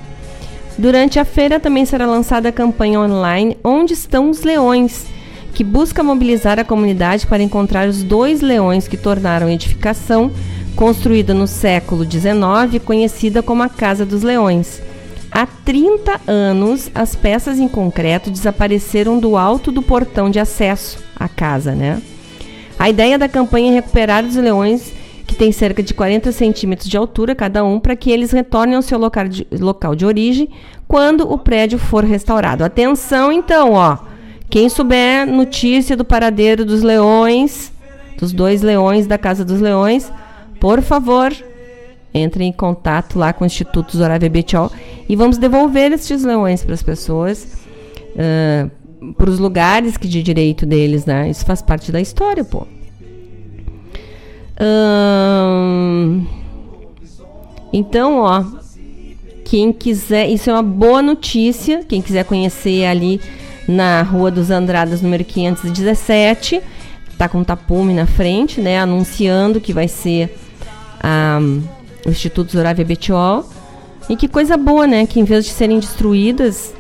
Durante 0.77 1.19
a 1.19 1.26
feira 1.26 1.60
também 1.60 1.85
será 1.85 2.06
lançada 2.06 2.49
a 2.49 2.52
campanha 2.52 2.99
online 2.99 3.57
Onde 3.64 3.94
Estão 3.94 4.30
os 4.30 4.44
Leões, 4.44 5.07
que 5.53 5.64
busca 5.64 6.03
mobilizar 6.03 6.60
a 6.60 6.64
comunidade 6.64 7.26
para 7.26 7.41
encontrar 7.41 7.88
os 7.88 8.03
dois 8.03 8.41
leões 8.41 8.88
que 8.88 8.95
tornaram 8.95 9.48
a 9.48 9.52
edificação, 9.52 10.31
construída 10.76 11.34
no 11.34 11.48
século 11.48 12.03
XIX, 12.03 12.84
conhecida 12.85 13.41
como 13.41 13.64
a 13.64 13.69
Casa 13.69 14.06
dos 14.06 14.22
Leões. 14.22 14.80
Há 15.31 15.48
30 15.48 16.22
anos, 16.27 16.91
as 16.94 17.15
peças 17.15 17.57
em 17.57 17.68
concreto 17.68 18.30
desapareceram 18.30 19.19
do 19.19 19.35
alto 19.35 19.72
do 19.72 19.81
portão 19.81 20.30
de 20.30 20.39
acesso 20.39 20.99
à 21.15 21.27
casa, 21.27 21.73
né? 21.73 22.02
A 22.77 22.89
ideia 22.89 23.18
da 23.18 23.27
campanha 23.27 23.72
é 23.72 23.76
recuperar 23.76 24.23
os 24.23 24.35
leões 24.35 24.94
que 25.27 25.35
tem 25.35 25.51
cerca 25.51 25.83
de 25.83 25.93
40 25.93 26.31
centímetros 26.31 26.89
de 26.89 26.95
altura 26.95 27.35
cada 27.35 27.63
um, 27.63 27.79
para 27.79 27.95
que 27.95 28.09
eles 28.09 28.31
retornem 28.31 28.75
ao 28.75 28.81
seu 28.81 28.97
local 28.97 29.27
de, 29.27 29.45
local 29.59 29.93
de 29.93 30.05
origem 30.05 30.49
quando 30.87 31.29
o 31.29 31.37
prédio 31.37 31.77
for 31.77 32.05
restaurado. 32.05 32.63
Atenção, 32.63 33.31
então, 33.31 33.73
ó. 33.73 33.97
Quem 34.49 34.69
souber 34.69 35.27
notícia 35.27 35.97
do 35.97 36.05
paradeiro 36.05 36.63
dos 36.63 36.81
leões, 36.81 37.73
dos 38.17 38.31
dois 38.31 38.61
leões 38.61 39.05
da 39.05 39.17
Casa 39.17 39.43
dos 39.43 39.59
Leões, 39.59 40.09
por 40.61 40.81
favor, 40.81 41.35
entre 42.13 42.45
em 42.45 42.53
contato 42.53 43.19
lá 43.19 43.33
com 43.33 43.43
o 43.43 43.47
Instituto 43.47 43.97
Zoravia 43.97 44.29
Betiol 44.29 44.71
e 45.09 45.15
vamos 45.15 45.37
devolver 45.37 45.91
estes 45.91 46.23
leões 46.23 46.63
para 46.63 46.73
as 46.73 46.81
pessoas, 46.81 47.57
uh, 48.15 49.13
para 49.13 49.29
os 49.29 49.37
lugares 49.37 49.97
que 49.97 50.07
de 50.07 50.23
direito 50.23 50.65
deles, 50.65 51.05
né? 51.05 51.29
Isso 51.29 51.45
faz 51.45 51.61
parte 51.61 51.91
da 51.91 51.99
história, 51.99 52.45
pô. 52.45 52.65
Hum, 54.59 56.25
então, 57.71 58.19
ó, 58.21 58.43
quem 59.45 59.71
quiser, 59.71 60.27
isso 60.27 60.49
é 60.49 60.53
uma 60.53 60.63
boa 60.63 61.01
notícia. 61.01 61.84
Quem 61.88 62.01
quiser 62.01 62.25
conhecer 62.25 62.85
ali 62.85 63.21
na 63.67 64.01
Rua 64.01 64.31
dos 64.31 64.49
Andradas, 64.49 65.01
número 65.01 65.23
517, 65.23 66.61
tá 67.17 67.29
com 67.29 67.43
tapume 67.43 67.93
na 67.93 68.05
frente, 68.05 68.61
né, 68.61 68.79
anunciando 68.79 69.59
que 69.61 69.73
vai 69.73 69.88
ser 69.88 70.35
um, 71.03 71.61
o 72.05 72.09
Instituto 72.09 72.51
Zoravia 72.51 72.85
Betiol. 72.85 73.47
E 74.09 74.15
que 74.15 74.27
coisa 74.27 74.55
boa, 74.55 74.88
né, 74.88 75.05
que 75.05 75.19
em 75.19 75.23
vez 75.23 75.45
de 75.45 75.51
serem 75.51 75.79
destruídas, 75.79 76.73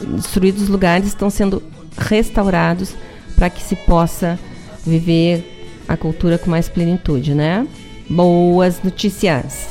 destruídos 0.00 0.62
os 0.62 0.68
lugares 0.68 1.06
estão 1.06 1.30
sendo 1.30 1.62
restaurados 1.96 2.94
para 3.36 3.50
que 3.50 3.62
se 3.62 3.76
possa 3.76 4.38
viver 4.84 5.53
a 5.88 5.96
cultura 5.96 6.38
com 6.38 6.50
mais 6.50 6.68
plenitude, 6.68 7.34
né? 7.34 7.66
Boas 8.08 8.82
notícias. 8.82 9.68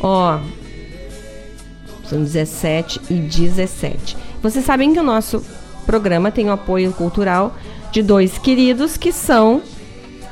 Ó, 0.00 0.38
são 2.08 2.22
17 2.22 3.00
e 3.10 3.14
17. 3.14 4.16
Vocês 4.42 4.64
sabem 4.64 4.92
que 4.92 5.00
o 5.00 5.02
nosso 5.02 5.44
programa 5.84 6.30
tem 6.30 6.46
o 6.48 6.52
apoio 6.52 6.92
cultural 6.92 7.56
de 7.92 8.02
dois 8.02 8.38
queridos 8.38 8.96
que 8.96 9.12
são 9.12 9.62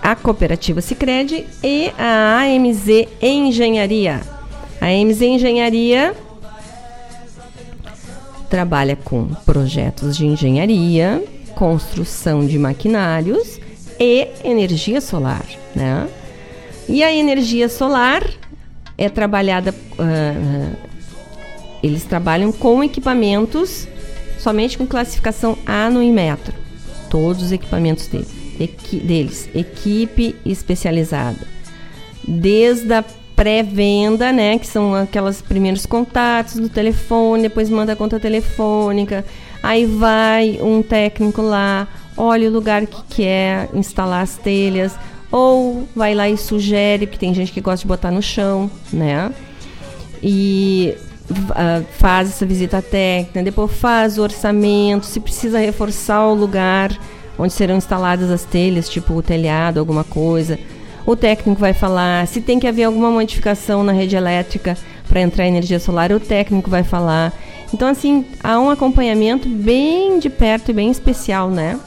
a 0.02 0.14
Cooperativa 0.14 0.81
Sicredi 0.81 1.47
e 1.62 1.90
a 1.98 2.43
AMZ 2.43 3.09
Engenharia. 3.22 4.20
A 4.81 4.86
AMZ 4.86 5.22
Engenharia 5.22 6.14
trabalha 8.51 8.94
com 8.94 9.28
projetos 9.47 10.16
de 10.16 10.26
engenharia, 10.26 11.24
construção 11.55 12.47
de 12.47 12.59
maquinários 12.59 13.59
e 13.99 14.29
energia 14.43 15.01
solar, 15.01 15.45
né? 15.75 16.09
E 16.89 17.03
a 17.03 17.12
energia 17.12 17.69
solar 17.69 18.23
é 18.97 19.09
trabalhada, 19.09 19.73
uh, 19.73 20.77
eles 21.83 22.05
trabalham 22.05 22.53
com 22.53 22.83
equipamentos 22.85 23.89
somente 24.39 24.77
com 24.77 24.87
classificação 24.87 25.57
A 25.65 25.89
no 25.89 26.03
Inmetro, 26.03 26.55
todos 27.09 27.43
os 27.43 27.53
equipamentos 27.53 28.07
dele, 28.07 28.27
equi, 28.61 28.99
deles, 28.99 29.49
equipe 29.55 30.37
especializada, 30.45 31.39
desde 32.27 32.93
a 32.93 33.05
pré-venda, 33.35 34.33
né, 34.33 34.59
que 34.59 34.66
são 34.66 34.95
aqueles 34.95 35.43
primeiros 35.43 35.87
contatos 35.87 36.55
do 36.55 36.69
telefone, 36.69 37.43
depois 37.43 37.69
manda 37.69 37.95
a 37.95 37.97
conta 37.97 38.21
telefônica, 38.21 39.25
aí 39.62 39.87
vai 39.87 40.59
um 40.62 40.83
técnico 40.83 41.43
lá, 41.43 41.89
olha 42.16 42.49
o 42.49 42.53
lugar 42.53 42.86
que 42.86 43.03
quer 43.16 43.69
instalar 43.74 44.23
as 44.23 44.36
telhas, 44.36 44.95
ou 45.31 45.89
vai 45.95 46.15
lá 46.15 46.28
e 46.28 46.36
sugere, 46.36 47.07
porque 47.07 47.19
tem 47.19 47.35
gente 47.35 47.53
que 47.53 47.61
gosta 47.61 47.82
de 47.82 47.89
botar 47.89 48.11
no 48.11 48.23
chão, 48.23 48.70
né? 48.93 49.32
E 50.23 50.95
uh, 51.31 51.85
faz 51.99 52.28
essa 52.28 52.47
visita 52.47 52.81
técnica, 52.81 53.43
depois 53.43 53.73
faz 53.73 54.19
o 54.19 54.23
orçamento, 54.23 55.07
se 55.07 55.20
precisa 55.20 55.59
reforçar 55.59 56.27
o 56.27 56.35
lugar 56.35 56.97
onde 57.39 57.53
serão 57.53 57.77
instaladas 57.77 58.31
as 58.31 58.45
telhas, 58.45 58.89
tipo 58.89 59.15
o 59.15 59.23
telhado, 59.23 59.78
alguma 59.78 60.05
coisa. 60.05 60.59
O 61.07 61.15
técnico 61.16 61.61
vai 61.61 61.74
falar, 61.74 62.27
se 62.27 62.41
tem 62.41 62.59
que 62.59 62.66
haver 62.66 62.85
alguma 62.85 63.11
modificação 63.11 63.82
na 63.82 63.93
rede 63.93 64.16
elétrica 64.16 64.77
para 65.09 65.20
entrar 65.20 65.47
energia 65.47 65.78
solar, 65.78 66.12
o 66.12 66.20
técnico 66.20 66.70
vai 66.70 66.82
falar. 66.82 67.32
Então, 67.73 67.89
assim, 67.89 68.24
há 68.43 68.59
um 68.59 68.70
acompanhamento 68.70 69.49
bem 69.49 70.19
de 70.19 70.31
perto 70.31 70.70
e 70.70 70.74
bem 70.74 70.91
especial, 70.91 71.51
né? 71.51 71.78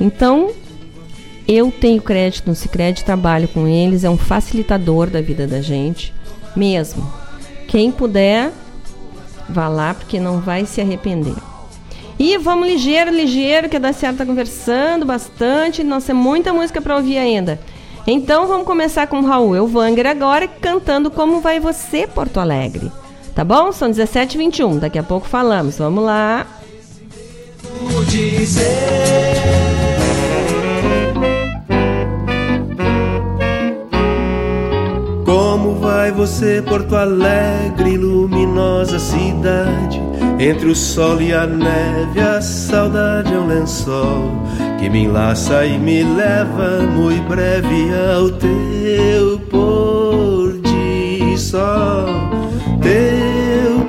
Então, 0.00 0.50
eu 1.46 1.70
tenho 1.70 2.00
crédito 2.00 2.48
no 2.48 2.54
Sicredi, 2.54 3.04
trabalho 3.04 3.46
com 3.48 3.68
eles, 3.68 4.04
é 4.04 4.10
um 4.10 4.16
facilitador 4.16 5.10
da 5.10 5.20
vida 5.20 5.46
da 5.46 5.60
gente, 5.60 6.14
mesmo. 6.56 7.06
Quem 7.68 7.92
puder, 7.92 8.50
vá 9.48 9.68
lá 9.68 9.94
porque 9.94 10.20
não 10.20 10.40
vai 10.40 10.66
se 10.66 10.80
arrepender. 10.80 11.34
E 12.18 12.38
vamos 12.38 12.68
ligeiro, 12.68 13.10
ligeiro, 13.10 13.68
que 13.68 13.76
a 13.76 13.80
da 13.80 13.92
Ciara 13.92 14.16
tá 14.16 14.26
conversando 14.26 15.04
bastante, 15.04 15.82
nós 15.82 16.04
temos 16.04 16.22
muita 16.22 16.52
música 16.52 16.80
para 16.80 16.96
ouvir 16.96 17.18
ainda. 17.18 17.58
Então 18.06 18.46
vamos 18.46 18.66
começar 18.66 19.06
com 19.06 19.20
Raul 19.22 19.56
Elvanger 19.56 20.06
agora, 20.06 20.46
cantando 20.46 21.10
Como 21.10 21.40
Vai 21.40 21.60
Você, 21.60 22.06
Porto 22.06 22.38
Alegre. 22.38 22.90
Tá 23.34 23.44
bom? 23.44 23.72
São 23.72 23.90
17h21, 23.90 24.78
daqui 24.78 24.98
a 24.98 25.02
pouco 25.02 25.26
falamos. 25.26 25.78
Vamos 25.78 26.04
lá. 26.04 26.46
Como 35.62 35.76
vai 35.76 36.10
você, 36.10 36.60
Porto 36.60 36.96
Alegre, 36.96 37.96
luminosa 37.96 38.98
cidade? 38.98 40.02
Entre 40.40 40.68
o 40.68 40.74
sol 40.74 41.22
e 41.22 41.32
a 41.32 41.46
neve, 41.46 42.18
a 42.18 42.42
saudade 42.42 43.32
é 43.32 43.38
um 43.38 43.46
lençol 43.46 44.42
que 44.80 44.90
me 44.90 45.04
enlaça 45.04 45.64
e 45.64 45.78
me 45.78 46.02
leva 46.02 46.80
muito 46.92 47.22
breve 47.28 47.90
ao 48.12 48.28
teu 48.32 49.38
pôr 49.48 50.58
de 50.62 51.38
sol, 51.38 52.06
teu 52.80 53.84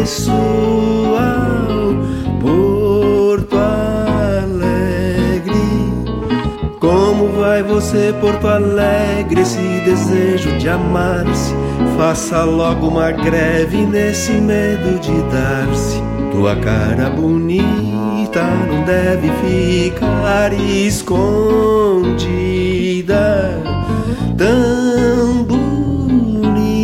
pessoal, 0.00 0.38
vai 7.60 7.62
você, 7.62 8.14
Porto 8.20 8.46
Alegre, 8.46 9.40
esse 9.42 9.58
desejo 9.84 10.56
de 10.58 10.68
amar-se? 10.68 11.54
Faça 11.96 12.44
logo 12.44 12.88
uma 12.88 13.10
greve 13.12 13.78
nesse 13.78 14.32
medo 14.32 14.98
de 15.00 15.22
dar-se. 15.30 16.02
Tua 16.32 16.56
cara 16.56 17.08
bonita 17.10 18.42
não 18.68 18.82
deve 18.84 19.30
ficar 19.42 20.52
escondida. 20.52 22.30
Tão 24.36 25.44
bonita, 25.44 26.80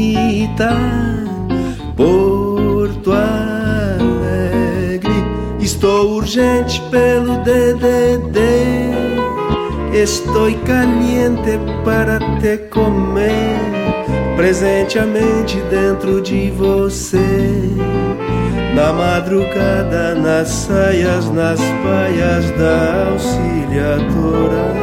Porto 1.96 3.12
Alegre. 3.12 4.36
Estou 5.60 6.16
urgente 6.16 6.80
pelo 6.90 7.38
DDD. 7.38 9.05
Estou 10.02 10.52
caliente 10.66 11.59
para 11.82 12.18
te 12.39 12.59
comer 12.68 13.59
presentemente 14.36 15.59
dentro 15.70 16.20
de 16.20 16.51
você. 16.51 17.73
Na 18.74 18.93
madrugada, 18.93 20.14
nas 20.14 20.48
saias, 20.48 21.31
nas 21.31 21.59
paias 21.82 22.51
da 22.59 23.09
auxiliadora. 23.10 24.74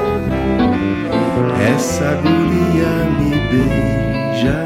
Essa 1.75 2.15
guria 2.15 2.93
me 3.19 3.35
beija. 3.51 4.65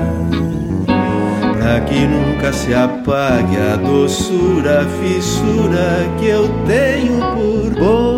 Pra 1.59 1.81
que 1.81 2.07
nunca 2.07 2.53
se 2.53 2.73
apague 2.73 3.57
a 3.57 3.75
doçura, 3.75 4.81
a 4.81 4.85
fissura 4.85 6.07
que 6.17 6.27
eu 6.27 6.47
tenho 6.65 7.19
por 7.35 7.75
Porto 7.77 8.16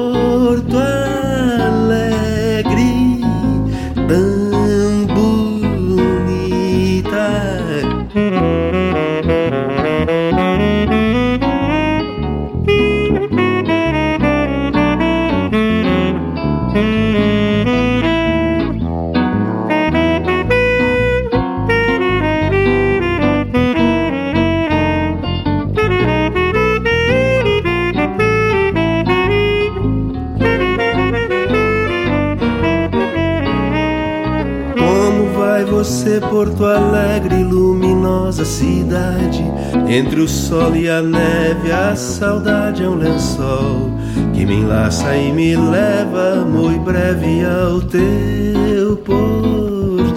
Porto 36.40 36.64
Alegre, 36.64 37.44
luminosa 37.44 38.46
cidade. 38.46 39.44
Entre 39.90 40.22
o 40.22 40.28
sol 40.28 40.74
e 40.74 40.90
a 40.90 41.02
neve, 41.02 41.70
a 41.70 41.98
saudade 41.98 42.82
é 42.82 42.88
um 42.88 42.96
lençol 42.96 43.92
que 44.34 44.46
me 44.46 44.62
enlaça 44.62 45.18
e 45.18 45.34
me 45.34 45.58
leva 45.58 46.46
muito 46.46 46.80
breve 46.80 47.44
ao 47.44 47.82
teu 47.82 48.96
pôr 49.04 50.16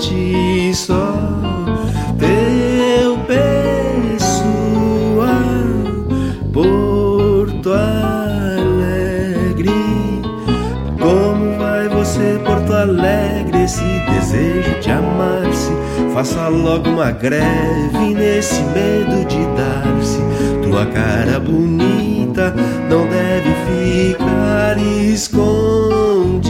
Faça 16.23 16.47
logo 16.47 16.89
uma 16.89 17.11
greve 17.11 18.15
nesse 18.15 18.63
medo 18.63 19.27
de 19.27 19.45
dar-se. 19.57 20.21
Tua 20.63 20.87
cara 20.87 21.41
bonita 21.41 22.55
não 22.89 23.09
deve 23.09 23.53
ficar 23.67 24.79
escondida. 24.79 26.49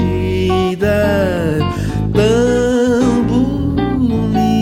Tão 2.12 3.24
bonita, 3.24 4.58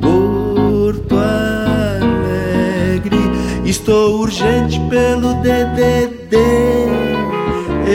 Porto 0.00 1.16
Alegre. 1.96 2.38
Estou 3.64 4.20
urgente 4.20 4.78
pelo 4.88 5.34
DDD. 5.42 6.36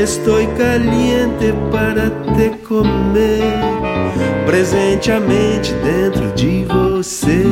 Estou 0.03 0.45
caliente 0.57 1.53
para 1.71 2.09
te 2.35 2.49
comer 2.67 3.72
presentemente 4.53 5.73
dentro 5.83 6.31
de 6.33 6.63
você. 6.65 7.43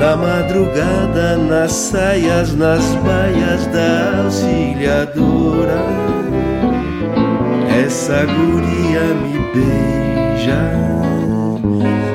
Na 0.00 0.16
madrugada, 0.16 1.36
nas 1.36 1.70
saias, 1.70 2.52
nas 2.56 2.84
baias 2.96 3.66
da 3.66 4.24
auxiliadora. 4.24 5.78
Essa 7.86 8.24
guria 8.24 9.14
me 9.14 9.38
beija. 9.54 10.58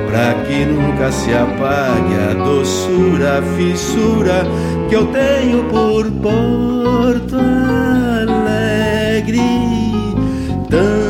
Pra 0.09 0.33
que 0.43 0.65
nunca 0.65 1.09
se 1.13 1.33
apague 1.33 2.13
a 2.29 2.33
doçura, 2.43 3.39
a 3.39 3.41
fissura 3.55 4.45
que 4.89 4.95
eu 4.95 5.07
tenho 5.07 5.63
por 5.69 6.11
Porto 6.11 7.37
Alegre. 8.19 9.39
Tão 10.69 11.04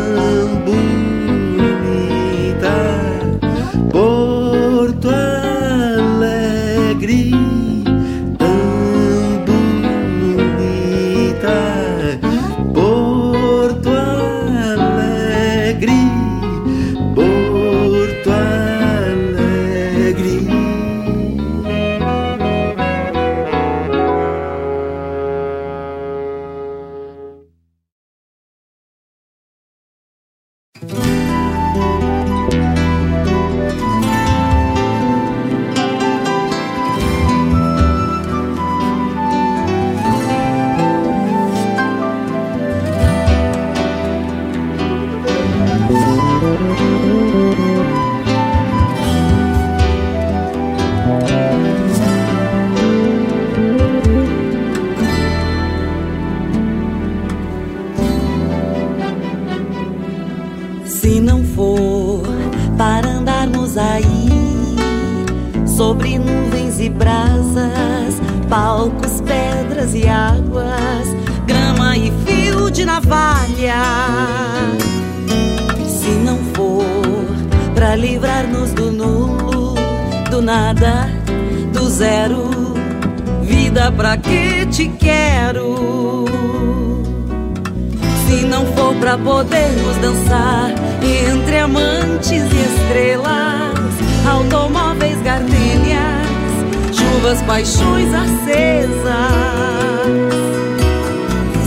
chuvas, 97.26 97.42
paixões 97.42 98.14
acesas. 98.14 99.06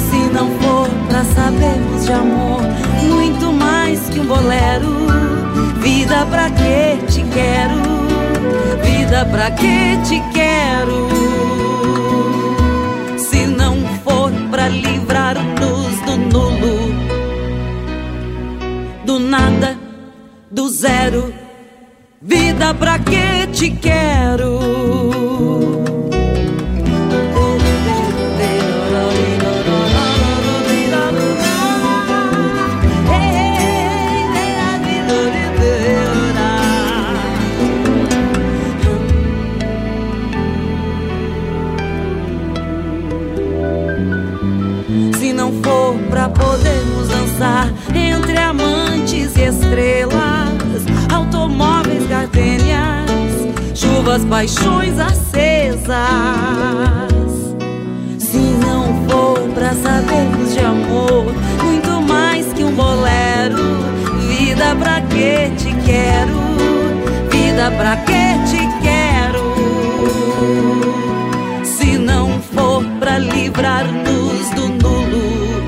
Se 0.08 0.32
não 0.32 0.50
for 0.58 0.88
pra 1.08 1.24
sabermos 1.24 2.04
de 2.04 2.12
amor, 2.12 2.62
muito 3.02 3.52
mais 3.52 4.08
que 4.08 4.20
um 4.20 4.26
bolero, 4.26 5.06
vida 5.80 6.24
pra 6.26 6.50
que 6.50 7.06
te 7.12 7.24
quero? 7.34 7.98
Vida 8.84 9.26
pra 9.26 9.50
que 9.50 9.96
te 10.04 10.22
quero? 10.32 11.08
Se 13.18 13.46
não 13.46 13.76
for 14.04 14.30
pra 14.50 14.68
livrar-nos 14.68 16.00
do 16.06 16.16
nulo, 16.16 16.94
do 19.04 19.18
nada, 19.18 19.76
do 20.50 20.68
zero, 20.68 21.32
vida 22.22 22.72
pra 22.74 22.98
que 22.98 23.46
te 23.52 23.70
quero? 23.70 25.07
Chuvas, 54.18 54.24
paixões 54.24 54.98
acesas. 54.98 55.88
Se 58.18 58.38
não 58.38 59.06
for 59.08 59.38
pra 59.54 59.72
sabermos 59.74 60.52
de 60.52 60.60
amor, 60.60 61.32
muito 61.62 62.02
mais 62.02 62.52
que 62.52 62.64
um 62.64 62.72
bolero, 62.74 63.56
vida 64.28 64.74
pra 64.76 65.00
que 65.02 65.50
te 65.56 65.72
quero? 65.84 66.48
Vida 67.30 67.70
pra 67.76 67.96
que 67.98 68.38
te 68.48 68.68
quero? 68.82 69.54
Se 71.64 71.98
não 71.98 72.40
for 72.40 72.84
pra 72.98 73.18
livrar-nos 73.18 74.50
do 74.50 74.68
nulo, 74.68 75.62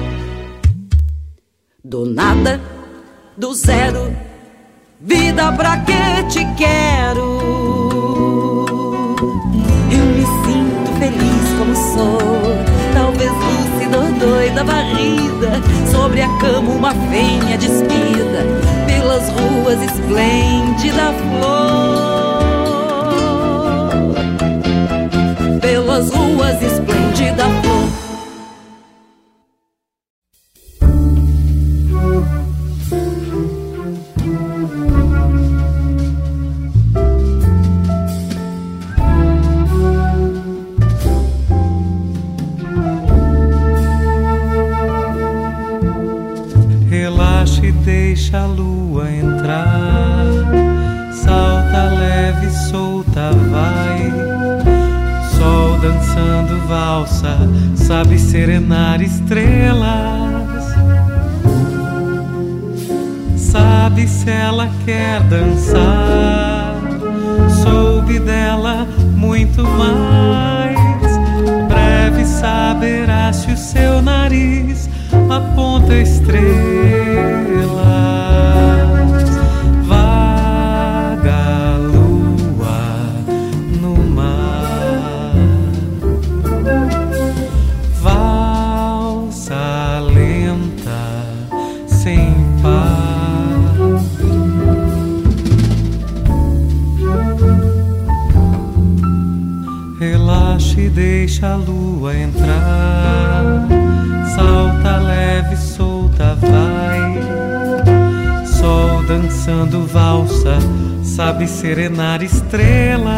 do 1.85 2.06
nada, 2.06 2.60
do 3.36 3.55
zero, 3.55 4.14
vida 5.01 5.52
pra 5.52 5.78
que 5.78 6.24
te 6.28 6.44
quero? 6.56 7.70
Sou, 12.01 12.18
talvez 12.94 13.31
lúcida 13.31 13.98
doida, 14.18 14.64
varrida 14.64 15.60
sobre 15.90 16.22
a 16.22 16.28
cama 16.39 16.70
uma 16.70 16.94
fêmea 16.94 17.59
despida 17.59 18.47
pelas 18.86 19.28
ruas 19.28 19.82
esplêndida 19.82 21.12
flor. 21.12 22.40
Pelas 25.60 26.10
ruas 26.10 26.62
esplêndida 26.62 27.44
flor. 27.44 28.10
Deixa 48.31 48.39
a 48.39 48.47
lua 48.47 49.11
entrar. 49.11 50.24
Salta 51.12 51.94
leve, 51.98 52.51
solta, 52.70 53.32
vai. 53.51 54.12
Sol 55.36 55.78
dançando 55.78 56.69
valsa, 56.69 57.36
sabe 57.74 58.19
serenar 58.19 59.02
estrelas. 59.02 60.65
Sabe 63.36 64.07
se 64.07 64.31
ela 64.31 64.69
quer 64.85 65.20
dançar. 65.24 66.77
Soube 67.62 68.20
dela 68.20 68.86
muito 69.16 69.62
mais. 69.62 70.78
Breve 71.69 72.24
saberá 72.24 73.32
se 73.32 73.51
o 73.51 73.57
seu 73.57 74.01
nariz 74.01 74.90
aponta 75.31 75.94
estrelas. 75.94 76.40
Vaga 79.86 81.77
lua 81.78 82.78
no 83.81 83.94
mar. 83.97 85.35
Valsa 88.02 90.01
lenta 90.12 91.02
sem 91.86 92.35
par. 92.62 93.77
Relaxa 100.01 100.81
e 100.81 100.89
deixa 100.89 101.52
a 101.52 101.57
lua 101.57 102.16
entrar. 102.16 102.40
Dançando 109.41 109.87
valsa, 109.87 110.59
sabe 111.03 111.49
serenar 111.49 112.23
estrelas. 112.23 113.09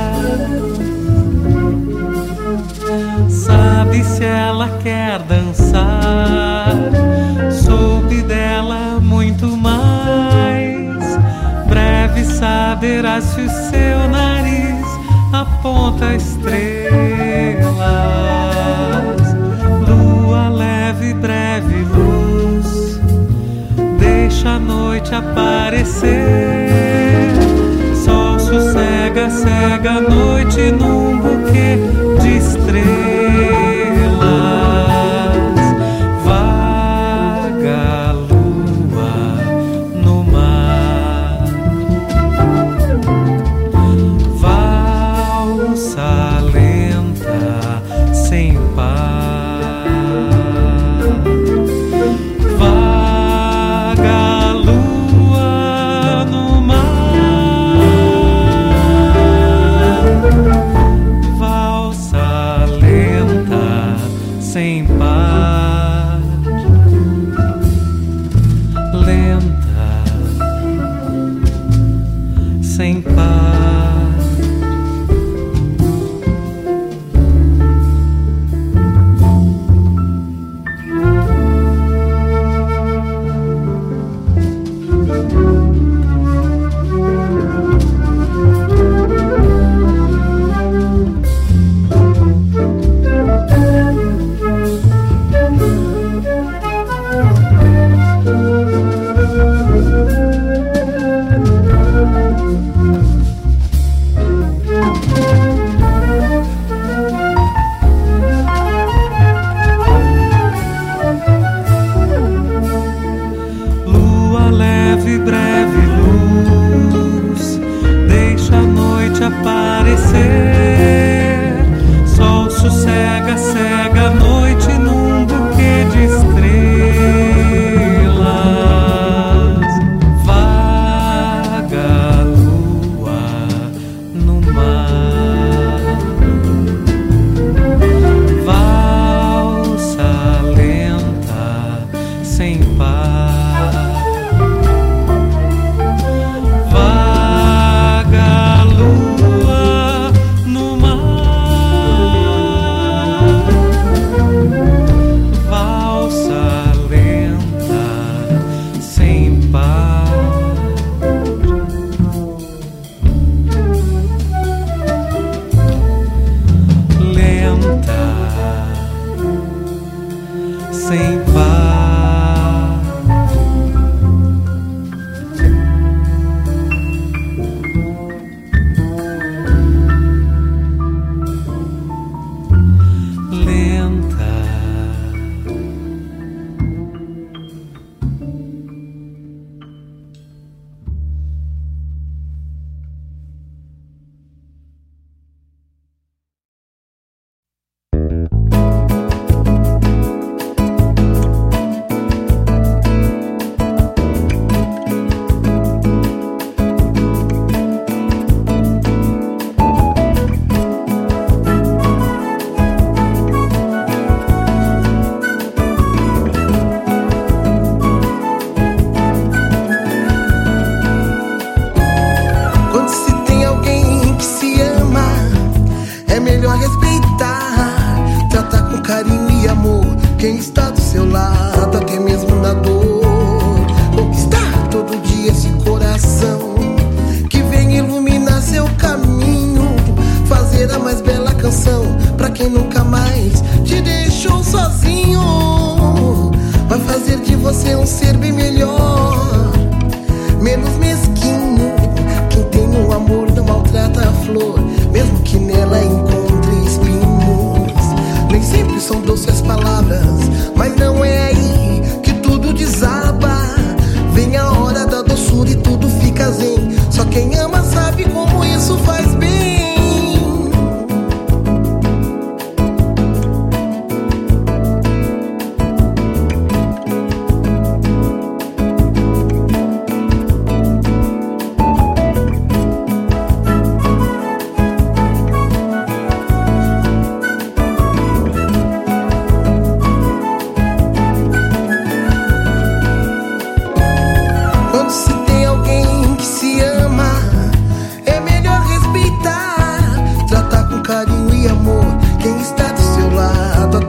Sabe 3.28 4.05
se 4.05 4.24
ela 4.24 4.69
quer 4.85 5.19
dançar. 5.23 6.77
Soube 7.51 8.23
dela 8.23 9.01
muito 9.01 9.49
mais. 9.57 11.19
Breve 11.69 12.24
saberá 12.24 13.20
se 13.20 13.40
o 13.40 13.51
seu 13.51 14.09
nariz 14.09 14.86
aponta 15.32 16.15
estrelas. 16.15 16.93
Lua 17.74 18.52
a 25.14 25.18
noite 25.18 25.18
aparecer. 25.18 26.10
Sol 27.94 28.39
sossega, 28.39 29.30
cega 29.30 29.90
a 29.93 30.01
noite 30.01 30.72
num 30.72 31.11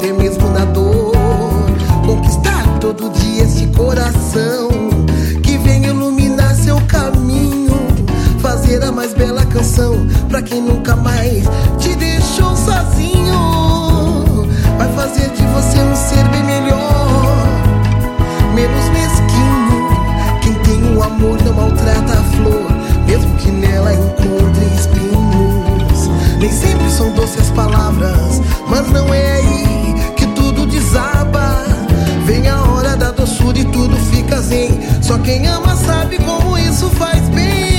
até 0.04 0.12
mesmo 0.12 0.50
na 0.50 0.66
dor. 0.66 1.14
Conquistar 2.06 2.78
todo 2.82 3.10
dia 3.12 3.44
esse 3.44 3.68
coração 3.68 4.70
que 5.42 5.58
vem 5.60 5.86
iluminar 5.86 6.54
seu 6.56 6.80
caminho, 6.88 7.74
fazer 8.40 8.84
a 8.84 8.92
mais 8.92 9.14
bela 9.14 9.46
canção 9.46 10.06
pra 10.28 10.42
quem 10.42 10.62
nunca 10.62 10.98
mais 10.98 11.46
te 11.80 11.96
deixou 11.96 12.54
sozinho. 12.58 14.46
Vai 14.78 14.92
fazer 14.94 15.30
de 15.30 15.44
você 15.48 15.80
um 15.80 15.96
ser 15.96 16.28
bem 16.30 16.44
melhor, 16.44 17.48
menos 18.54 18.90
mesquinho. 18.90 19.88
Quem 20.42 20.54
tem 20.56 20.98
o 20.98 21.02
amor 21.02 21.42
não 21.44 21.54
maltrata 21.54 22.14
a 22.14 22.24
flor, 22.36 22.70
mesmo 23.08 23.34
que 23.38 23.50
nela 23.50 23.94
encontre 23.94 24.66
espinhos. 24.76 26.10
Nem 26.40 26.52
sempre 26.52 26.92
são 26.92 27.10
doces 27.14 27.50
palavras, 27.52 28.42
mas 28.68 28.90
não 28.92 29.14
é 29.14 29.38
aí 29.38 29.63
doçura 33.44 33.60
e 33.60 33.66
tudo 33.66 33.96
fica 33.98 34.42
zen. 34.42 34.70
Só 35.02 35.18
quem 35.20 35.46
ama 35.48 35.76
sabe 35.76 36.18
como 36.20 36.58
isso 36.58 36.90
faz 36.92 37.28
bem. 37.30 37.73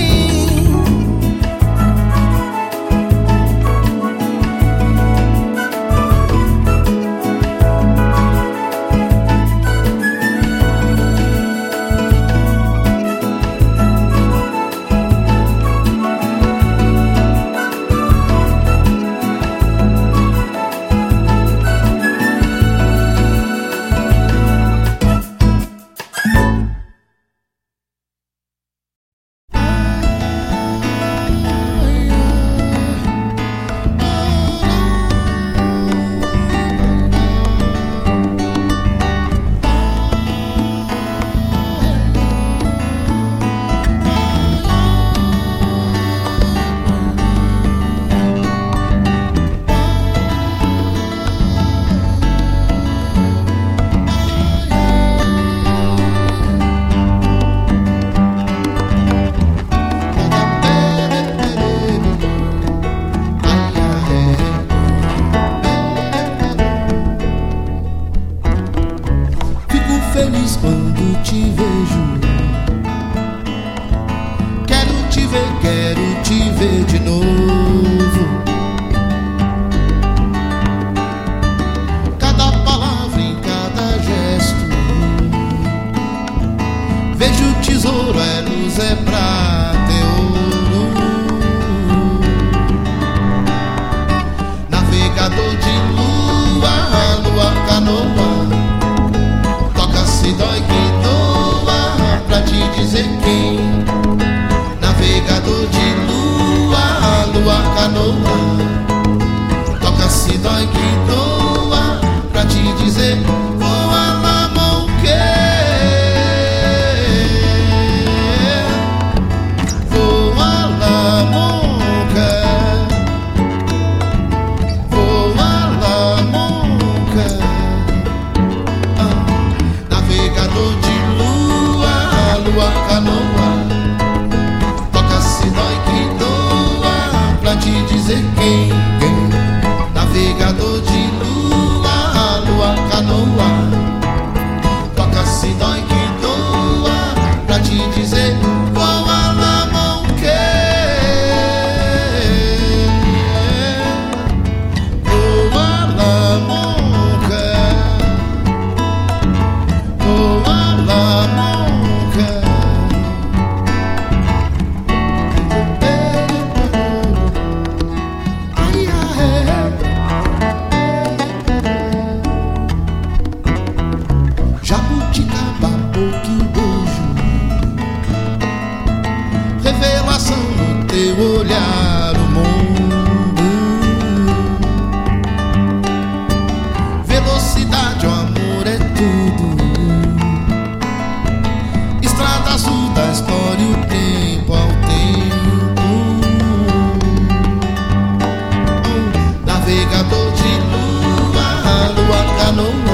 Canoa 202.44 202.84
Toca 202.84 202.93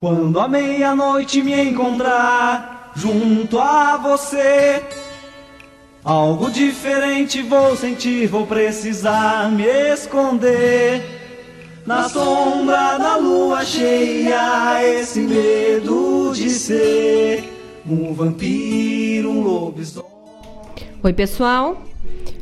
Quando 0.00 0.38
a 0.38 0.46
meia-noite 0.46 1.42
me 1.42 1.60
encontrar 1.60 2.92
junto 2.94 3.58
a 3.58 3.96
você, 3.96 4.80
algo 6.04 6.52
diferente 6.52 7.42
vou 7.42 7.74
sentir, 7.74 8.28
vou 8.28 8.46
precisar 8.46 9.50
me 9.50 9.64
esconder. 9.64 11.02
na 11.84 12.08
sombra 12.08 12.96
da 12.96 13.16
lua 13.16 13.64
cheia, 13.64 14.84
esse 14.84 15.18
medo 15.18 16.30
de 16.32 16.48
ser 16.48 17.42
um 17.84 18.14
vampiro, 18.14 19.32
um 19.32 19.42
lobisomem. 19.42 20.12
Oi, 21.02 21.12
pessoal. 21.12 21.82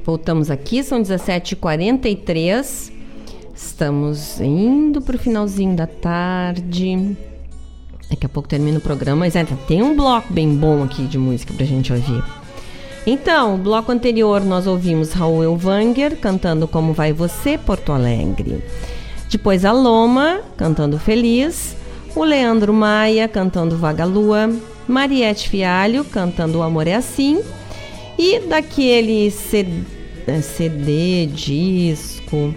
Voltamos 0.05 0.51
aqui, 0.51 0.83
são 0.83 1.01
17h43. 1.01 2.93
Estamos 3.55 4.43
indo 4.43 5.01
para 5.01 5.17
o 5.17 5.19
finalzinho 5.19 5.75
da 5.75 5.87
tarde. 5.87 7.17
Daqui 8.09 8.27
a 8.27 8.29
pouco 8.29 8.49
termina 8.49 8.79
o 8.79 8.81
programa, 8.81 9.21
mas 9.21 9.35
ainda 9.35 9.57
tem 9.67 9.83
um 9.83 9.97
bloco 9.97 10.33
bem 10.33 10.55
bom 10.55 10.83
aqui 10.83 11.07
de 11.07 11.19
música 11.19 11.53
pra 11.53 11.67
gente 11.67 11.93
ouvir. 11.93 12.23
Então, 13.07 13.55
o 13.55 13.59
bloco 13.59 13.93
anterior 13.93 14.45
nós 14.45 14.67
ouvimos 14.67 15.13
Raul 15.13 15.45
Elvanger 15.45 16.17
cantando 16.17 16.67
Como 16.67 16.93
Vai 16.93 17.13
Você, 17.13 17.57
Porto 17.57 17.93
Alegre. 17.93 18.63
Depois 19.31 19.65
a 19.65 19.73
Loma 19.73 20.41
cantando 20.57 20.99
Feliz, 20.99 21.77
o 22.15 22.25
Leandro 22.25 22.73
Maia 22.73 23.29
cantando 23.29 23.77
Vaga 23.77 24.05
Lua, 24.05 24.51
Mariette 24.89 25.49
Fialho 25.49 26.05
cantando 26.05 26.59
O 26.59 26.63
Amor 26.63 26.87
é 26.87 26.95
Assim, 26.95 27.43
e 28.19 28.41
daquele 28.41 29.31
CD, 29.31 29.83
CD 30.43 31.27
disco, 31.27 32.55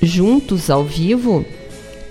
juntos 0.00 0.70
ao 0.70 0.84
vivo, 0.84 1.44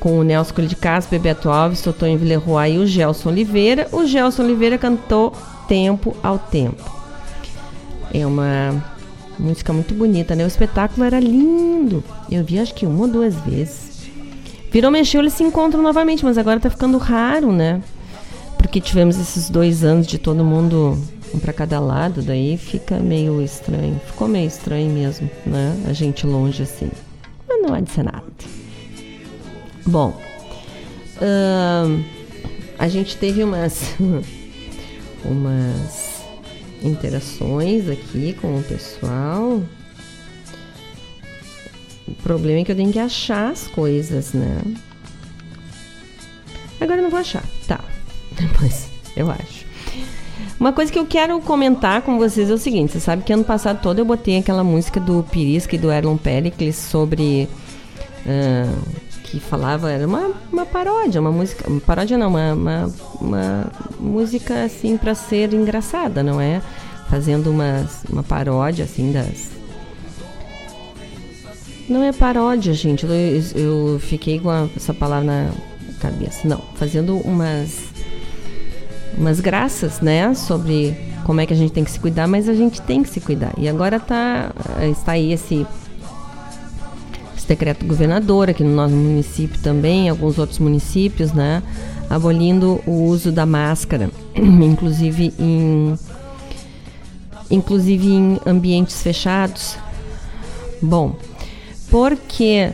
com 0.03 0.19
o 0.19 0.23
Nelson 0.23 0.65
de 0.67 0.75
Bebeto 1.09 1.49
Alves, 1.49 1.81
Totonho 1.81 2.17
Villeroy 2.17 2.73
e 2.73 2.77
o 2.77 2.85
Gelson 2.85 3.29
Oliveira. 3.29 3.87
O 3.89 4.05
Gelson 4.05 4.43
Oliveira 4.43 4.77
cantou 4.77 5.31
Tempo 5.65 6.13
ao 6.21 6.37
Tempo. 6.37 6.83
É 8.13 8.27
uma 8.27 8.83
música 9.39 9.71
muito 9.71 9.93
bonita, 9.93 10.35
né? 10.35 10.43
O 10.43 10.47
espetáculo 10.47 11.05
era 11.05 11.21
lindo. 11.21 12.03
Eu 12.29 12.43
vi 12.43 12.59
acho 12.59 12.73
que 12.73 12.85
uma 12.85 13.03
ou 13.03 13.07
duas 13.07 13.33
vezes. 13.35 14.09
Virou 14.69 14.91
mexeu, 14.91 15.21
eles 15.21 15.31
se 15.31 15.43
encontram 15.43 15.81
novamente, 15.81 16.25
mas 16.25 16.37
agora 16.37 16.59
tá 16.59 16.69
ficando 16.69 16.97
raro, 16.97 17.53
né? 17.53 17.81
Porque 18.57 18.81
tivemos 18.81 19.17
esses 19.17 19.49
dois 19.49 19.85
anos 19.85 20.05
de 20.05 20.17
todo 20.17 20.43
mundo 20.43 21.01
um 21.33 21.39
para 21.39 21.53
cada 21.53 21.79
lado, 21.79 22.21
daí 22.21 22.57
fica 22.57 22.99
meio 22.99 23.41
estranho. 23.41 24.01
Ficou 24.05 24.27
meio 24.27 24.47
estranho 24.47 24.91
mesmo, 24.91 25.29
né? 25.45 25.81
A 25.87 25.93
gente 25.93 26.27
longe 26.27 26.61
assim. 26.61 26.91
Mas 27.47 27.61
não 27.61 27.73
há 27.73 27.79
de 27.79 27.89
ser 27.89 28.03
nada. 28.03 28.23
Bom, 29.85 30.19
a 32.77 32.87
gente 32.87 33.17
teve 33.17 33.43
umas, 33.43 33.95
umas 35.23 36.23
interações 36.81 37.89
aqui 37.89 38.33
com 38.33 38.59
o 38.59 38.63
pessoal. 38.63 39.61
O 42.07 42.13
problema 42.23 42.61
é 42.61 42.63
que 42.63 42.71
eu 42.71 42.75
tenho 42.75 42.91
que 42.91 42.99
achar 42.99 43.51
as 43.51 43.67
coisas, 43.67 44.33
né? 44.33 44.61
Agora 46.79 46.99
eu 46.99 47.03
não 47.03 47.09
vou 47.09 47.19
achar. 47.19 47.43
Tá. 47.67 47.79
Depois 48.39 48.87
eu 49.15 49.29
acho. 49.31 49.63
Uma 50.59 50.73
coisa 50.73 50.91
que 50.91 50.99
eu 50.99 51.05
quero 51.05 51.39
comentar 51.41 52.01
com 52.01 52.17
vocês 52.17 52.49
é 52.49 52.53
o 52.53 52.57
seguinte: 52.57 52.93
você 52.93 52.99
sabe 52.99 53.23
que 53.23 53.33
ano 53.33 53.43
passado 53.43 53.81
todo 53.81 53.99
eu 53.99 54.05
botei 54.05 54.37
aquela 54.37 54.63
música 54.63 54.99
do 54.99 55.23
Pirisca 55.23 55.75
e 55.75 55.79
do 55.79 55.91
Erlon 55.91 56.17
Pericles 56.17 56.75
sobre. 56.75 57.47
Uh, 58.25 59.12
que 59.33 59.39
falava, 59.39 59.91
era 59.91 60.05
uma, 60.05 60.31
uma 60.51 60.65
paródia, 60.65 61.19
uma 61.19 61.31
música. 61.31 61.67
Uma 61.67 61.81
paródia 61.81 62.17
não, 62.17 62.27
uma, 62.27 62.53
uma, 62.53 62.93
uma 63.19 63.71
música 63.99 64.63
assim 64.63 64.95
para 64.95 65.15
ser 65.15 65.53
engraçada, 65.53 66.21
não 66.21 66.39
é? 66.39 66.61
Fazendo 67.09 67.49
umas, 67.49 68.03
uma 68.07 68.21
paródia 68.21 68.85
assim 68.85 69.11
das. 69.11 69.49
Não 71.89 72.03
é 72.03 72.13
paródia, 72.13 72.73
gente. 72.73 73.05
Eu, 73.05 73.11
eu 73.55 73.99
fiquei 73.99 74.39
com 74.39 74.51
a, 74.51 74.69
essa 74.75 74.93
palavra 74.93 75.25
na 75.25 75.51
cabeça. 75.99 76.47
Não, 76.47 76.61
fazendo 76.75 77.17
umas 77.17 77.91
umas 79.17 79.39
graças, 79.39 79.99
né, 80.01 80.33
sobre 80.33 80.95
como 81.23 81.39
é 81.39 81.45
que 81.45 81.53
a 81.53 81.55
gente 81.55 81.71
tem 81.71 81.83
que 81.83 81.91
se 81.91 81.99
cuidar, 81.99 82.27
mas 82.27 82.49
a 82.49 82.53
gente 82.53 82.81
tem 82.81 83.01
que 83.01 83.09
se 83.09 83.19
cuidar. 83.19 83.53
E 83.57 83.67
agora 83.67 83.99
tá 83.99 84.51
está 84.91 85.13
aí 85.13 85.31
esse 85.33 85.65
esse 87.43 87.47
decreto 87.47 87.85
governador 87.85 88.49
aqui 88.49 88.63
no 88.63 88.73
nosso 88.73 88.95
município 88.95 89.59
também, 89.61 90.09
alguns 90.09 90.39
outros 90.39 90.59
municípios, 90.59 91.33
né, 91.33 91.61
abolindo 92.09 92.81
o 92.87 93.03
uso 93.03 93.31
da 93.31 93.45
máscara, 93.45 94.09
inclusive 94.35 95.33
em 95.37 95.93
inclusive 97.51 98.07
em 98.07 98.39
ambientes 98.45 99.03
fechados. 99.03 99.77
Bom, 100.81 101.15
porque 101.89 102.71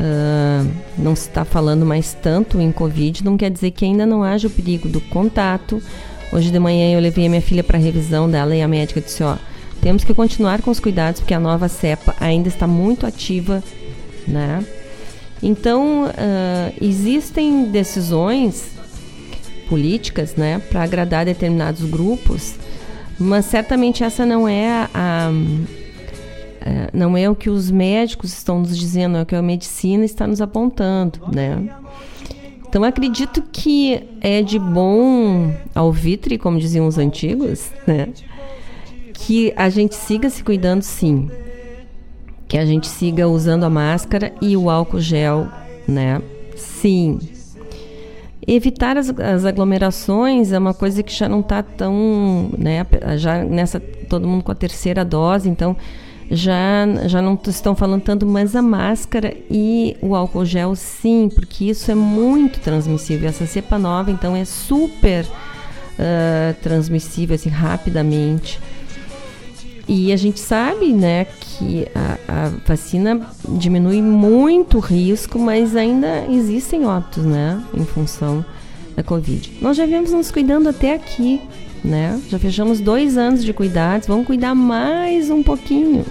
uh, 0.00 0.70
não 0.96 1.14
se 1.14 1.28
está 1.28 1.44
falando 1.44 1.84
mais 1.84 2.14
tanto 2.14 2.60
em 2.60 2.72
Covid, 2.72 3.24
não 3.24 3.36
quer 3.36 3.50
dizer 3.50 3.72
que 3.72 3.84
ainda 3.84 4.06
não 4.06 4.22
haja 4.22 4.46
o 4.46 4.50
perigo 4.50 4.88
do 4.88 5.00
contato. 5.00 5.82
Hoje 6.32 6.50
de 6.50 6.58
manhã 6.58 6.92
eu 6.92 7.00
levei 7.00 7.26
a 7.26 7.28
minha 7.28 7.42
filha 7.42 7.62
para 7.62 7.78
revisão 7.78 8.30
dela 8.30 8.56
e 8.56 8.62
a 8.62 8.68
médica 8.68 9.00
disse: 9.02 9.22
ó, 9.22 9.36
temos 9.82 10.02
que 10.02 10.14
continuar 10.14 10.62
com 10.62 10.70
os 10.70 10.80
cuidados 10.80 11.20
porque 11.20 11.34
a 11.34 11.40
nova 11.40 11.68
cepa 11.68 12.14
ainda 12.18 12.48
está 12.48 12.66
muito 12.66 13.04
ativa, 13.04 13.62
né? 14.26 14.64
Então 15.42 16.04
uh, 16.04 16.74
existem 16.80 17.64
decisões 17.64 18.70
políticas, 19.68 20.36
né, 20.36 20.60
para 20.70 20.82
agradar 20.82 21.24
determinados 21.24 21.82
grupos, 21.88 22.56
mas 23.18 23.46
certamente 23.46 24.04
essa 24.04 24.26
não 24.26 24.46
é 24.46 24.68
a, 24.68 24.90
a 24.94 25.30
não 26.92 27.16
é 27.16 27.28
o 27.28 27.34
que 27.34 27.50
os 27.50 27.70
médicos 27.70 28.32
estão 28.32 28.60
nos 28.60 28.78
dizendo, 28.78 29.16
é 29.16 29.22
o 29.22 29.26
que 29.26 29.34
a 29.34 29.42
medicina 29.42 30.04
está 30.04 30.26
nos 30.26 30.40
apontando, 30.40 31.20
né? 31.32 31.68
Então 32.68 32.84
acredito 32.84 33.42
que 33.52 34.02
é 34.20 34.42
de 34.42 34.58
bom 34.58 35.52
alvitre, 35.74 36.38
como 36.38 36.58
diziam 36.58 36.86
os 36.86 36.98
antigos, 36.98 37.70
né? 37.86 38.08
Que 39.12 39.52
a 39.56 39.68
gente 39.68 39.94
siga 39.94 40.30
se 40.30 40.42
cuidando 40.42 40.82
sim. 40.82 41.30
Que 42.52 42.58
a 42.58 42.66
gente 42.66 42.86
siga 42.86 43.26
usando 43.26 43.64
a 43.64 43.70
máscara 43.70 44.30
e 44.38 44.58
o 44.58 44.68
álcool 44.68 45.00
gel, 45.00 45.48
né? 45.88 46.20
Sim. 46.54 47.18
Evitar 48.46 48.98
as, 48.98 49.08
as 49.08 49.46
aglomerações 49.46 50.52
é 50.52 50.58
uma 50.58 50.74
coisa 50.74 51.02
que 51.02 51.14
já 51.14 51.30
não 51.30 51.40
está 51.40 51.62
tão, 51.62 52.50
né? 52.58 52.86
Já 53.16 53.42
nessa 53.42 53.80
todo 53.80 54.28
mundo 54.28 54.44
com 54.44 54.52
a 54.52 54.54
terceira 54.54 55.02
dose, 55.02 55.48
então 55.48 55.74
já, 56.30 56.84
já 57.06 57.22
não 57.22 57.40
estão 57.42 57.74
falando 57.74 58.02
tanto, 58.02 58.26
mas 58.26 58.54
a 58.54 58.60
máscara 58.60 59.34
e 59.50 59.96
o 60.02 60.14
álcool 60.14 60.44
gel 60.44 60.76
sim, 60.76 61.30
porque 61.34 61.64
isso 61.64 61.90
é 61.90 61.94
muito 61.94 62.60
transmissível. 62.60 63.30
Essa 63.30 63.46
cepa 63.46 63.78
nova, 63.78 64.10
então, 64.10 64.36
é 64.36 64.44
super 64.44 65.24
uh, 65.24 66.54
transmissível, 66.62 67.34
assim, 67.34 67.48
rapidamente. 67.48 68.60
E 69.94 70.10
a 70.10 70.16
gente 70.16 70.40
sabe, 70.40 70.90
né, 70.90 71.26
que 71.38 71.86
a, 71.94 72.46
a, 72.46 72.52
vacina 72.66 73.28
diminui 73.46 74.00
muito 74.00 74.78
o 74.78 74.80
risco, 74.80 75.38
mas 75.38 75.76
ainda 75.76 76.24
existem 76.30 76.86
óbitos, 76.86 77.26
né, 77.26 77.62
em 77.74 77.84
função 77.84 78.42
da 78.96 79.02
Covid. 79.02 79.52
Nós 79.60 79.76
já 79.76 79.84
viemos 79.84 80.10
nos 80.10 80.30
cuidando 80.30 80.70
até 80.70 80.94
aqui, 80.94 81.42
né? 81.84 82.18
Já 82.30 82.38
fechamos 82.38 82.80
dois 82.80 83.18
anos 83.18 83.44
de 83.44 83.52
cuidados, 83.52 84.08
vamos 84.08 84.26
cuidar 84.26 84.54
mais 84.54 85.28
um 85.28 85.42
pouquinho. 85.42 86.06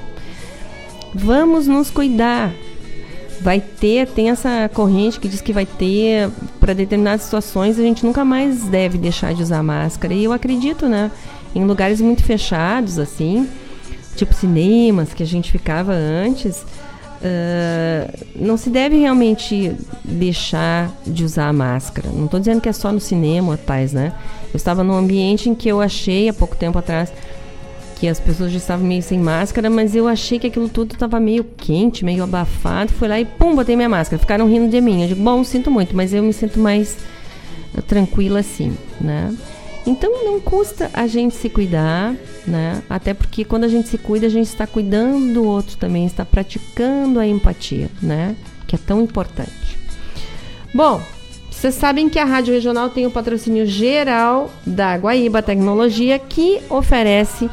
Vamos 1.12 1.66
nos 1.66 1.90
cuidar. 1.90 2.54
Vai 3.42 3.60
ter, 3.60 4.08
tem 4.10 4.30
essa 4.30 4.70
corrente 4.72 5.20
que 5.20 5.28
diz 5.28 5.42
que 5.42 5.52
vai 5.52 5.66
ter 5.66 6.30
para 6.60 6.74
determinadas 6.74 7.24
situações 7.24 7.80
a 7.80 7.82
gente 7.82 8.06
nunca 8.06 8.24
mais 8.24 8.62
deve 8.66 9.00
deixar 9.00 9.34
de 9.34 9.42
usar 9.42 9.64
máscara. 9.64 10.14
E 10.14 10.24
eu 10.24 10.32
acredito, 10.32 10.88
né? 10.88 11.10
Em 11.56 11.66
lugares 11.66 12.00
muito 12.00 12.24
fechados, 12.24 13.00
assim, 13.00 13.50
tipo 14.16 14.34
cinemas 14.34 15.14
que 15.14 15.24
a 15.24 15.26
gente 15.26 15.52
ficava 15.52 15.94
antes, 15.94 16.66
uh, 17.22 18.26
não 18.36 18.58
se 18.58 18.70
deve 18.70 18.98
realmente 18.98 19.76
deixar 20.04 20.92
de 21.06 21.24
usar 21.24 21.48
a 21.48 21.54
máscara. 21.54 22.10
Não 22.10 22.26
estou 22.26 22.40
dizendo 22.40 22.62
que 22.62 22.70
é 22.70 22.74
só 22.74 22.92
no 22.92 23.00
cinema, 23.00 23.58
tais, 23.58 23.94
né? 23.94 24.14
Eu 24.54 24.58
estava 24.58 24.84
num 24.84 24.94
ambiente 24.94 25.50
em 25.50 25.56
que 25.56 25.70
eu 25.70 25.82
achei 25.82 26.30
há 26.30 26.34
pouco 26.34 26.56
tempo 26.56 26.78
atrás 26.78 27.12
que 28.02 28.08
as 28.08 28.20
pessoas 28.20 28.52
já 28.52 28.58
estavam 28.58 28.84
meio 28.84 29.04
sem 29.04 29.20
máscara, 29.20 29.70
mas 29.70 29.96
eu 29.96 30.08
achei 30.08 30.40
que 30.40 30.48
aquilo 30.48 30.68
tudo 30.68 30.94
estava 30.94 31.20
meio 31.20 31.44
quente, 31.44 32.04
meio 32.04 32.24
abafado. 32.24 32.92
Fui 32.92 33.08
lá 33.08 33.20
e 33.20 33.26
pum, 33.26 33.56
botei 33.56 33.76
minha 33.76 33.88
máscara. 33.88 34.20
Ficaram 34.20 34.48
rindo 34.48 34.68
de 34.72 34.82
mim. 34.82 35.04
Eu 35.04 35.10
digo, 35.10 35.22
bom, 35.22 35.44
sinto 35.44 35.70
muito, 35.70 35.96
mas 35.96 36.12
eu 36.12 36.24
me 36.24 36.34
sinto 36.34 36.60
mais 36.60 36.98
eh, 37.78 37.82
tranquila 37.82 38.40
assim, 38.40 38.76
né? 39.00 39.32
Então 39.86 40.24
não 40.24 40.40
custa 40.40 40.90
a 40.94 41.08
gente 41.08 41.36
se 41.36 41.50
cuidar, 41.50 42.16
né? 42.46 42.82
Até 42.90 43.14
porque 43.14 43.44
quando 43.44 43.64
a 43.64 43.68
gente 43.68 43.88
se 43.88 43.98
cuida, 43.98 44.28
a 44.28 44.30
gente 44.30 44.48
está 44.48 44.68
cuidando 44.68 45.34
do 45.34 45.44
outro 45.44 45.76
também, 45.78 46.06
está 46.06 46.24
praticando 46.24 47.20
a 47.20 47.28
empatia, 47.28 47.90
né? 48.02 48.36
Que 48.68 48.76
é 48.76 48.80
tão 48.80 49.02
importante. 49.02 49.78
Bom, 50.74 51.02
vocês 51.50 51.76
sabem 51.76 52.10
que 52.10 52.20
a 52.20 52.26
Rádio 52.26 52.54
Regional 52.54 52.90
tem 52.90 53.06
o 53.06 53.12
patrocínio 53.12 53.66
geral 53.66 54.50
da 54.66 54.96
Guaíba 54.96 55.42
Tecnologia, 55.42 56.18
que 56.18 56.62
oferece 56.70 57.50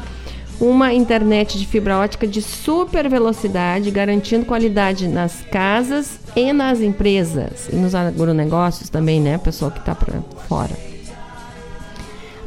uma 0.59 0.93
internet 0.93 1.57
de 1.57 1.65
fibra 1.65 1.97
ótica 1.97 2.27
de 2.27 2.41
super 2.41 3.09
velocidade, 3.09 3.91
garantindo 3.91 4.45
qualidade 4.45 5.07
nas 5.07 5.41
casas 5.51 6.19
e 6.35 6.51
nas 6.51 6.81
empresas. 6.81 7.69
E 7.71 7.75
nos 7.75 7.95
agronegócios 7.95 8.89
também, 8.89 9.19
né? 9.19 9.37
Pessoal 9.37 9.71
que 9.71 9.79
está 9.79 9.95
para 9.95 10.21
fora. 10.47 10.88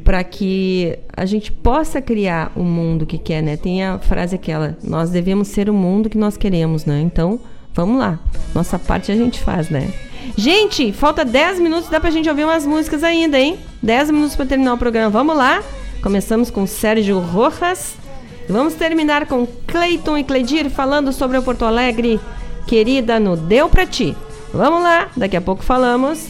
para 0.05 0.23
que 0.23 0.97
a 1.17 1.27
gente 1.27 1.51
possa 1.51 2.01
criar 2.01 2.53
o 2.55 2.63
mundo 2.63 3.05
que 3.05 3.19
quer, 3.19 3.43
né? 3.43 3.57
Tem 3.57 3.83
a 3.83 3.99
frase 3.99 4.37
aquela: 4.37 4.79
nós 4.85 5.11
devemos 5.11 5.49
ser 5.49 5.69
o 5.69 5.75
mundo 5.75 6.09
que 6.09 6.17
nós 6.17 6.37
queremos, 6.37 6.85
né? 6.85 7.01
Então, 7.01 7.41
vamos 7.75 7.99
lá. 7.99 8.21
Nossa 8.55 8.79
parte 8.79 9.11
a 9.11 9.17
gente 9.17 9.41
faz, 9.41 9.69
né? 9.69 9.93
Gente, 10.37 10.93
falta 10.93 11.25
10 11.25 11.59
minutos, 11.59 11.91
dá 11.91 11.99
pra 11.99 12.13
gente 12.13 12.29
ouvir 12.29 12.45
umas 12.45 12.65
músicas 12.65 13.03
ainda, 13.03 13.37
hein? 13.37 13.59
10 13.83 14.13
minutos 14.13 14.37
para 14.37 14.47
terminar 14.47 14.75
o 14.75 14.79
programa. 14.79 15.11
Vamos 15.11 15.37
lá? 15.37 15.61
Começamos 16.01 16.53
com 16.53 16.69
Sérgio 16.69 17.19
Rojas. 17.19 18.01
Vamos 18.49 18.75
terminar 18.75 19.27
com 19.27 19.47
Cleiton 19.67 20.19
e 20.19 20.25
Cledir 20.25 20.69
falando 20.71 21.13
sobre 21.13 21.39
o 21.39 21.43
Porto 21.43 21.65
Alegre, 21.65 22.21
querida, 22.67 23.19
no 23.19 23.37
Deu 23.37 23.69
Pra 23.69 23.87
Ti. 23.87 24.17
Vamos 24.53 24.83
lá, 24.83 25.09
daqui 25.17 25.37
a 25.37 25.41
pouco 25.41 25.63
falamos. 25.63 26.27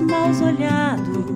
os 0.00 0.06
maus 0.06 0.40
olhados, 0.40 1.26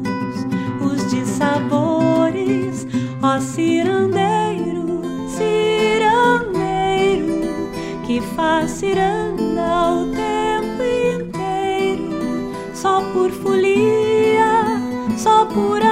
os 0.80 1.10
dissabores, 1.10 2.86
ó 3.22 3.38
cirandeiro, 3.38 5.02
cirandeiro, 5.28 6.62
que 8.06 8.22
faz 8.34 8.70
ciranda 8.70 9.92
o 9.92 10.06
tempo 10.06 10.82
inteiro, 11.20 12.52
só 12.72 13.02
por 13.12 13.30
folia, 13.30 14.80
só 15.18 15.44
por 15.44 15.83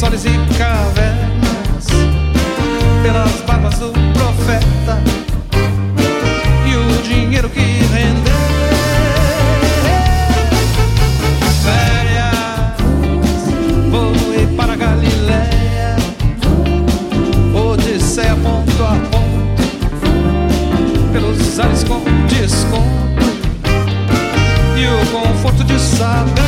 soles 0.00 0.24
e 0.24 0.30
cavernas, 0.56 1.86
pelas 3.02 3.42
barbas 3.46 3.78
do 3.78 3.92
profeta 4.14 4.98
e 6.66 6.74
o 6.74 7.02
dinheiro 7.02 7.50
que 7.50 7.60
rendeu. 7.60 8.40
Odisseia 17.52 18.36
ponto 18.36 18.82
a 18.82 18.96
ponto 19.10 19.62
Pelos 21.12 21.58
ares 21.58 21.84
com 21.84 22.02
desconto 22.26 23.26
E 24.76 24.86
o 24.86 25.06
conforto 25.10 25.64
de 25.64 25.78
saber 25.78 26.39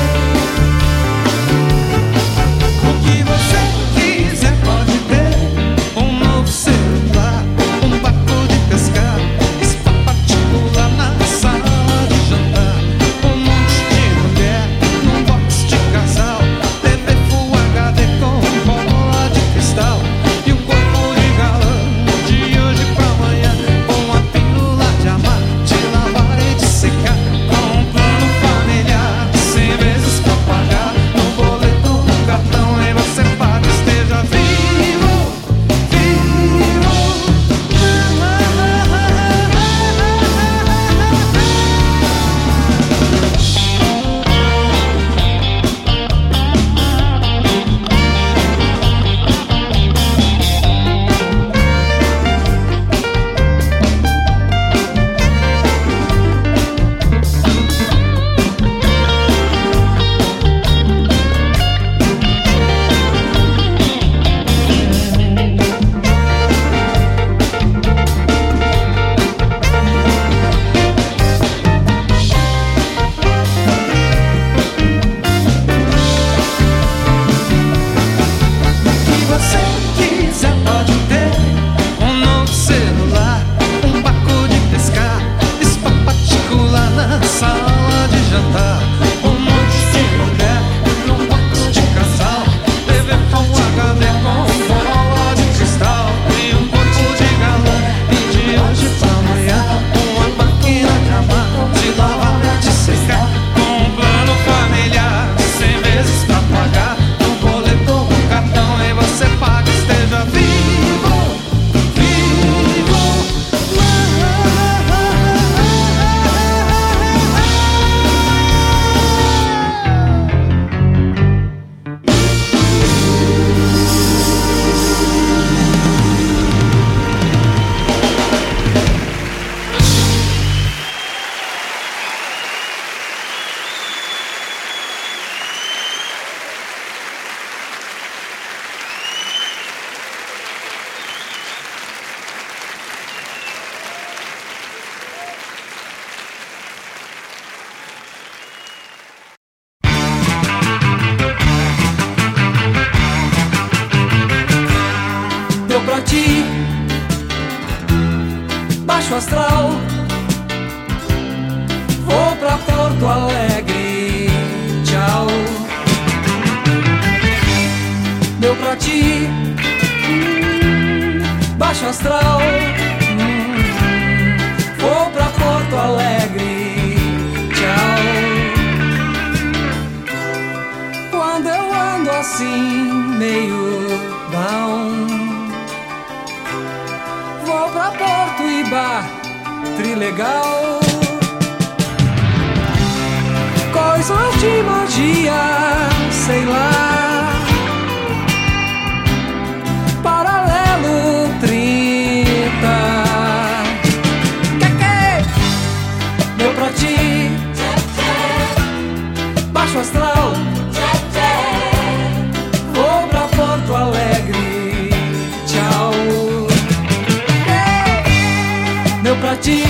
eu 219.13 219.17
pra 219.19 219.37
ti. 219.37 219.63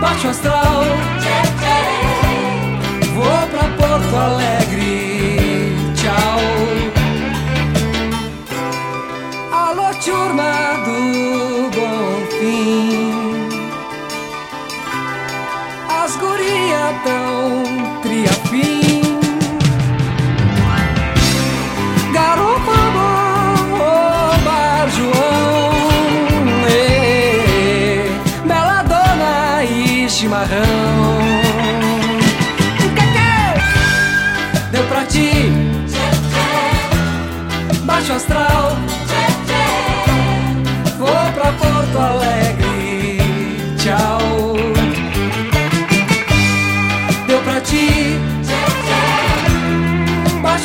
Baixo 0.00 0.28
astral, 0.28 0.84
vou 3.14 3.48
pra 3.48 3.68
Porto 3.76 4.16
Alegre. 4.16 5.13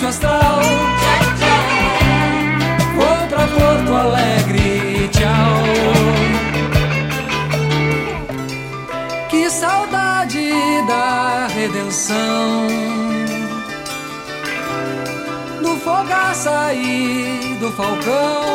astral. 0.09 0.59
Vou 2.95 3.27
pra 3.27 3.47
Porto 3.47 3.95
Alegre, 3.95 5.09
tchau. 5.13 5.63
Que 9.29 9.49
saudade 9.49 10.51
da 10.87 11.47
redenção. 11.47 12.67
Do 15.61 15.75
fogar 15.77 16.33
sair 16.33 17.55
do 17.59 17.71
Falcão. 17.71 18.48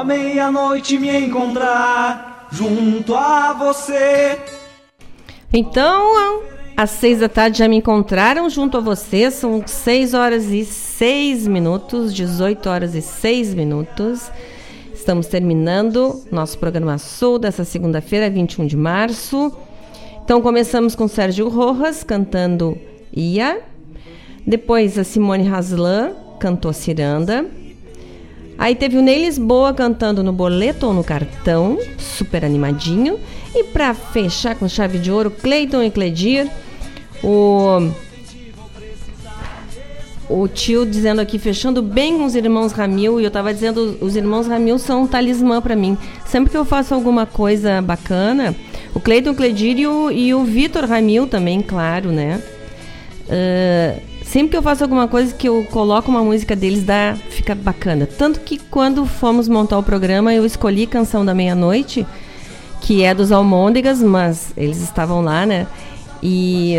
A 0.00 0.04
meia-noite 0.04 0.98
me 0.98 1.14
encontrar 1.14 2.48
junto 2.50 3.14
a 3.14 3.52
você. 3.52 4.38
Então, 5.52 6.42
às 6.74 6.88
seis 6.88 7.20
da 7.20 7.28
tarde 7.28 7.58
já 7.58 7.68
me 7.68 7.76
encontraram 7.76 8.48
junto 8.48 8.78
a 8.78 8.80
você. 8.80 9.30
São 9.30 9.62
6 9.62 10.14
horas 10.14 10.46
e 10.46 10.64
6 10.64 11.46
minutos, 11.46 12.14
18 12.14 12.66
horas 12.66 12.94
e 12.94 13.02
6 13.02 13.52
minutos. 13.52 14.32
Estamos 14.94 15.26
terminando 15.26 16.24
nosso 16.32 16.58
programa 16.58 16.96
Sul 16.96 17.38
dessa 17.38 17.62
segunda-feira, 17.62 18.30
21 18.30 18.68
de 18.68 18.78
março. 18.78 19.54
Então, 20.24 20.40
começamos 20.40 20.94
com 20.94 21.06
Sérgio 21.06 21.46
Rojas 21.50 22.02
cantando 22.02 22.78
Ia. 23.14 23.60
Depois, 24.46 24.98
a 24.98 25.04
Simone 25.04 25.46
Haslan 25.46 26.14
cantou 26.40 26.72
Ciranda. 26.72 27.59
Aí 28.60 28.74
teve 28.74 28.98
o 28.98 29.00
Ney 29.00 29.24
Lisboa 29.24 29.72
cantando 29.72 30.22
no 30.22 30.34
boleto 30.34 30.86
ou 30.86 30.92
no 30.92 31.02
cartão, 31.02 31.78
super 31.96 32.44
animadinho. 32.44 33.18
E 33.54 33.64
para 33.64 33.94
fechar 33.94 34.54
com 34.54 34.68
chave 34.68 34.98
de 34.98 35.10
ouro, 35.10 35.30
Cleiton 35.30 35.82
e 35.82 35.90
Cledir. 35.90 36.46
O, 37.24 37.90
o 40.28 40.46
tio 40.46 40.84
dizendo 40.84 41.22
aqui, 41.22 41.38
fechando 41.38 41.82
bem 41.82 42.18
com 42.18 42.26
os 42.26 42.34
irmãos 42.34 42.72
Ramil. 42.72 43.18
E 43.18 43.24
eu 43.24 43.30
tava 43.30 43.54
dizendo, 43.54 43.96
os 43.98 44.14
irmãos 44.14 44.46
Ramil 44.46 44.78
são 44.78 45.04
um 45.04 45.06
talismã 45.06 45.62
para 45.62 45.74
mim. 45.74 45.96
Sempre 46.26 46.50
que 46.50 46.56
eu 46.56 46.66
faço 46.66 46.92
alguma 46.92 47.24
coisa 47.24 47.80
bacana, 47.80 48.54
o 48.94 49.00
Cleiton 49.00 49.34
Cledir 49.34 49.78
e 49.78 49.86
o, 49.86 50.38
o 50.38 50.44
Vitor 50.44 50.84
Ramil 50.84 51.26
também, 51.26 51.62
claro, 51.62 52.12
né? 52.12 52.42
Ah, 53.26 54.09
sempre 54.30 54.50
que 54.50 54.56
eu 54.56 54.62
faço 54.62 54.84
alguma 54.84 55.08
coisa 55.08 55.34
que 55.34 55.48
eu 55.48 55.64
coloco 55.70 56.08
uma 56.08 56.22
música 56.22 56.54
deles, 56.54 56.84
dá, 56.84 57.16
fica 57.30 57.52
bacana. 57.52 58.06
Tanto 58.06 58.40
que 58.40 58.58
quando 58.58 59.04
fomos 59.04 59.48
montar 59.48 59.76
o 59.76 59.82
programa, 59.82 60.32
eu 60.32 60.46
escolhi 60.46 60.86
Canção 60.86 61.24
da 61.24 61.34
Meia-Noite, 61.34 62.06
que 62.80 63.02
é 63.02 63.12
dos 63.12 63.32
Almôndegas, 63.32 64.00
mas 64.00 64.52
eles 64.56 64.80
estavam 64.80 65.20
lá, 65.20 65.44
né? 65.44 65.66
E, 66.22 66.76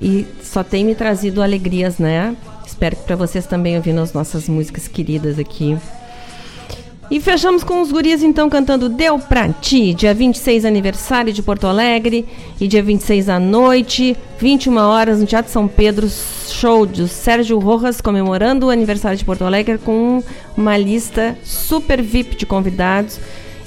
e 0.00 0.26
só 0.42 0.64
tem 0.64 0.86
me 0.86 0.94
trazido 0.94 1.42
alegrias, 1.42 1.98
né? 1.98 2.34
Espero 2.66 2.96
que 2.96 3.02
para 3.02 3.16
vocês 3.16 3.46
também 3.46 3.76
ouvindo 3.76 4.00
as 4.00 4.14
nossas 4.14 4.48
músicas 4.48 4.88
queridas 4.88 5.38
aqui. 5.38 5.76
E 7.08 7.20
fechamos 7.20 7.62
com 7.62 7.80
os 7.80 7.92
guris 7.92 8.20
então 8.20 8.50
cantando 8.50 8.88
Deu 8.88 9.16
Pra 9.16 9.48
Ti, 9.48 9.94
dia 9.94 10.12
26 10.12 10.64
aniversário 10.64 11.32
de 11.32 11.40
Porto 11.40 11.68
Alegre 11.68 12.26
e 12.60 12.66
dia 12.66 12.82
26 12.82 13.28
à 13.28 13.38
noite, 13.38 14.16
21 14.40 14.76
horas 14.76 15.20
no 15.20 15.26
Teatro 15.26 15.52
São 15.52 15.68
Pedro, 15.68 16.08
show 16.10 16.84
de 16.84 17.06
Sérgio 17.06 17.60
Rojas 17.60 18.00
comemorando 18.00 18.66
o 18.66 18.70
aniversário 18.70 19.16
de 19.16 19.24
Porto 19.24 19.44
Alegre 19.44 19.78
com 19.78 20.20
uma 20.56 20.76
lista 20.76 21.38
super 21.44 22.02
VIP 22.02 22.34
de 22.34 22.44
convidados, 22.44 23.20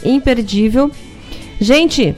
imperdível. 0.03 0.91
Gente, 1.61 2.14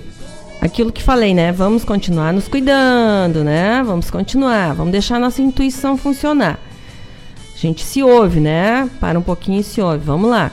aquilo 0.60 0.92
que 0.92 1.04
falei, 1.04 1.36
né? 1.36 1.52
Vamos 1.52 1.84
continuar 1.84 2.34
nos 2.34 2.48
cuidando, 2.48 3.44
né? 3.44 3.84
Vamos 3.86 4.10
continuar, 4.10 4.74
vamos 4.74 4.92
deixar 4.92 5.20
nossa 5.20 5.40
intuição 5.40 5.96
funcionar. 5.98 6.60
A 7.54 7.58
gente 7.60 7.84
se 7.84 8.02
ouve, 8.02 8.40
né? 8.40 8.90
Para 9.00 9.20
um 9.20 9.22
pouquinho 9.22 9.60
e 9.60 9.64
se 9.64 9.80
ouve. 9.80 10.00
Vamos 10.00 10.28
lá. 10.28 10.52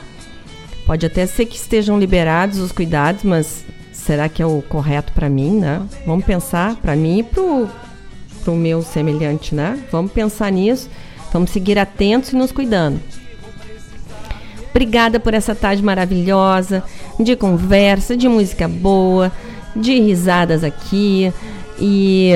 Pode 0.89 1.05
até 1.05 1.27
ser 1.27 1.45
que 1.45 1.55
estejam 1.55 1.99
liberados 1.99 2.57
os 2.57 2.71
cuidados, 2.71 3.23
mas 3.23 3.63
será 3.91 4.27
que 4.27 4.41
é 4.41 4.45
o 4.47 4.59
correto 4.63 5.13
para 5.13 5.29
mim, 5.29 5.59
né? 5.59 5.83
Vamos 6.03 6.25
pensar 6.25 6.77
para 6.77 6.95
mim 6.95 7.19
e 7.19 7.23
pro, 7.23 7.69
pro 8.43 8.55
meu 8.55 8.81
semelhante, 8.81 9.53
né? 9.53 9.79
Vamos 9.91 10.11
pensar 10.11 10.51
nisso. 10.51 10.89
Vamos 11.31 11.51
seguir 11.51 11.77
atentos 11.77 12.31
e 12.31 12.35
nos 12.35 12.51
cuidando. 12.51 12.99
Obrigada 14.71 15.19
por 15.19 15.35
essa 15.35 15.53
tarde 15.53 15.83
maravilhosa 15.83 16.83
de 17.19 17.35
conversa, 17.35 18.17
de 18.17 18.27
música 18.27 18.67
boa, 18.67 19.31
de 19.75 19.99
risadas 19.99 20.63
aqui 20.63 21.31
e 21.79 22.31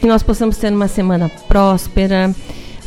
que 0.00 0.06
nós 0.06 0.22
possamos 0.22 0.56
ter 0.58 0.72
uma 0.72 0.86
semana 0.86 1.28
próspera, 1.48 2.32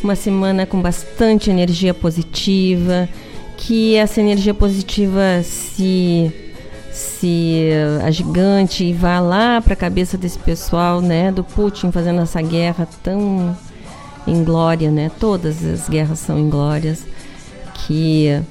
uma 0.02 0.16
semana 0.16 0.64
com 0.64 0.80
bastante 0.80 1.50
energia 1.50 1.92
positiva, 1.92 3.06
que 3.62 3.94
essa 3.94 4.20
energia 4.20 4.52
positiva 4.52 5.40
se 5.44 6.32
se 6.92 7.70
uh, 7.72 8.04
agigante 8.04 8.84
e 8.84 8.92
vá 8.92 9.18
lá 9.18 9.62
para 9.62 9.72
a 9.72 9.76
cabeça 9.76 10.18
desse 10.18 10.38
pessoal, 10.38 11.00
né, 11.00 11.32
do 11.32 11.42
Putin 11.42 11.90
fazendo 11.90 12.20
essa 12.20 12.42
guerra 12.42 12.86
tão 13.02 13.56
inglória, 14.26 14.90
né? 14.90 15.10
Todas 15.18 15.64
as 15.64 15.88
guerras 15.88 16.18
são 16.18 16.38
inglórias. 16.38 17.04
Que 17.86 18.42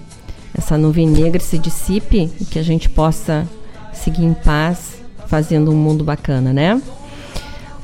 essa 0.58 0.78
nuvem 0.78 1.08
negra 1.08 1.40
se 1.40 1.60
dissipe 1.60 2.32
e 2.40 2.46
que 2.46 2.58
a 2.58 2.64
gente 2.64 2.90
possa 2.90 3.48
seguir 3.94 4.26
em 4.26 4.34
paz, 4.34 4.96
fazendo 5.28 5.72
um 5.72 5.76
mundo 5.76 6.04
bacana, 6.04 6.52
né? 6.52 6.82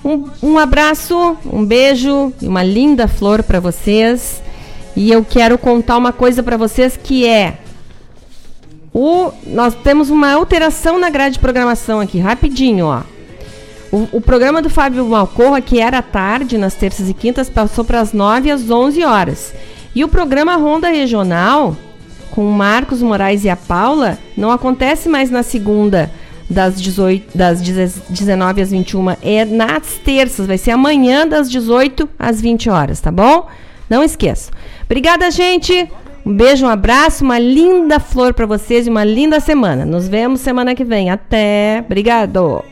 Um, 0.03 0.29
um 0.41 0.57
abraço, 0.57 1.37
um 1.45 1.63
beijo 1.63 2.33
e 2.41 2.47
uma 2.47 2.63
linda 2.63 3.07
flor 3.07 3.43
para 3.43 3.59
vocês. 3.59 4.41
E 4.98 5.11
eu 5.11 5.24
quero 5.24 5.60
contar 5.60 5.95
uma 5.95 6.11
coisa 6.11 6.41
para 6.41 6.57
vocês 6.57 6.98
que 6.98 7.24
é 7.24 7.60
o, 8.91 9.32
nós 9.45 9.76
temos 9.76 10.10
uma 10.10 10.34
alteração 10.34 10.98
na 10.98 11.07
grade 11.11 11.34
de 11.34 11.40
programação 11.40 11.99
aqui, 11.99 12.18
rapidinho, 12.18 12.88
ó. 12.88 13.02
O, 13.91 14.18
o 14.18 14.19
programa 14.19 14.60
do 14.60 14.72
Fábio 14.72 15.06
Malcorra, 15.06 15.61
que 15.61 15.80
era 15.80 15.99
à 15.99 16.02
tarde, 16.02 16.57
nas 16.57 16.74
terças 16.74 17.07
e 17.07 17.14
quintas, 17.14 17.48
passou 17.48 17.86
para 17.86 18.02
as 18.02 18.11
9 18.11 18.49
às 18.49 18.68
11 18.72 19.03
horas. 19.03 19.53
E 19.94 20.03
o 20.03 20.07
programa 20.07 20.56
Ronda 20.56 20.90
Regional, 20.90 21.78
com 22.32 22.49
o 22.49 22.52
Marcos 22.52 22.99
Moraes 22.99 23.44
e 23.44 23.49
a 23.49 23.56
Paula, 23.56 24.18
não 24.36 24.49
acontece 24.49 25.07
mais 25.07 25.30
na 25.30 25.44
segunda, 25.44 26.10
das, 26.49 26.82
18, 26.82 27.38
das 27.38 27.61
19 27.61 28.61
às 28.64 28.72
21, 28.72 29.11
é 29.22 29.45
nas 29.45 29.94
terças, 30.03 30.48
vai 30.48 30.57
ser 30.57 30.72
amanhã, 30.72 31.28
das 31.28 31.52
18 31.52 32.10
às 32.18 32.41
20 32.41 32.68
horas, 32.72 32.99
tá 32.99 33.11
bom? 33.11 33.48
Não 33.89 34.03
esqueça. 34.03 34.51
Obrigada, 34.85 35.30
gente! 35.31 35.89
Um 36.26 36.34
beijo, 36.35 36.65
um 36.65 36.69
abraço, 36.69 37.23
uma 37.23 37.39
linda 37.39 38.01
flor 38.01 38.34
para 38.34 38.45
vocês 38.45 38.85
e 38.85 38.89
uma 38.89 39.05
linda 39.05 39.39
semana. 39.39 39.85
Nos 39.85 40.09
vemos 40.09 40.41
semana 40.41 40.76
que 40.76 40.84
vem. 40.84 41.09
Até. 41.09 41.81
Obrigado. 41.85 42.65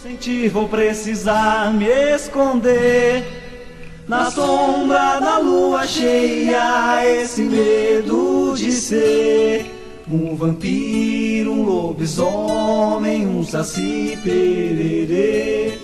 sentir, 0.00 0.48
vou 0.48 0.68
precisar 0.68 1.72
me 1.72 1.86
esconder 1.86 3.24
na 4.06 4.30
sombra 4.30 5.18
da 5.18 5.38
lua 5.38 5.86
cheia. 5.88 7.04
Esse 7.04 7.42
medo 7.42 8.54
de 8.56 8.70
ser 8.70 9.66
um 10.08 10.36
vampiro, 10.36 11.50
um 11.50 11.62
lobisomem, 11.64 13.26
um 13.26 13.42
saci 13.42 14.16
pererê. 14.22 15.83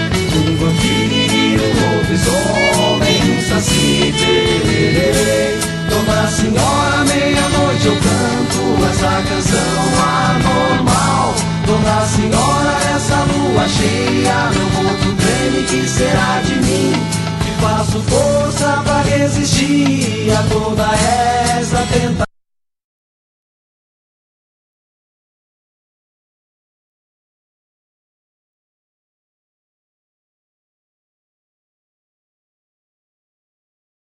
Lobisomem, 2.11 3.37
um 3.37 3.41
saci 3.41 4.13
pererê. 4.19 5.57
Dona 5.89 6.27
Senhora, 6.27 7.05
meia-noite 7.05 7.85
eu 7.85 7.95
canto 7.95 8.85
essa 8.89 9.23
canção 9.29 9.81
anormal. 10.27 11.33
Dona 11.65 12.05
Senhora, 12.05 12.77
essa 12.93 13.15
lua 13.15 13.65
cheia, 13.69 14.51
meu 14.51 14.69
corpo 14.71 15.15
treme, 15.15 15.63
que 15.65 15.87
será 15.87 16.41
de 16.43 16.55
mim? 16.55 16.93
Que 17.45 17.61
faço 17.61 18.01
força 18.01 18.81
pra 18.83 19.01
resistir 19.03 20.31
a 20.37 20.43
toda 20.51 20.83
essa 21.57 21.77
tentação. 21.93 22.30